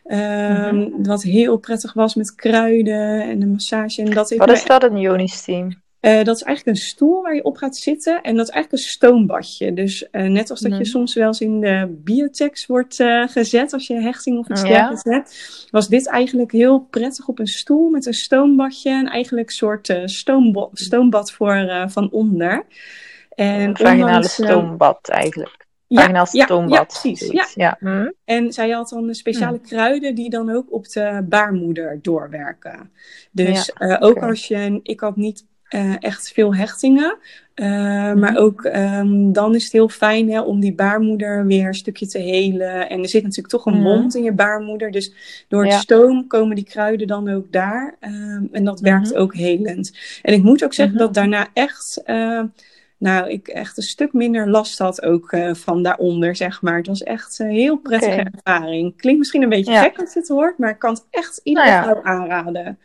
ehm, 0.04 0.76
Mhm. 0.76 1.04
Wat 1.04 1.24
heel 1.24 1.58
prettig 1.58 1.94
was 1.94 2.16
met 2.16 2.36
kruiden 2.36 3.22
en 3.24 3.42
een 3.42 3.52
massage. 3.52 4.02
En 4.02 4.10
dat 4.10 4.30
heeft 4.30 4.46
Wat 4.46 4.52
is 4.58 4.66
dat, 4.66 4.84
een 4.84 5.00
Joni-steam? 5.00 5.82
Uh, 6.02 6.24
dat 6.24 6.36
is 6.36 6.44
eigenlijk 6.44 6.78
een 6.78 6.84
stoel 6.84 7.22
waar 7.22 7.36
je 7.36 7.44
op 7.44 7.58
gaat 7.58 7.78
zitten. 7.78 8.22
En 8.22 8.36
dat 8.36 8.48
is 8.48 8.54
eigenlijk 8.54 8.84
een 8.84 8.90
stoombadje. 8.90 9.74
Dus 9.74 10.08
uh, 10.12 10.24
net 10.24 10.50
als 10.50 10.60
dat 10.60 10.78
je 10.78 10.86
soms 10.86 11.14
wel 11.14 11.28
eens 11.28 11.42
in 11.42 11.60
de 11.60 12.00
biotex 12.04 12.66
wordt 12.66 13.00
uh, 13.00 13.28
gezet. 13.28 13.74
Als 13.74 13.88
je 13.88 14.02
hechting 14.02 14.38
of 14.38 14.50
iets 14.50 14.62
dergelijks 14.62 15.04
ja. 15.04 15.12
hebt. 15.12 15.68
Was 15.72 15.88
dit 15.88 16.08
eigenlijk 16.08 16.52
heel 16.52 16.80
prettig 16.80 17.28
op 17.28 17.40
een 17.40 17.48
stoel 17.48 17.90
met 17.90 18.06
een 18.06 18.14
stoombadje. 18.14 18.90
En 18.90 19.08
eigenlijk 19.08 19.48
een 19.48 19.56
soort 19.56 20.02
stoombad, 20.06 20.70
stoombad 20.74 21.32
voor 21.32 21.86
van 21.88 22.12
onder. 22.12 22.66
En 23.30 23.62
een 23.62 23.78
vaginale 23.78 24.28
stoombad 24.28 25.10
eigenlijk. 25.10 25.62
Ja, 25.88 26.26
ja, 26.32 26.66
ja, 26.68 26.84
precies. 26.84 27.32
Ja. 27.32 27.48
ja. 27.54 27.78
Hm. 27.80 28.12
En 28.26 28.54
zij 28.54 28.70
had 28.70 28.90
dan 28.90 29.14
speciale 29.14 29.58
hm. 29.58 29.64
kruiden 29.64 30.16
die 30.16 30.30
dan 30.30 30.50
ook 30.50 30.74
op 30.74 30.88
de 30.88 31.26
baarmoeder 31.30 32.00
doorwerken. 32.02 32.92
Dus 33.32 33.72
ja, 33.80 33.98
ook 33.98 34.18
als 34.18 34.48
je, 34.48 34.80
ik 34.84 35.00
had 35.00 35.16
niet 35.16 35.46
uh, 35.76 35.96
echt 36.00 36.32
veel 36.34 36.56
hechtingen. 36.56 37.18
Uh, 37.56 38.14
maar 38.14 38.38
ook 38.38 38.64
um, 38.64 39.34
dan 39.34 39.56
is 39.56 39.64
het 39.64 39.72
heel 39.72 39.90
fijn 39.90 40.32
hè, 40.32 40.42
om 40.42 40.60
die 40.60 40.74
baarmoeder 40.74 41.46
weer 41.46 41.68
een 41.68 41.74
stukje 41.74 42.08
te 42.08 42.18
helen. 42.18 42.90
En 42.90 43.00
er 43.00 43.10
zit 43.10 43.24
natuurlijk 43.24 43.50
toch 43.50 43.66
een 43.66 43.82
mond 43.82 44.16
in 44.16 44.24
je 44.24 44.32
baarmoeder. 44.32 44.92
Dus 44.92 45.14
door 45.48 45.64
het 45.64 45.72
ja. 45.72 45.80
stoom 45.80 46.28
komen 46.28 46.56
die 46.56 46.66
kruiden 46.66 47.08
dan 47.08 47.30
ook 47.30 47.52
daar. 47.52 47.96
Um, 48.02 48.50
en 48.52 48.64
dat 48.64 48.80
werkt 48.80 49.06
mm 49.06 49.12
-hmm. 49.12 49.22
ook 49.22 49.36
helend. 49.36 49.98
En 50.22 50.34
ik 50.34 50.44
moet 50.44 50.64
ook 50.64 50.74
zeggen 50.74 50.98
-hmm. 50.98 51.06
dat 51.06 51.14
daarna 51.14 51.48
echt. 51.54 52.02
Uh, 52.06 52.44
nou, 52.98 53.30
ik 53.30 53.48
echt 53.48 53.78
een 53.78 53.84
stuk 53.84 54.14
minder 54.14 54.50
last 54.50 54.78
had 54.78 55.04
ook 55.04 55.36
van 55.52 55.84
daaronder, 55.84 56.36
zeg 56.36 56.62
maar. 56.62 56.78
Het 56.78 56.88
was 56.88 57.04
echt 57.04 57.40
een 57.40 57.50
heel 57.50 57.78
prettige 57.78 58.12
okay. 58.12 58.32
ervaring. 58.32 58.98
Klinkt 58.98 59.20
misschien 59.20 59.42
een 59.42 59.50
beetje 59.50 59.72
ja. 59.72 59.82
gek 59.82 60.00
als 60.00 60.14
je 60.14 60.20
het 60.20 60.28
hoort, 60.28 60.58
maar 60.58 60.70
ik 60.70 60.80
kan 60.80 60.94
het 60.94 61.06
echt 61.10 61.40
iedereen 61.44 61.72
nou 61.72 61.96
ja. 61.96 62.04
aanraden. 62.04 62.80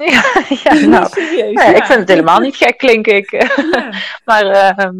Ja, 0.10 0.22
ja, 0.62 0.86
nou, 0.86 1.08
serieus, 1.10 1.52
ja, 1.52 1.74
ik 1.74 1.84
vind 1.84 1.98
het 1.98 2.08
helemaal 2.08 2.40
niet 2.40 2.56
gek 2.56 2.78
klinken. 2.78 3.16
Ik. 3.16 3.30
maar 4.24 4.46
uh, 4.46 4.90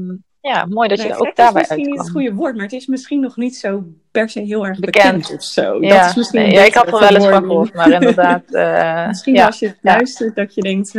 ja, 0.41 0.67
mooi 0.67 0.89
dat 0.89 0.99
nee, 0.99 1.07
je 1.07 1.19
ook 1.19 1.37
daarbij 1.37 1.45
uitkwam. 1.45 1.57
Het 1.57 1.61
is 1.61 1.69
misschien 1.69 1.91
niet 1.91 1.99
het 1.99 2.11
goede 2.11 2.35
woord, 2.35 2.55
maar 2.55 2.65
het 2.65 2.73
is 2.73 2.87
misschien 2.87 3.21
nog 3.21 3.37
niet 3.37 3.57
zo 3.57 3.85
per 4.11 4.29
se 4.29 4.41
heel 4.41 4.67
erg 4.67 4.79
bekend, 4.79 5.17
bekend 5.17 5.39
of 5.39 5.45
zo. 5.45 5.81
Ja, 5.81 6.01
dat 6.01 6.09
is 6.09 6.15
misschien 6.15 6.43
nee, 6.43 6.53
ja, 6.53 6.63
ik 6.63 6.75
had 6.75 6.87
er 6.87 6.99
wel 6.99 7.15
eens 7.15 7.27
van 7.27 7.43
gehoord, 7.43 7.75
maar 7.75 7.91
inderdaad. 7.91 8.43
Uh, 8.49 9.07
misschien 9.07 9.41
als 9.41 9.59
je 9.59 9.67
het 9.67 9.79
luistert 9.81 10.37
dat 10.37 10.55
je 10.55 10.61
denkt... 10.61 10.93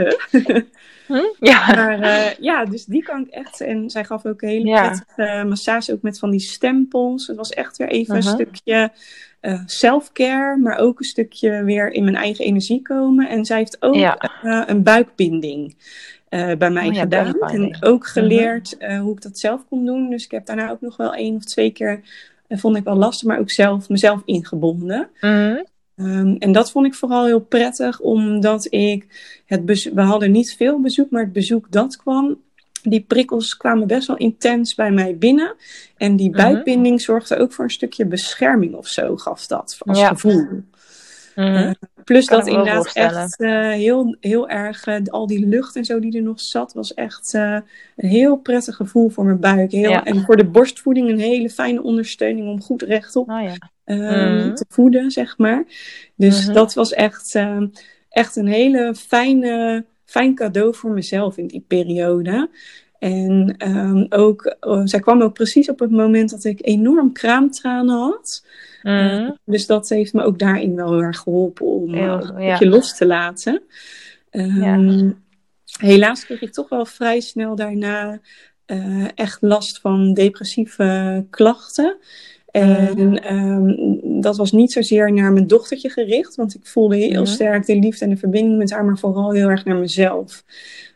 Hm? 1.12 1.46
Ja. 1.46 1.68
Maar 1.76 2.00
uh, 2.00 2.34
ja, 2.40 2.66
dus 2.66 2.86
die 2.86 3.04
kan 3.04 3.22
ik 3.22 3.28
echt. 3.28 3.62
En 3.62 3.90
zij 3.90 4.04
gaf 4.04 4.26
ook 4.26 4.42
een 4.42 4.50
hele 4.50 4.68
ja. 4.68 4.88
prettige 4.88 5.46
massage, 5.48 5.94
ook 5.94 6.02
met 6.02 6.20
van 6.20 6.32
die 6.32 6.40
stempels. 6.40 7.28
Het 7.28 7.38
was 7.38 7.50
echt 7.50 7.78
weer 7.78 7.88
even 7.88 8.16
uh 8.16 8.22
-huh. 8.22 8.32
een 8.32 8.38
stukje 8.40 8.92
uh, 9.42 9.62
self-care, 9.66 10.58
maar 10.58 10.78
ook 10.78 11.00
een 11.00 11.06
stukje 11.06 11.64
weer 11.64 11.92
in 11.92 12.04
mijn 12.04 12.16
eigen 12.16 12.46
energie 12.46 12.82
komen. 12.82 13.30
En 13.30 13.46
zij 13.46 13.58
heeft 13.58 13.78
ook 13.80 13.96
ja. 13.96 14.32
uh, 14.44 14.64
een 14.66 14.84
buikbinding 14.84 15.76
uh, 16.30 16.56
bij 16.56 16.70
mij 16.70 16.88
oh, 16.88 16.94
ja, 16.94 17.02
gedaan. 17.02 17.34
En 17.40 17.78
ook 17.84 18.08
geleerd 18.08 18.76
-huh. 18.80 19.00
hoe 19.00 19.16
ik 19.16 19.22
dat 19.22 19.38
zelf 19.38 19.68
kon 19.70 19.86
doen. 19.86 20.10
Dus 20.10 20.26
ik 20.26 20.32
heb 20.32 20.46
daarna 20.46 20.70
ook 20.70 20.82
nog 20.82 20.98
wel 20.98 21.14
één 21.14 21.36
of 21.36 21.44
twee 21.44 21.72
keer, 21.72 22.02
vond 22.50 22.78
ik 22.78 22.84
wel 22.84 22.96
lastig, 22.96 23.28
maar 23.28 23.40
ook 23.40 23.52
zelf 23.52 23.90
mezelf 23.90 24.22
ingebonden. 24.26 25.10
-huh. 25.20 25.60
Um, 26.02 26.36
en 26.40 26.52
dat 26.52 26.72
vond 26.72 26.86
ik 26.86 26.94
vooral 26.94 27.26
heel 27.26 27.40
prettig, 27.40 28.00
omdat 28.00 28.68
ik 28.70 29.06
het 29.46 29.66
bezoek, 29.66 29.94
we 29.94 30.02
hadden 30.02 30.32
niet 30.32 30.56
veel 30.56 30.82
bezoek, 30.82 31.10
maar 31.10 31.22
het 31.22 31.34
bezoek 31.34 31.72
dat 31.72 31.98
kwam, 31.98 32.38
die 32.84 33.02
prikkels 33.02 33.58
kwamen 33.58 33.88
best 33.88 34.08
wel 34.08 34.18
intens 34.18 34.76
bij 34.76 34.92
mij 34.92 35.18
binnen. 35.18 35.56
En 35.98 36.16
die 36.16 36.30
mm 36.30 36.64
-hmm. 36.66 37.00
zorgde 37.00 37.38
ook 37.38 37.54
voor 37.54 37.64
een 37.64 37.72
stukje 37.72 38.06
bescherming 38.06 38.76
of 38.76 38.88
zo, 38.88 39.16
gaf 39.16 39.48
dat 39.48 39.78
als 39.80 40.00
ja. 40.00 40.08
gevoel. 40.08 40.64
Mm 41.36 41.46
-hmm. 41.46 41.56
uh, 41.56 41.72
plus 42.04 42.26
dat 42.26 42.48
inderdaad 42.48 42.94
echt 42.94 43.42
uh, 43.42 43.70
heel, 43.70 44.16
heel 44.20 44.50
erg, 44.50 44.88
uh, 44.88 44.98
al 45.06 45.28
die 45.28 45.48
lucht 45.48 45.76
en 45.76 45.86
zo 45.86 46.00
die 46.00 46.16
er 46.16 46.22
nog 46.22 46.42
zat, 46.42 46.74
was 46.74 46.94
echt 46.94 47.34
een 47.34 47.64
heel 47.96 48.36
prettig 48.36 48.76
gevoel 48.76 49.10
voor 49.10 49.26
mijn 49.26 49.40
buik. 49.40 49.72
Heel, 49.72 49.90
ja. 49.90 50.04
En 50.04 50.22
voor 50.22 50.38
de 50.38 50.46
borstvoeding 50.46 51.10
een 51.10 51.20
hele 51.20 51.50
fijne 51.50 51.84
ondersteuning 51.84 52.48
om 52.48 52.62
goed 52.62 52.82
rechtop 52.82 53.30
oh, 53.30 53.42
ja. 53.42 53.56
mm. 53.86 54.56
te 54.56 54.66
voeden, 54.70 55.12
zeg 55.12 55.38
maar. 55.38 55.64
Dus 56.16 56.46
-hmm. 56.46 56.54
dat 56.54 56.74
was 56.74 56.94
echt, 56.94 57.40
echt 58.10 58.36
een 58.36 58.48
hele 58.48 58.96
fijne 58.96 59.86
fijn 60.12 60.36
cadeau 60.36 60.76
voor 60.76 60.92
mezelf 60.92 61.38
in 61.38 61.48
die 61.48 61.66
periode. 61.68 62.50
En 63.00 63.56
um, 63.68 64.06
ook, 64.10 64.56
oh, 64.60 64.82
zij 64.84 65.00
kwam 65.00 65.22
ook 65.22 65.34
precies 65.34 65.70
op 65.70 65.80
het 65.80 65.92
moment 65.92 66.30
dat 66.30 66.44
ik 66.44 66.60
enorm 66.62 67.12
kraamtranen 67.12 67.96
had. 67.96 68.46
Mm. 68.84 68.94
Uh, 68.94 69.30
dus 69.46 69.66
dat 69.66 69.90
heeft 69.90 70.14
me 70.14 70.24
ook 70.24 70.40
daarin 70.40 70.76
wel 70.76 70.92
heel 70.92 71.02
erg 71.02 71.20
geholpen 71.20 71.66
om 71.66 71.94
heel, 71.94 72.14
een 72.14 72.36
beetje 72.36 72.66
ja. 72.66 72.72
los 72.72 72.98
te 72.98 73.06
laten. 73.06 73.62
Um, 74.32 74.62
ja. 74.62 75.14
Helaas 75.80 76.26
kreeg 76.26 76.42
ik 76.42 76.52
toch 76.52 76.70
wel 76.70 76.86
vrij 76.86 77.20
snel 77.20 77.56
daarna 77.56 78.20
uh, 78.66 79.08
echt 79.16 79.42
last 79.42 79.80
van 79.80 80.14
depressieve 80.14 81.26
klachten. 81.30 81.98
En 82.52 83.34
um, 83.34 84.00
dat 84.22 84.38
was 84.38 84.52
niet 84.52 84.72
zozeer 84.72 85.14
naar 85.14 85.32
mijn 85.32 85.48
dochtertje 85.48 85.90
gericht, 85.90 86.36
want 86.36 86.56
ik 86.56 86.66
voelde 86.66 86.96
heel 86.96 87.20
mm. 87.20 87.26
sterk 87.26 87.66
de 87.66 87.76
liefde 87.76 88.06
en 88.06 88.12
de 88.12 88.18
verbinding 88.18 88.58
met 88.58 88.72
haar, 88.72 88.86
maar 88.86 88.98
vooral 88.98 89.32
heel 89.32 89.50
erg 89.50 89.66
naar 89.66 89.78
mezelf. 89.78 90.44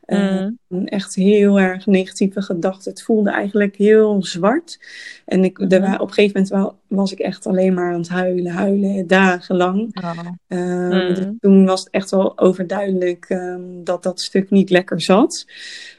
Uh, 0.08 0.48
echt 0.86 1.16
heel 1.16 1.60
erg 1.60 1.86
negatieve 1.86 2.42
gedachten. 2.42 2.92
Het 2.92 3.02
voelde 3.02 3.30
eigenlijk 3.30 3.76
heel 3.76 4.24
zwart. 4.24 4.80
En 5.26 5.44
ik, 5.44 5.58
mm. 5.58 5.68
de, 5.68 5.76
op 5.78 6.08
een 6.08 6.14
gegeven 6.14 6.32
moment 6.34 6.50
wel, 6.50 6.78
was 6.88 7.12
ik 7.12 7.20
echt 7.20 7.46
alleen 7.46 7.74
maar 7.74 7.94
aan 7.94 8.00
het 8.00 8.10
huilen, 8.10 8.52
huilen, 8.52 9.08
dagenlang. 9.08 10.04
Oh. 10.04 10.20
Uh, 10.48 11.16
dus 11.16 11.26
toen 11.40 11.66
was 11.66 11.80
het 11.80 11.90
echt 11.90 12.12
wel 12.12 12.40
overduidelijk 12.40 13.30
um, 13.30 13.84
dat 13.84 14.04
dat 14.04 14.22
stuk 14.22 14.50
niet 14.50 14.70
lekker 14.70 15.02
zat. 15.02 15.46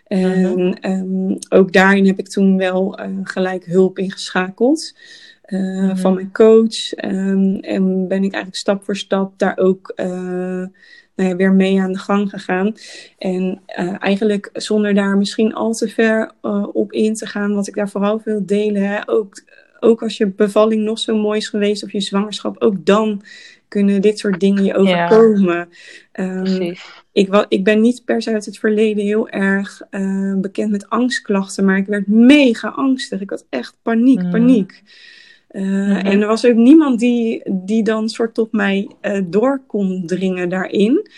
En 0.06 0.90
um, 0.90 1.38
ook 1.48 1.72
daarin 1.72 2.06
heb 2.06 2.18
ik 2.18 2.28
toen 2.28 2.56
wel 2.56 3.00
uh, 3.00 3.06
gelijk 3.22 3.64
hulp 3.64 3.98
ingeschakeld. 3.98 4.94
Uh, 5.46 5.60
mm. 5.60 5.96
van 5.96 6.14
mijn 6.14 6.32
coach. 6.32 7.04
Um, 7.04 7.60
en 7.60 8.08
ben 8.08 8.16
ik 8.24 8.32
eigenlijk 8.32 8.56
stap 8.56 8.84
voor 8.84 8.96
stap 8.96 9.38
daar 9.38 9.58
ook 9.58 9.92
uh, 9.96 10.64
nou 11.16 11.28
ja, 11.28 11.36
weer 11.36 11.52
mee 11.52 11.80
aan 11.80 11.92
de 11.92 11.98
gang 11.98 12.30
gegaan. 12.30 12.74
En 13.18 13.60
uh, 13.78 13.94
eigenlijk 13.98 14.50
zonder 14.52 14.94
daar 14.94 15.16
misschien 15.16 15.54
al 15.54 15.72
te 15.72 15.88
ver 15.88 16.32
op 16.72 16.92
in 16.92 17.14
te 17.14 17.26
gaan, 17.26 17.54
wat 17.54 17.66
ik 17.66 17.74
daar 17.74 17.88
vooral 17.88 18.20
wil 18.24 18.46
delen. 18.46 18.82
Hè, 18.82 19.08
ook, 19.08 19.42
ook 19.80 20.02
als 20.02 20.16
je 20.16 20.26
bevalling 20.26 20.82
nog 20.82 20.98
zo 20.98 21.16
mooi 21.16 21.38
is 21.38 21.48
geweest 21.48 21.84
of 21.84 21.92
je 21.92 22.00
zwangerschap, 22.00 22.62
ook 22.62 22.86
dan 22.86 23.22
kunnen 23.68 24.02
dit 24.02 24.18
soort 24.18 24.40
dingen 24.40 24.64
je 24.64 24.74
overkomen. 24.74 25.68
Ja, 26.12 26.24
um, 26.24 26.74
ik, 27.12 27.44
ik, 27.48 27.64
ben 27.64 27.80
niet 27.80 28.04
per 28.04 28.22
se 28.22 28.32
uit 28.32 28.44
het 28.44 28.58
verleden 28.58 29.04
heel 29.04 29.28
erg 29.28 29.82
bekend 30.36 30.70
met 30.70 30.88
angstklachten, 30.88 31.64
maar 31.64 31.76
ik 31.76 31.86
werd 31.86 32.06
mega 32.06 32.68
angstig. 32.68 33.20
Ik 33.20 33.30
had 33.30 33.46
echt 33.48 33.76
paniek, 33.82 34.22
mm. 34.22 34.30
paniek. 34.30 34.82
Uh, 35.56 35.62
mm-hmm. 35.62 35.96
En 35.96 36.20
er 36.20 36.26
was 36.26 36.46
ook 36.46 36.54
niemand 36.54 36.98
die, 36.98 37.42
die 37.50 37.82
dan 37.82 38.08
soort 38.08 38.34
tot 38.34 38.52
mij 38.52 38.90
uh, 39.02 39.20
door 39.24 39.62
kon 39.66 40.02
dringen 40.06 40.48
daarin. 40.48 41.10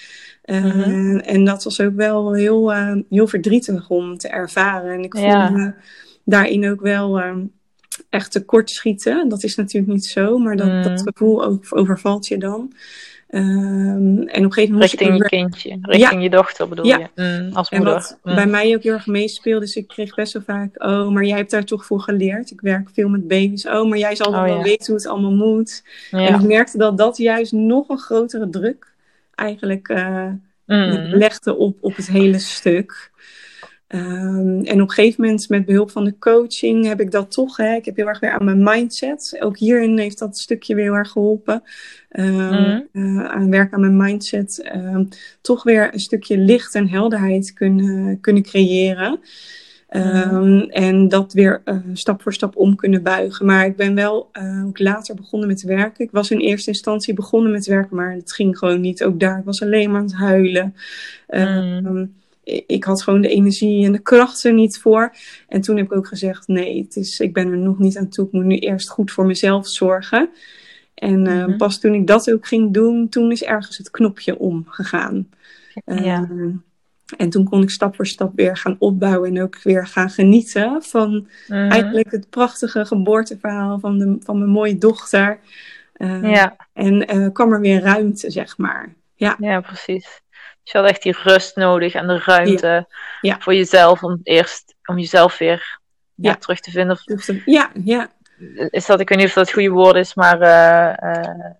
Uh, 0.45 0.64
mm-hmm. 0.64 1.18
En 1.18 1.45
dat 1.45 1.64
was 1.64 1.80
ook 1.80 1.95
wel 1.95 2.32
heel, 2.32 2.72
heel 3.09 3.26
verdrietig 3.26 3.91
om 3.91 4.18
te 4.18 4.28
ervaren. 4.28 4.93
En 4.93 5.03
ik 5.03 5.16
ja. 5.16 5.49
voelde 5.49 5.62
me 5.62 5.72
daarin 6.24 6.70
ook 6.70 6.80
wel 6.80 7.20
echt 8.11 8.32
tekort 8.32 8.70
schieten. 8.70 9.28
Dat 9.28 9.43
is 9.43 9.57
natuurlijk 9.57 9.93
niet 9.93 10.07
zo, 10.07 10.39
maar 10.39 10.57
dat, 10.57 10.68
mm. 10.68 10.82
dat 10.82 11.03
gevoel 11.03 11.61
overvalt 11.70 12.26
je 12.26 12.39
dan. 12.39 12.72
Um, 13.31 14.22
en 14.22 14.24
op 14.26 14.45
een 14.45 14.53
gegeven 14.53 14.72
moment. 14.72 14.91
Richting 14.91 15.16
je 15.16 15.29
kindje, 15.29 15.79
richting 15.83 16.12
ja. 16.12 16.20
je 16.20 16.31
dochter 16.31 16.68
bedoel 16.68 16.87
ja. 16.87 16.99
je, 17.14 17.22
mm, 17.22 17.57
als 17.57 17.70
moeder. 17.70 17.89
En 17.89 17.95
wat 17.95 18.18
mm. 18.22 18.35
bij 18.35 18.47
mij 18.47 18.74
ook 18.74 18.83
heel 18.83 18.93
erg 18.93 19.07
meespeelde, 19.07 19.61
dus 19.61 19.76
ik 19.76 19.89
kreeg 19.89 20.14
best 20.14 20.33
wel 20.33 20.43
vaak, 20.43 20.83
oh, 20.83 21.09
maar 21.09 21.24
jij 21.24 21.37
hebt 21.37 21.51
daar 21.51 21.64
toch 21.64 21.87
voor 21.87 22.01
geleerd. 22.01 22.51
Ik 22.51 22.61
werk 22.61 22.89
veel 22.93 23.09
met 23.09 23.29
baby's, 23.29 23.66
oh, 23.66 23.89
maar 23.89 23.99
jij 23.99 24.16
zal 24.16 24.26
oh, 24.26 24.43
wel 24.43 24.57
ja. 24.57 24.62
weten 24.62 24.87
hoe 24.87 24.95
het 24.95 25.07
allemaal 25.07 25.33
moet. 25.33 25.85
Ja. 26.11 26.26
En 26.26 26.35
ik 26.35 26.43
merkte 26.43 26.79
dat 26.79 26.99
dat 26.99 27.16
juist 27.16 27.53
nog 27.53 27.89
een 27.89 27.99
grotere 27.99 28.49
druk 28.51 28.93
eigenlijk 29.35 29.89
uh, 29.89 30.26
mm. 30.66 31.14
legde 31.14 31.57
op, 31.57 31.76
op 31.81 31.97
het 31.97 32.09
hele 32.09 32.39
stuk. 32.39 33.11
Um, 33.95 34.64
en 34.64 34.82
op 34.82 34.89
een 34.89 34.91
gegeven 34.91 35.24
moment 35.24 35.49
met 35.49 35.64
behulp 35.64 35.91
van 35.91 36.05
de 36.05 36.18
coaching 36.18 36.86
heb 36.86 37.01
ik 37.01 37.11
dat 37.11 37.30
toch, 37.30 37.57
hè, 37.57 37.74
ik 37.74 37.84
heb 37.84 37.97
heel 37.97 38.09
erg 38.09 38.20
weer 38.20 38.30
aan 38.30 38.45
mijn 38.45 38.62
mindset. 38.62 39.36
Ook 39.41 39.59
hierin 39.59 39.99
heeft 39.99 40.18
dat 40.18 40.39
stukje 40.39 40.74
weer 40.74 40.84
heel 40.84 40.95
erg 40.95 41.11
geholpen. 41.11 41.62
Um, 42.12 42.34
mm. 42.34 42.89
uh, 42.93 43.24
aan 43.24 43.51
werk 43.51 43.72
aan 43.72 43.80
mijn 43.80 43.97
mindset. 43.97 44.70
Um, 44.74 45.09
toch 45.41 45.62
weer 45.62 45.95
een 45.95 46.01
stukje 46.01 46.39
licht 46.39 46.74
en 46.74 46.89
helderheid 46.89 47.53
kunnen, 47.53 48.20
kunnen 48.20 48.43
creëren. 48.43 49.20
Mm. 49.91 50.61
En 50.61 51.09
dat 51.09 51.32
weer 51.32 51.62
uh, 51.64 51.76
stap 51.93 52.22
voor 52.22 52.34
stap 52.34 52.57
om 52.57 52.76
kunnen 52.76 53.03
buigen. 53.03 53.47
Maar 53.47 53.66
ik 53.66 53.76
ben 53.76 53.95
wel 53.95 54.30
uh, 54.32 54.66
ook 54.66 54.78
later 54.78 55.14
begonnen 55.14 55.49
met 55.49 55.62
werken. 55.62 56.05
Ik 56.05 56.11
was 56.11 56.30
in 56.30 56.39
eerste 56.39 56.70
instantie 56.70 57.14
begonnen 57.14 57.53
met 57.53 57.66
werken, 57.66 57.97
maar 57.97 58.12
het 58.12 58.32
ging 58.32 58.59
gewoon 58.59 58.80
niet. 58.80 59.05
Ook 59.05 59.20
daar, 59.20 59.39
ik 59.39 59.45
was 59.45 59.62
alleen 59.62 59.91
maar 59.91 60.01
aan 60.01 60.07
het 60.07 60.14
huilen. 60.14 60.74
Mm 61.28 62.16
ik 62.66 62.84
had 62.84 63.03
gewoon 63.03 63.20
de 63.20 63.28
energie 63.28 63.84
en 63.84 63.92
de 63.92 63.99
kracht 63.99 64.44
er 64.44 64.53
niet 64.53 64.78
voor. 64.78 65.14
En 65.49 65.61
toen 65.61 65.76
heb 65.76 65.86
ik 65.86 65.92
ook 65.92 66.07
gezegd: 66.07 66.49
nee, 66.49 66.82
het 66.82 66.96
is, 66.96 67.20
ik 67.20 67.32
ben 67.32 67.51
er 67.51 67.59
nog 67.59 67.78
niet 67.78 67.99
aan 67.99 68.09
toe. 68.09 68.26
Ik 68.26 68.32
moet 68.32 68.44
nu 68.44 68.57
eerst 68.57 68.88
goed 68.88 69.12
voor 69.12 69.26
mezelf 69.26 69.68
zorgen. 69.68 70.30
En 70.94 71.24
uh, 71.24 71.32
mm-hmm. 71.32 71.57
pas 71.57 71.80
toen 71.80 71.94
ik 71.94 72.07
dat 72.07 72.32
ook 72.32 72.46
ging 72.46 72.74
doen, 72.74 73.09
toen 73.09 73.30
is 73.30 73.42
ergens 73.42 73.76
het 73.76 73.90
knopje 73.90 74.38
omgegaan. 74.38 75.28
Ja. 75.84 76.28
Uh, 76.30 76.55
en 77.16 77.30
toen 77.30 77.44
kon 77.44 77.62
ik 77.62 77.70
stap 77.70 77.94
voor 77.94 78.07
stap 78.07 78.32
weer 78.36 78.57
gaan 78.57 78.76
opbouwen 78.78 79.28
en 79.28 79.42
ook 79.42 79.62
weer 79.62 79.86
gaan 79.86 80.11
genieten 80.11 80.82
van 80.82 81.28
Mhm. 81.49 81.70
eigenlijk 81.70 82.11
het 82.11 82.30
prachtige 82.30 82.84
geboorteverhaal 82.84 83.78
van, 83.78 83.99
de, 83.99 84.16
van 84.20 84.38
mijn 84.38 84.51
mooie 84.51 84.78
dochter. 84.78 85.38
Uh, 85.96 86.30
Ja, 86.30 86.57
En 86.72 87.07
eh, 87.07 87.26
kwam 87.32 87.53
er 87.53 87.61
weer 87.61 87.80
ruimte, 87.80 88.30
zeg 88.30 88.59
maar. 88.59 88.94
Ja, 89.14 89.36
ja, 89.38 89.61
precies. 89.61 90.22
Je 90.73 90.79
had 90.79 90.87
echt 90.87 91.03
die 91.03 91.16
rust 91.23 91.57
nodig 91.57 91.95
en 91.95 92.07
de 92.07 92.19
ruimte 92.25 92.87
Ja. 93.21 93.37
voor 93.41 93.55
jezelf 93.55 94.03
om 94.03 94.21
eerst 94.23 94.75
om 94.85 94.99
jezelf 94.99 95.39
weer 95.39 95.79
ja, 96.14 96.35
terug 96.35 96.61
te 96.61 96.71
vinden. 96.71 96.99
ja, 97.45 97.71
ja. 97.85 98.11
Is 98.71 98.87
dat, 98.87 99.01
ik 99.01 99.09
weet 99.09 99.19
niet 99.19 99.27
of 99.27 99.33
dat 99.33 99.45
het 99.45 99.55
goede 99.55 99.69
woord 99.71 99.97
is, 99.97 100.14
maar 100.14 100.41
eh, 100.41 101.16
eh, 101.16 101.53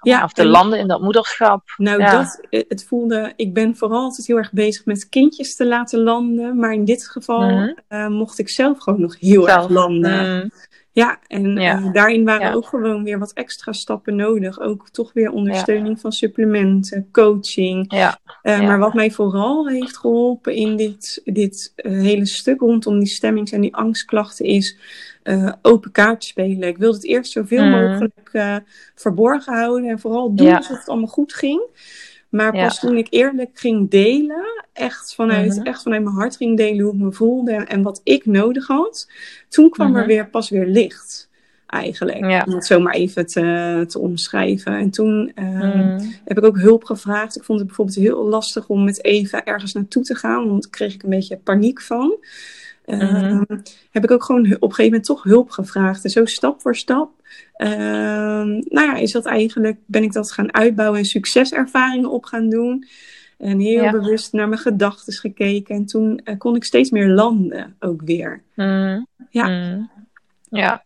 Ja, 0.00 0.24
of 0.24 0.32
te 0.32 0.42
en- 0.42 0.48
landen 0.48 0.78
in 0.78 0.86
dat 0.88 1.00
moederschap. 1.00 1.62
Nou, 1.76 2.04
dat, 2.04 2.40
eh, 2.50 2.62
het 2.68 2.84
voelde, 2.86 3.32
ik 3.36 3.54
ben 3.54 3.76
vooral 3.76 4.02
altijd 4.02 4.26
heel 4.26 4.36
erg 4.36 4.52
bezig 4.52 4.84
met 4.84 5.08
kindjes 5.08 5.56
te 5.56 5.66
laten 5.66 6.02
landen. 6.02 6.58
Maar 6.58 6.72
in 6.72 6.84
dit 6.84 7.08
geval 7.08 7.74
Mhm. 7.88 8.12
mocht 8.12 8.38
ik 8.38 8.48
zelf 8.48 8.78
gewoon 8.78 9.00
nog 9.00 9.20
heel 9.20 9.48
erg 9.48 9.68
landen. 9.68 10.34
Mm, 10.42 10.50
Ja, 10.96 11.18
en 11.26 11.56
Ja. 11.56 11.90
daarin 11.92 12.24
waren 12.24 12.46
Ja. 12.46 12.52
ook 12.52 12.66
gewoon 12.66 13.04
weer 13.04 13.18
wat 13.18 13.32
extra 13.32 13.72
stappen 13.72 14.16
nodig. 14.16 14.60
Ook 14.60 14.88
toch 14.90 15.12
weer 15.12 15.30
ondersteuning 15.30 16.00
van 16.00 16.12
supplementen, 16.12 17.08
coaching. 17.12 17.92
ja, 17.94 18.18
Ja. 18.42 18.62
Maar 18.62 18.78
wat 18.78 18.94
mij 18.94 19.10
vooral 19.10 19.68
heeft 19.68 19.96
geholpen 19.96 20.54
in 20.54 20.76
dit, 20.76 21.20
dit 21.24 21.72
eh, 21.76 21.92
hele 21.92 22.26
stuk 22.26 22.60
rondom 22.60 22.98
die 22.98 23.08
stemmings- 23.08 23.52
en 23.52 23.60
die 23.60 23.74
angstklachten 23.74 24.44
is 24.44 24.76
eh, 25.22 25.52
open 25.62 25.90
kaart 25.92 26.24
spelen. 26.24 26.68
Ik 26.68 26.76
wilde 26.78 26.96
het 26.96 27.06
eerst 27.06 27.32
zoveel 27.32 27.64
Mm. 27.64 27.70
mogelijk 27.70 28.64
verborgen 28.94 29.54
houden 29.54 29.90
en 29.90 29.98
vooral 29.98 30.34
doen 30.34 30.56
alsof 30.56 30.78
het 30.78 30.88
allemaal 30.88 31.06
goed 31.08 31.32
ging. 31.34 31.62
Maar 32.28 32.56
Ja. 32.56 32.64
pas 32.66 32.80
toen 32.80 32.96
ik 32.96 33.06
eerlijk 33.10 33.50
ging 33.54 33.90
delen, 33.90 34.64
echt 34.72 35.14
vanuit, 35.14 35.56
Mhm. 35.56 35.66
echt 35.66 35.82
vanuit 35.82 36.02
mijn 36.02 36.14
hart 36.14 36.36
ging 36.36 36.56
delen 36.56 36.84
hoe 36.84 36.92
ik 36.94 37.00
me 37.00 37.12
voelde 37.12 37.52
en, 37.52 37.82
wat 37.82 38.00
ik 38.04 38.26
nodig 38.26 38.66
had, 38.66 39.10
toen 39.48 39.70
kwam 39.70 39.94
er 39.94 39.98
Mhm. 40.00 40.06
weer 40.08 40.28
pas 40.28 40.50
weer 40.50 40.66
licht. 40.66 41.24
Eigenlijk, 41.66 42.18
Ja. 42.30 42.44
om 42.46 42.52
het 42.54 42.66
zo 42.66 42.80
maar 42.80 42.94
even 42.94 43.26
te, 43.26 43.84
te 43.88 43.98
omschrijven. 43.98 44.72
En 44.76 44.90
toen 44.90 45.32
eh, 45.34 45.44
mm, 45.74 45.98
heb 46.24 46.38
ik 46.38 46.44
ook 46.44 46.58
hulp 46.58 46.84
gevraagd. 46.84 47.36
Ik 47.36 47.42
vond 47.44 47.58
het 47.58 47.66
bijvoorbeeld 47.68 47.98
heel 47.98 48.24
lastig 48.28 48.68
om 48.68 48.84
met 48.84 49.04
Eva 49.04 49.44
ergens 49.44 49.72
naartoe 49.72 50.02
te 50.02 50.14
gaan, 50.14 50.48
want 50.48 50.62
daar 50.62 50.70
kreeg 50.70 50.94
ik 50.94 51.02
een 51.02 51.10
beetje 51.10 51.36
paniek 51.36 51.80
van. 51.80 52.16
Mhm. 52.86 53.00
Ehm, 53.00 53.44
heb 53.90 54.04
ik 54.04 54.10
ook 54.10 54.22
gewoon 54.24 54.40
op 54.44 54.50
een 54.50 54.58
gegeven 54.60 54.84
moment 54.84 55.04
toch 55.04 55.22
hulp 55.22 55.50
gevraagd. 55.50 56.04
En 56.04 56.10
zo 56.10 56.24
stap 56.24 56.60
voor 56.60 56.76
stap. 56.76 57.10
ehm, 57.56 58.48
nou 58.48 58.86
ja, 58.86 58.94
is 58.96 59.12
dat 59.12 59.24
eigenlijk, 59.26 59.78
ben 59.86 60.02
ik 60.02 60.12
dat 60.12 60.32
gaan 60.32 60.54
uitbouwen 60.54 60.98
en 60.98 61.04
succeservaringen 61.04 62.10
op 62.10 62.24
gaan 62.24 62.48
doen. 62.48 62.86
En 63.38 63.58
heel 63.60 63.82
Ja. 63.82 63.90
bewust 63.90 64.32
naar 64.32 64.48
mijn 64.48 64.60
gedachten 64.60 65.12
gekeken. 65.12 65.74
En 65.74 65.86
toen 65.86 66.20
eh, 66.24 66.38
kon 66.38 66.56
ik 66.56 66.64
steeds 66.64 66.90
meer 66.90 67.08
landen 67.08 67.76
ook 67.80 68.02
weer. 68.04 68.42
mm, 68.54 69.06
Ja. 69.30 69.46
mm. 69.48 69.90
ja. 70.50 70.84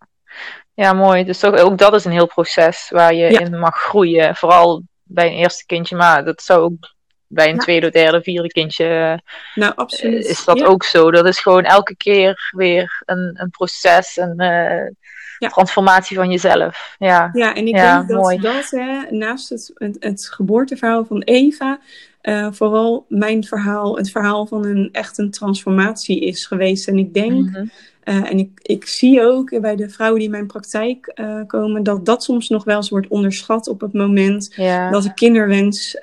Ja, 0.75 0.93
mooi. 0.93 1.25
Dus 1.25 1.39
toch, 1.39 1.57
ook 1.59 1.79
dat 1.79 1.95
is 1.95 2.05
een 2.05 2.13
heel 2.13 2.27
proces 2.27 2.89
waar 2.91 3.15
je 3.15 3.31
Ja. 3.31 3.39
in 3.41 3.59
mag 3.59 3.77
groeien. 3.77 4.37
Vooral 4.37 4.83
bij 5.03 5.27
een 5.27 5.37
eerste 5.39 5.67
kindje, 5.67 5.97
maar 5.97 6.25
dat 6.25 6.43
zou 6.43 6.61
ook 6.63 6.95
bij 7.33 7.49
een 7.49 7.55
Ja. 7.55 7.61
tweede, 7.61 7.91
derde, 7.91 8.23
vierde 8.23 8.49
kindje 8.49 8.85
eh, 8.85 9.19
Nou, 9.55 9.73
absoluut. 9.77 10.25
is 10.27 10.45
dat 10.45 10.59
Ja. 10.59 10.67
ook 10.67 10.85
zo. 10.85 11.11
Dat 11.11 11.27
is 11.27 11.39
gewoon 11.39 11.65
elke 11.65 11.97
keer 11.97 12.51
weer 12.57 13.03
een, 13.07 13.31
een 13.35 13.51
proces, 13.51 14.17
een 14.17 14.39
eh, 14.39 14.91
Ja. 15.39 15.49
transformatie 15.49 16.17
van 16.17 16.31
jezelf. 16.31 16.95
Ja, 16.99 17.31
Ja, 17.33 17.55
en 17.55 17.67
ik 17.67 17.75
Ja, 17.77 17.97
denk 17.97 18.09
dat 18.09 18.19
mooi. 18.21 18.39
dat 18.39 18.71
hè, 18.71 19.01
naast 19.11 19.49
het, 19.49 19.71
het, 19.75 19.97
het 20.01 20.29
geboorteverhaal 20.33 21.05
van 21.05 21.23
Eva, 21.23 21.81
eh, 22.21 22.49
vooral 22.51 23.05
mijn 23.09 23.45
verhaal, 23.45 23.97
het 23.97 24.11
verhaal 24.11 24.47
van 24.47 24.65
een 24.65 24.89
echt 24.93 25.19
een 25.19 25.31
transformatie 25.31 26.21
is 26.21 26.47
geweest. 26.47 26.89
En 26.89 26.99
ik 26.99 27.15
denk, 27.15 27.51
Mhm. 27.51 27.67
en 28.05 28.39
ik, 28.39 28.51
ik 28.63 28.87
zie 28.87 29.23
ook 29.23 29.61
bij 29.61 29.77
de 29.77 29.89
vrouwen 29.91 30.19
die 30.19 30.29
in 30.29 30.35
mijn 30.35 30.47
praktijk 30.47 31.13
komen, 31.47 31.83
dat 31.83 32.07
dat 32.07 32.25
soms 32.25 32.49
nog 32.49 32.65
wel 32.65 32.77
eens 32.77 32.89
wordt 32.91 33.09
onderschat 33.09 33.69
op 33.69 33.81
het 33.81 33.93
moment 33.93 34.55
dat 34.91 35.03
de 35.03 35.15
kinderwens 35.15 35.97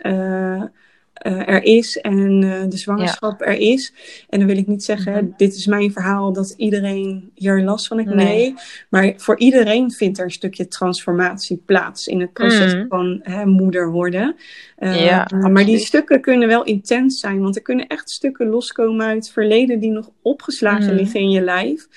eh, 1.28 1.48
er 1.48 1.64
is 1.64 1.98
en 1.98 2.44
eh, 2.44 2.70
de 2.70 2.78
zwangerschap 2.78 3.42
er 3.42 3.54
is. 3.58 3.94
En 4.30 4.40
dan 4.40 4.48
wil 4.48 4.58
ik 4.58 4.68
niet 4.68 4.84
zeggen, 4.84 5.14
Mhm. 5.14 5.26
dit 5.38 5.56
is 5.56 5.66
mijn 5.66 5.92
verhaal, 5.92 6.34
dat 6.34 6.54
iedereen 6.58 7.32
hier 7.36 7.62
last 7.64 7.88
van 7.88 7.98
heeft. 7.98 8.14
Nee. 8.14 8.26
Nee. 8.26 8.54
maar 8.90 9.14
voor 9.18 9.38
iedereen 9.40 9.92
vindt 9.92 10.18
er 10.18 10.24
een 10.26 10.32
stukje 10.32 10.68
transformatie 10.68 11.62
plaats 11.66 12.08
in 12.08 12.20
het 12.22 12.34
proces 12.34 12.74
Mhm. 12.74 12.88
van 12.88 13.20
hè, 13.24 13.46
moeder 13.46 13.92
worden. 13.92 14.36
Eh, 14.76 15.06
Ja, 15.06 15.28
maar 15.52 15.66
die 15.66 15.78
stukken 15.78 16.22
kunnen 16.22 16.48
wel 16.48 16.64
intens 16.64 17.20
zijn, 17.20 17.40
want 17.42 17.56
er 17.56 17.62
kunnen 17.62 17.88
echt 17.88 18.10
stukken 18.10 18.48
loskomen 18.48 19.06
uit 19.06 19.16
het 19.16 19.30
verleden 19.34 19.80
die 19.80 19.92
nog 19.92 20.10
opgeslagen 20.22 20.86
Mhm. 20.86 20.96
liggen 20.96 21.20
in 21.20 21.30
je 21.30 21.42
lijf. 21.42 21.88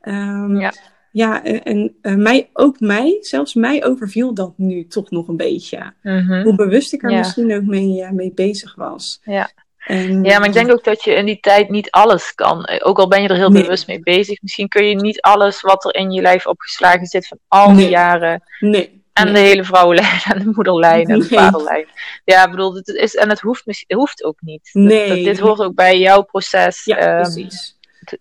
Ehm, 0.00 0.56
Ja. 0.56 0.72
Ja, 1.10 1.44
en, 1.44 1.62
en 1.62 1.96
eh, 2.02 2.14
mij, 2.14 2.50
ook 2.52 2.80
mij, 2.80 3.16
zelfs 3.20 3.54
mij 3.54 3.84
overviel 3.84 4.34
dat 4.34 4.52
nu 4.56 4.86
toch 4.86 5.10
nog 5.10 5.28
een 5.28 5.36
beetje. 5.36 5.92
Mhm. 6.02 6.42
Hoe 6.42 6.54
bewust 6.54 6.92
ik 6.92 7.02
er 7.02 7.10
Ja. 7.10 7.18
misschien 7.18 7.54
ook 7.54 7.62
mee, 7.64 8.02
eh, 8.02 8.10
mee 8.10 8.32
bezig 8.34 8.74
was. 8.74 9.20
Ja. 9.24 9.50
En, 9.86 10.24
Ja, 10.24 10.38
maar 10.38 10.48
ik 10.48 10.52
denk 10.54 10.70
ook 10.70 10.84
dat 10.84 11.04
je 11.04 11.12
in 11.14 11.26
die 11.26 11.40
tijd 11.40 11.68
niet 11.70 11.90
alles 11.90 12.34
kan. 12.34 12.68
Ook 12.82 12.98
al 12.98 13.08
ben 13.08 13.22
je 13.22 13.28
er 13.28 13.36
heel 13.36 13.50
Nee. 13.50 13.62
bewust 13.62 13.86
mee 13.86 14.00
bezig, 14.00 14.42
misschien 14.42 14.68
kun 14.68 14.84
je 14.84 14.94
niet 14.94 15.20
alles 15.20 15.60
wat 15.60 15.84
er 15.84 15.94
in 15.94 16.10
je 16.10 16.20
lijf 16.20 16.46
opgeslagen 16.46 17.06
zit 17.06 17.26
van 17.26 17.38
al 17.48 17.66
die 17.66 17.76
Nee. 17.76 17.88
jaren. 17.88 18.42
Nee. 18.60 18.98
En 19.12 19.24
nee. 19.24 19.34
de 19.34 19.40
hele 19.48 19.64
vrouwenlijn 19.64 20.20
en 20.32 20.38
de 20.38 20.50
moederlijn 20.54 21.06
en 21.06 21.18
de 21.18 21.24
vaderlijn. 21.24 21.86
Ja, 22.24 22.44
ik 22.44 22.50
bedoel, 22.50 22.74
het 22.74 22.88
is, 22.88 23.14
en 23.14 23.28
het 23.28 23.40
hoeft, 23.40 23.62
het 23.64 23.84
hoeft 23.88 24.24
ook 24.24 24.38
niet. 24.40 24.70
Nee. 24.72 25.08
dat- 25.08 25.16
dit 25.16 25.38
hoort 25.38 25.60
ook 25.60 25.74
bij 25.74 25.98
jouw 25.98 26.22
proces. 26.22 26.84
Ja, 26.84 26.96
Ehm, 26.96 27.22
precies. 27.22 27.78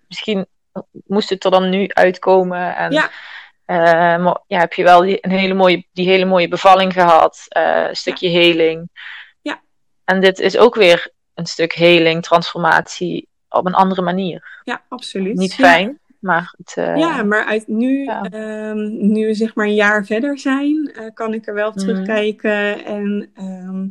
misschien 0.08 0.46
moest 1.06 1.30
het 1.30 1.44
er 1.44 1.52
dan 1.52 1.70
nu 1.70 1.88
uitkomen. 1.88 2.76
En, 2.76 2.92
Ja. 2.92 3.10
maar 4.18 4.42
ja, 4.48 4.60
heb 4.60 4.74
je 4.74 4.84
wel 4.84 5.02
die, 5.02 5.18
een 5.22 5.32
hele 5.32 5.54
mooie, 5.54 5.88
die 5.92 6.08
hele 6.08 6.26
mooie 6.26 6.48
bevalling 6.48 6.94
gehad. 6.94 7.46
eh, 7.48 7.86
een 7.88 7.96
stukje 7.96 8.30
heling. 8.30 8.90
Ja. 9.42 9.62
En 10.06 10.22
dit 10.22 10.40
is 10.40 10.58
ook 10.58 10.76
weer 10.76 11.10
een 11.34 11.46
stuk 11.46 11.74
heling, 11.74 12.24
transformatie 12.24 13.28
op 13.50 13.66
een 13.66 13.74
andere 13.74 14.02
manier. 14.02 14.62
Ja, 14.64 14.82
absoluut. 14.90 15.36
Niet 15.36 15.56
Ja. 15.56 15.66
fijn, 15.68 16.00
maar 16.20 16.54
het... 16.58 16.74
eh, 16.78 16.96
Ja, 16.98 17.24
maar 17.24 17.46
uit 17.46 17.68
nu, 17.68 18.04
Ja. 18.04 18.22
ehm, 18.24 19.12
nu 19.12 19.26
we 19.26 19.34
zeg 19.34 19.56
maar 19.56 19.66
een 19.66 19.74
jaar 19.76 20.06
verder 20.06 20.38
zijn, 20.40 20.92
kan 21.14 21.34
ik 21.34 21.48
er 21.48 21.54
wel 21.54 21.68
op 21.68 21.76
Mhm. 21.76 21.86
terugkijken 21.86 22.86
en 22.86 23.32
ehm, 23.36 23.84
eh, 23.84 23.90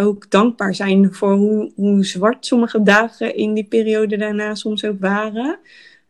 ook 0.00 0.30
dankbaar 0.30 0.74
zijn 0.74 1.14
voor 1.14 1.32
hoe, 1.32 1.72
hoe 1.74 2.04
zwart 2.04 2.46
sommige 2.46 2.82
dagen 2.82 3.34
in 3.36 3.54
die 3.54 3.64
periode 3.64 4.16
daarna 4.16 4.54
soms 4.54 4.84
ook 4.84 5.00
waren. 5.00 5.58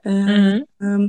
Eh, 0.01 0.12
mhm. 0.12 0.61
Ehm, 0.78 1.09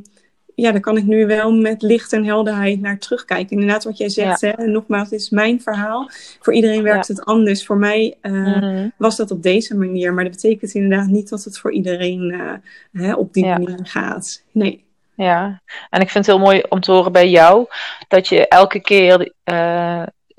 ja, 0.55 0.71
daar 0.71 0.81
kan 0.81 0.97
ik 0.97 1.03
nu 1.03 1.25
wel 1.25 1.51
met 1.53 1.81
licht 1.81 2.13
en 2.13 2.25
helderheid 2.25 2.81
naar 2.81 2.97
terugkijken. 2.99 3.51
Inderdaad, 3.51 3.83
wat 3.83 3.97
jij 3.97 4.09
zegt, 4.09 4.41
hè, 4.41 4.65
nogmaals, 4.65 5.09
dit 5.09 5.19
is 5.19 5.29
mijn 5.29 5.61
verhaal. 5.61 6.09
Voor 6.39 6.53
iedereen 6.53 6.83
werkt 6.83 7.07
het 7.07 7.25
anders. 7.25 7.65
Voor 7.65 7.77
mij 7.77 8.17
eh, 8.21 8.31
Mhm. 8.31 8.89
was 8.97 9.15
dat 9.17 9.31
op 9.31 9.43
deze 9.43 9.77
manier. 9.77 10.13
Maar 10.13 10.23
dat 10.23 10.33
betekent 10.33 10.73
inderdaad 10.73 11.07
niet 11.07 11.29
dat 11.29 11.43
het 11.43 11.57
voor 11.57 11.71
iedereen 11.71 12.31
eh, 12.31 13.01
hè, 13.01 13.13
op 13.13 13.33
die 13.33 13.45
Ja. 13.45 13.57
manier 13.57 13.79
gaat. 13.83 14.43
Nee. 14.51 14.83
Ja, 15.15 15.61
en 15.89 16.01
ik 16.01 16.09
vind 16.09 16.25
het 16.25 16.35
heel 16.35 16.45
mooi 16.45 16.63
om 16.69 16.79
te 16.79 16.91
horen 16.91 17.11
bij 17.11 17.29
jou 17.29 17.65
dat 18.07 18.27
je 18.27 18.47
elke 18.47 18.81
keer 18.81 19.33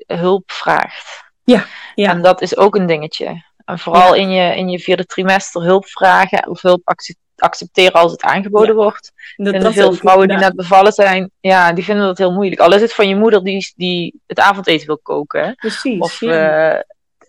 hulp 0.07 0.51
vraagt. 0.51 1.22
Ja, 1.45 1.65
ja. 1.95 2.11
En 2.11 2.23
dat 2.23 2.41
is 2.41 2.57
ook 2.57 2.75
een 2.75 2.87
dingetje. 2.87 3.45
En 3.65 3.79
vooral 3.79 4.15
in, 4.15 4.31
je, 4.31 4.57
in 4.57 4.69
je 4.69 4.79
vierde 4.79 5.05
trimester 5.07 5.63
hulp 5.63 5.87
vragen 5.87 6.49
of 6.49 6.63
hulp 6.63 6.81
acce- 6.85 7.15
accepteren 7.37 7.93
als 7.93 8.13
het 8.13 8.23
aangeboden 8.23 8.75
wordt. 8.75 9.13
Dat, 9.37 9.55
En 9.55 9.61
dat 9.61 9.73
veel 9.73 9.93
vrouwen 9.93 10.29
die 10.29 10.37
net 10.37 10.57
bevallen 10.57 10.93
zijn, 10.93 11.31
ja, 11.41 11.73
die 11.73 11.85
vinden 11.85 12.05
dat 12.05 12.19
heel 12.19 12.33
moeilijk. 12.33 12.61
Al 12.61 12.75
is 12.75 12.81
het 12.81 12.95
van 12.95 13.09
je 13.09 13.17
moeder 13.17 13.45
die, 13.45 13.73
die 13.77 14.21
het 14.27 14.39
avondeten 14.39 14.87
wil 14.87 14.99
koken. 15.03 15.55
Precies. 15.55 16.01
Of 16.01 16.21
ja. 16.21 16.75
eh, 16.75 16.81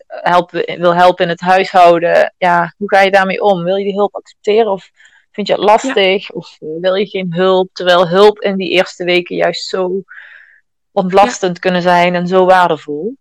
helpen, 0.06 0.80
wil 0.80 0.94
helpen 0.94 1.24
in 1.24 1.30
het 1.30 1.40
huishouden. 1.40 2.34
Ja, 2.38 2.74
hoe 2.76 2.88
ga 2.88 3.00
je 3.00 3.10
daarmee 3.10 3.42
om? 3.42 3.62
Wil 3.64 3.76
je 3.76 3.84
die 3.84 3.94
hulp 3.94 4.14
accepteren 4.14 4.72
of 4.72 4.90
vind 5.32 5.46
je 5.46 5.52
het 5.52 5.62
lastig? 5.62 6.30
Of 6.30 6.56
eh, 6.60 6.68
wil 6.80 6.94
je 6.94 7.06
geen 7.06 7.34
hulp? 7.34 7.68
Terwijl 7.72 8.08
hulp 8.08 8.40
in 8.40 8.56
die 8.56 8.70
eerste 8.70 9.04
weken 9.04 9.36
juist 9.36 9.68
zo 9.68 10.02
ontlastend 10.92 11.58
kunnen 11.58 11.82
zijn 11.82 12.14
en 12.14 12.26
zo 12.26 12.44
waardevol. 12.44 13.16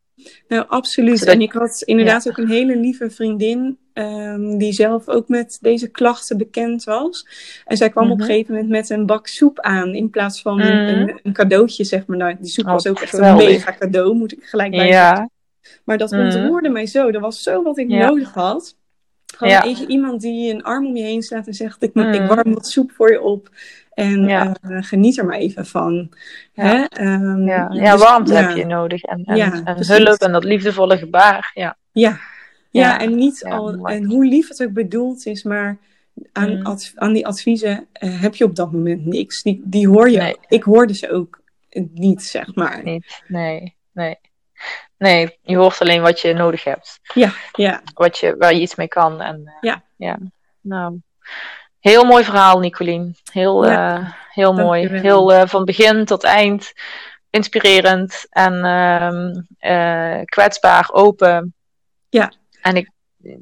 Nou, 0.47 0.65
absoluut. 0.67 1.19
Zodat- 1.19 1.33
En 1.35 1.41
ik 1.41 1.51
had 1.51 1.81
inderdaad 1.85 2.27
ook 2.29 2.37
een 2.37 2.49
hele 2.49 2.77
lieve 2.77 3.09
vriendin 3.09 3.77
ehm, 3.93 4.57
die 4.57 4.73
zelf 4.73 5.07
ook 5.09 5.27
met 5.27 5.57
deze 5.61 5.87
klachten 5.87 6.37
bekend 6.37 6.83
was. 6.83 7.27
En 7.65 7.77
zij 7.77 7.89
kwam 7.89 8.11
op 8.11 8.17
Mhm. 8.17 8.21
een 8.21 8.33
gegeven 8.33 8.53
moment 8.53 8.71
met 8.71 8.89
een 8.89 9.05
bak 9.05 9.27
soep 9.27 9.59
aan 9.59 9.93
in 9.93 10.09
plaats 10.09 10.41
van 10.41 10.57
Mhm. 10.57 10.67
een, 10.67 11.19
een 11.23 11.33
cadeautje, 11.33 11.83
zeg 11.83 12.05
maar. 12.05 12.17
Nou, 12.17 12.35
die 12.39 12.49
soep 12.49 12.65
Oh, 12.65 12.71
was 12.71 12.87
ook 12.87 13.01
echt 13.01 13.09
geweldig. 13.09 13.45
een 13.45 13.51
mega 13.51 13.75
cadeau, 13.79 14.15
moet 14.15 14.31
ik 14.31 14.43
gelijk 14.43 14.71
bij 14.71 14.79
zeggen. 14.79 14.95
Ja, 14.95 15.29
Maar 15.83 15.97
dat 15.97 16.11
Mhm. 16.11 16.21
ontroerde 16.25 16.69
mij 16.69 16.85
zo. 16.85 17.11
Dat 17.11 17.21
was 17.21 17.43
zo 17.43 17.63
wat 17.63 17.77
ik 17.77 17.89
Ja. 17.89 18.07
nodig 18.07 18.33
had. 18.33 18.75
Gewoon 19.35 19.53
Ja. 19.53 19.65
iemand 19.87 20.21
die 20.21 20.53
een 20.53 20.63
arm 20.63 20.85
om 20.85 20.95
je 20.95 21.03
heen 21.03 21.21
slaat 21.21 21.47
en 21.47 21.53
zegt: 21.53 21.83
Ik, 21.83 21.93
Mhm. 21.93 22.13
ik 22.13 22.27
warm 22.27 22.53
wat 22.53 22.67
soep 22.67 22.91
voor 22.91 23.11
je 23.11 23.21
op. 23.21 23.49
En 23.93 24.23
Ja. 24.27 24.55
eh, 24.61 24.77
geniet 24.81 25.17
er 25.17 25.25
maar 25.25 25.37
even 25.37 25.65
van. 25.65 26.11
Ja. 26.53 26.63
Hè? 26.63 26.83
Ehm, 26.83 27.47
ja. 27.47 27.67
ja 27.71 27.91
dus- 27.91 28.01
warmte 28.01 28.33
heb 28.33 28.57
je 28.57 28.65
nodig. 28.65 29.03
En, 29.03 29.23
en, 29.23 29.85
hulp 29.85 30.19
en 30.21 30.31
dat 30.31 30.43
liefdevolle 30.43 30.97
gebaar. 30.97 31.51
Ja, 31.53 31.77
Ja, 31.91 32.19
Ja, 32.69 32.99
en 32.99 33.15
niet 33.15 33.45
al, 33.45 33.87
en 33.87 34.03
hoe 34.05 34.25
lief 34.25 34.47
het 34.47 34.63
ook 34.63 34.73
bedoeld 34.73 35.25
is, 35.25 35.43
maar 35.43 35.77
aan, 36.31 36.57
Mm. 36.57 36.77
aan 36.95 37.13
die 37.13 37.27
adviezen 37.27 37.87
eh, 37.93 38.21
heb 38.21 38.35
je 38.35 38.43
op 38.43 38.55
dat 38.55 38.71
moment 38.71 39.05
niks. 39.05 39.41
Die, 39.41 39.61
die 39.65 39.87
hoor 39.87 40.09
je. 40.09 40.17
Nee. 40.17 40.35
Ik 40.47 40.63
hoorde 40.63 40.93
ze 40.93 41.11
ook 41.11 41.41
niet, 41.93 42.23
zeg 42.23 42.55
maar. 42.55 42.83
Niet. 42.83 43.23
Nee, 43.27 43.75
nee. 43.91 44.15
Nee, 44.97 45.37
je 45.41 45.55
hoort 45.57 45.79
alleen 45.81 46.01
wat 46.01 46.19
je 46.19 46.33
nodig 46.33 46.63
hebt. 46.63 46.99
Ja, 47.13 47.33
ja, 47.51 47.81
Wat 47.93 48.17
je, 48.17 48.35
waar 48.37 48.53
je 48.53 48.61
iets 48.61 48.75
mee 48.75 48.87
kan. 48.87 49.21
En, 49.21 49.41
eh, 49.45 49.53
Ja. 49.61 49.83
ja. 49.97 50.19
Nou, 50.61 50.99
heel 51.83 52.03
mooi 52.03 52.23
verhaal, 52.23 52.59
Nicolien. 52.59 53.15
Heel, 53.31 53.65
Ja. 53.65 53.97
eh, 53.97 54.09
heel 54.29 54.53
mooi. 54.53 54.87
Heel 54.87 55.33
eh, 55.33 55.47
van 55.47 55.65
begin 55.65 56.05
tot 56.05 56.23
eind 56.23 56.73
inspirerend 57.29 58.25
en 58.29 58.65
ehm, 58.65 59.31
eh, 59.59 60.21
kwetsbaar, 60.25 60.89
open. 60.91 61.53
Ja. 62.09 62.31
En 62.61 62.75
ik 62.75 62.89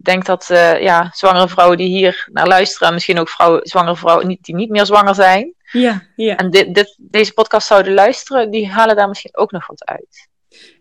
denk 0.04 0.26
dat 0.26 0.46
ja, 0.80 1.10
zwangere 1.12 1.48
vrouwen 1.48 1.78
die 1.78 1.88
hier 1.98 2.28
naar 2.32 2.48
luisteren, 2.48 2.88
en 2.88 2.94
misschien 2.94 3.20
ook 3.20 3.30
vrouwen, 3.30 3.60
zwangere 3.68 3.96
vrouwen 3.96 4.28
niet, 4.28 4.44
die 4.44 4.56
niet 4.56 4.70
meer 4.70 4.86
zwanger 4.86 5.16
zijn, 5.16 5.54
ja, 5.72 6.02
ja. 6.16 6.36
en 6.36 6.50
dit, 6.50 6.74
dit, 6.76 6.96
deze 7.00 7.34
podcast 7.34 7.68
zouden 7.68 7.94
luisteren, 7.94 8.52
die 8.52 8.68
halen 8.70 8.96
daar 8.96 9.08
misschien 9.08 9.38
ook 9.38 9.52
nog 9.52 9.68
wat 9.68 9.86
uit. 9.86 10.30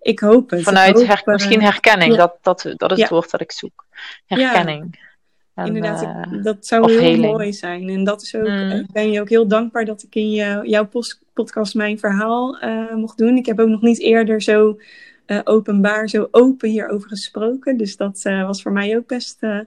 Ik 0.00 0.20
hoop 0.20 0.50
het. 0.50 0.62
Vanuit 0.62 0.88
Ik 0.88 0.96
hoop, 0.96 1.06
her- 1.06 1.22
misschien 1.34 1.62
herkenning, 1.62 2.10
ja. 2.12 2.16
dat, 2.18 2.36
dat, 2.42 2.72
dat 2.76 2.90
is 2.90 2.96
Ja. 2.96 3.02
het 3.02 3.12
woord 3.12 3.30
dat 3.30 3.40
ik 3.40 3.52
zoek. 3.52 3.84
Herkenning. 4.26 5.08
En, 5.54 5.66
Inderdaad, 5.66 6.02
eh, 6.26 6.32
ik- 6.32 6.42
dat 6.44 6.66
zou 6.66 6.90
heel 6.90 7.00
heling. 7.00 7.24
mooi 7.32 7.52
zijn. 7.52 7.88
En 7.88 8.04
dat 8.04 8.22
is 8.22 8.34
ook, 8.36 8.48
Mm. 8.48 8.70
ik 8.70 8.92
ben 8.92 9.10
je 9.10 9.20
ook 9.20 9.28
heel 9.28 9.46
dankbaar 9.48 9.84
dat 9.84 10.02
ik 10.02 10.14
in 10.14 10.30
jouw 10.68 10.88
podcast 11.34 11.74
mijn 11.74 11.98
verhaal 11.98 12.58
eh, 12.58 12.94
mocht 12.94 13.18
doen. 13.18 13.36
Ik 13.36 13.46
heb 13.46 13.60
ook 13.60 13.68
nog 13.68 13.82
niet 13.82 14.00
eerder 14.00 14.42
zo 14.42 14.78
eh, 15.26 15.40
openbaar, 15.44 16.08
zo 16.08 16.28
open 16.30 16.68
hierover 16.68 17.08
gesproken. 17.08 17.76
Dus 17.76 17.96
dat 17.96 18.20
eh, 18.22 18.46
was 18.46 18.62
voor 18.62 18.72
mij 18.72 18.96
ook 18.96 19.06
best, 19.06 19.36
eh, 19.40 19.58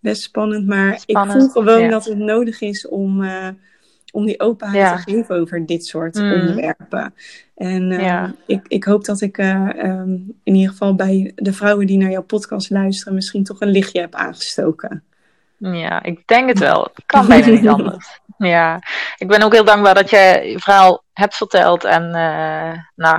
best 0.00 0.22
spannend. 0.22 0.66
Maar 0.66 0.98
Spannend, 0.98 1.34
ik 1.44 1.50
voel 1.50 1.62
gewoon 1.62 1.80
ja. 1.80 1.88
dat 1.88 2.04
het 2.04 2.18
nodig 2.18 2.60
is 2.60 2.88
om, 2.88 3.22
eh, 3.22 3.48
om 4.12 4.26
die 4.26 4.40
openheid 4.40 4.78
Ja. 4.80 4.96
te 4.96 5.10
geven 5.12 5.36
over 5.36 5.66
dit 5.66 5.86
soort 5.86 6.14
Mm. 6.14 6.32
onderwerpen. 6.32 7.14
En 7.54 7.90
eh, 7.92 8.00
Ja. 8.00 8.34
ik, 8.46 8.60
ik 8.68 8.84
hoop 8.84 9.04
dat 9.04 9.20
ik 9.20 9.38
eh, 9.38 9.78
ehm, 9.78 10.10
in 10.42 10.54
ieder 10.54 10.70
geval 10.70 10.94
bij 10.94 11.32
de 11.34 11.52
vrouwen 11.52 11.86
die 11.86 11.98
naar 11.98 12.10
jouw 12.10 12.22
podcast 12.22 12.70
luisteren 12.70 13.14
misschien 13.14 13.44
toch 13.44 13.60
een 13.60 13.70
lichtje 13.70 14.00
heb 14.00 14.14
aangestoken. 14.14 15.02
Ja, 15.72 16.02
ik 16.02 16.26
denk 16.26 16.48
het 16.48 16.58
wel. 16.58 16.82
Het 16.94 17.02
kan 17.06 17.26
bijna 17.26 17.46
niet 17.46 17.68
anders. 17.78 18.20
Ja, 18.38 18.78
ik 19.16 19.28
ben 19.28 19.42
ook 19.42 19.52
heel 19.52 19.64
dankbaar 19.64 19.94
dat 19.94 20.10
je 20.10 20.40
je 20.44 20.58
verhaal 20.58 21.02
hebt 21.12 21.36
verteld. 21.36 21.84
En 21.84 22.14
eh, 22.14 22.78
nou, 22.94 23.18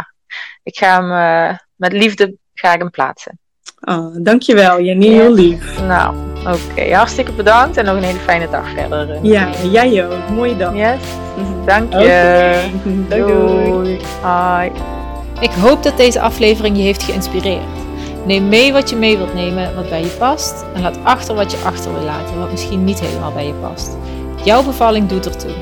ik 0.63 0.77
ga 0.77 1.01
hem 1.01 1.11
eh, 1.11 1.57
met 1.75 1.93
liefde 1.93 2.35
ga 2.53 2.73
ik 2.73 2.79
hem 2.79 2.89
plaatsen. 2.89 3.39
Oh, 3.81 4.15
dankjewel, 4.23 4.81
Jenny. 4.81 5.07
Heel 5.07 5.33
lief. 5.33 5.81
Nou, 5.81 6.15
oké. 6.47 6.95
Hartstikke 6.95 7.31
bedankt 7.31 7.77
en 7.77 7.85
nog 7.85 7.95
een 7.95 8.03
hele 8.03 8.19
fijne 8.19 8.49
dag 8.49 8.69
verder. 8.69 9.19
Ja, 9.21 9.49
jij 9.71 10.05
ook. 10.05 10.29
Mooie 10.29 10.57
dag. 10.57 10.75
Yes, 10.75 11.01
dank 11.65 11.93
je. 11.93 12.69
Doei, 13.09 13.33
doei. 13.33 13.99
Hoi. 14.21 14.71
Ik 15.39 15.51
hoop 15.51 15.83
dat 15.83 15.97
deze 15.97 16.19
aflevering 16.19 16.77
je 16.77 16.83
heeft 16.83 17.03
geïnspireerd. 17.03 17.63
Neem 18.26 18.49
mee 18.49 18.73
wat 18.73 18.89
je 18.89 18.95
mee 18.95 19.17
wilt 19.17 19.34
nemen, 19.34 19.76
wat 19.76 19.89
bij 19.89 20.01
je 20.01 20.15
past. 20.19 20.65
En 20.76 20.82
laat 20.82 20.97
achter 21.03 21.36
wat 21.36 21.51
je 21.51 21.57
achter 21.65 21.93
wil 21.93 22.03
laten, 22.03 22.39
wat 22.39 22.51
misschien 22.51 22.84
niet 22.84 22.99
helemaal 22.99 23.32
bij 23.32 23.47
je 23.47 23.53
past. 23.53 23.97
Jouw 24.43 24.63
bevalling 24.63 25.09
doet 25.09 25.26
ertoe. 25.26 25.53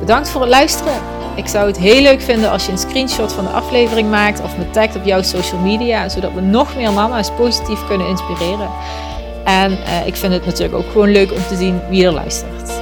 Bedankt 0.00 0.28
voor 0.28 0.40
het 0.40 0.50
luisteren. 0.50 0.92
Ik 1.34 1.46
zou 1.46 1.66
het 1.66 1.78
heel 1.78 2.02
leuk 2.02 2.20
vinden 2.20 2.50
als 2.50 2.66
je 2.66 2.72
een 2.72 2.78
screenshot 2.78 3.32
van 3.32 3.44
de 3.44 3.50
aflevering 3.50 4.10
maakt 4.10 4.42
of 4.42 4.56
me 4.56 4.70
tagt 4.70 4.96
op 4.96 5.04
jouw 5.04 5.22
social 5.22 5.60
media, 5.60 6.08
zodat 6.08 6.32
we 6.32 6.40
nog 6.40 6.76
meer 6.76 6.92
mama's 6.92 7.30
positief 7.30 7.86
kunnen 7.86 8.08
inspireren. 8.08 8.68
En 9.44 9.78
eh, 9.84 10.06
ik 10.06 10.16
vind 10.16 10.32
het 10.32 10.44
natuurlijk 10.44 10.74
ook 10.74 10.90
gewoon 10.92 11.10
leuk 11.10 11.32
om 11.32 11.46
te 11.48 11.56
zien 11.56 11.80
wie 11.88 12.04
er 12.04 12.12
luistert. 12.12 12.72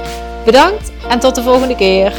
Bedankt 0.45 0.91
en 1.09 1.19
tot 1.19 1.35
de 1.35 1.41
volgende 1.41 1.75
keer. 1.75 2.13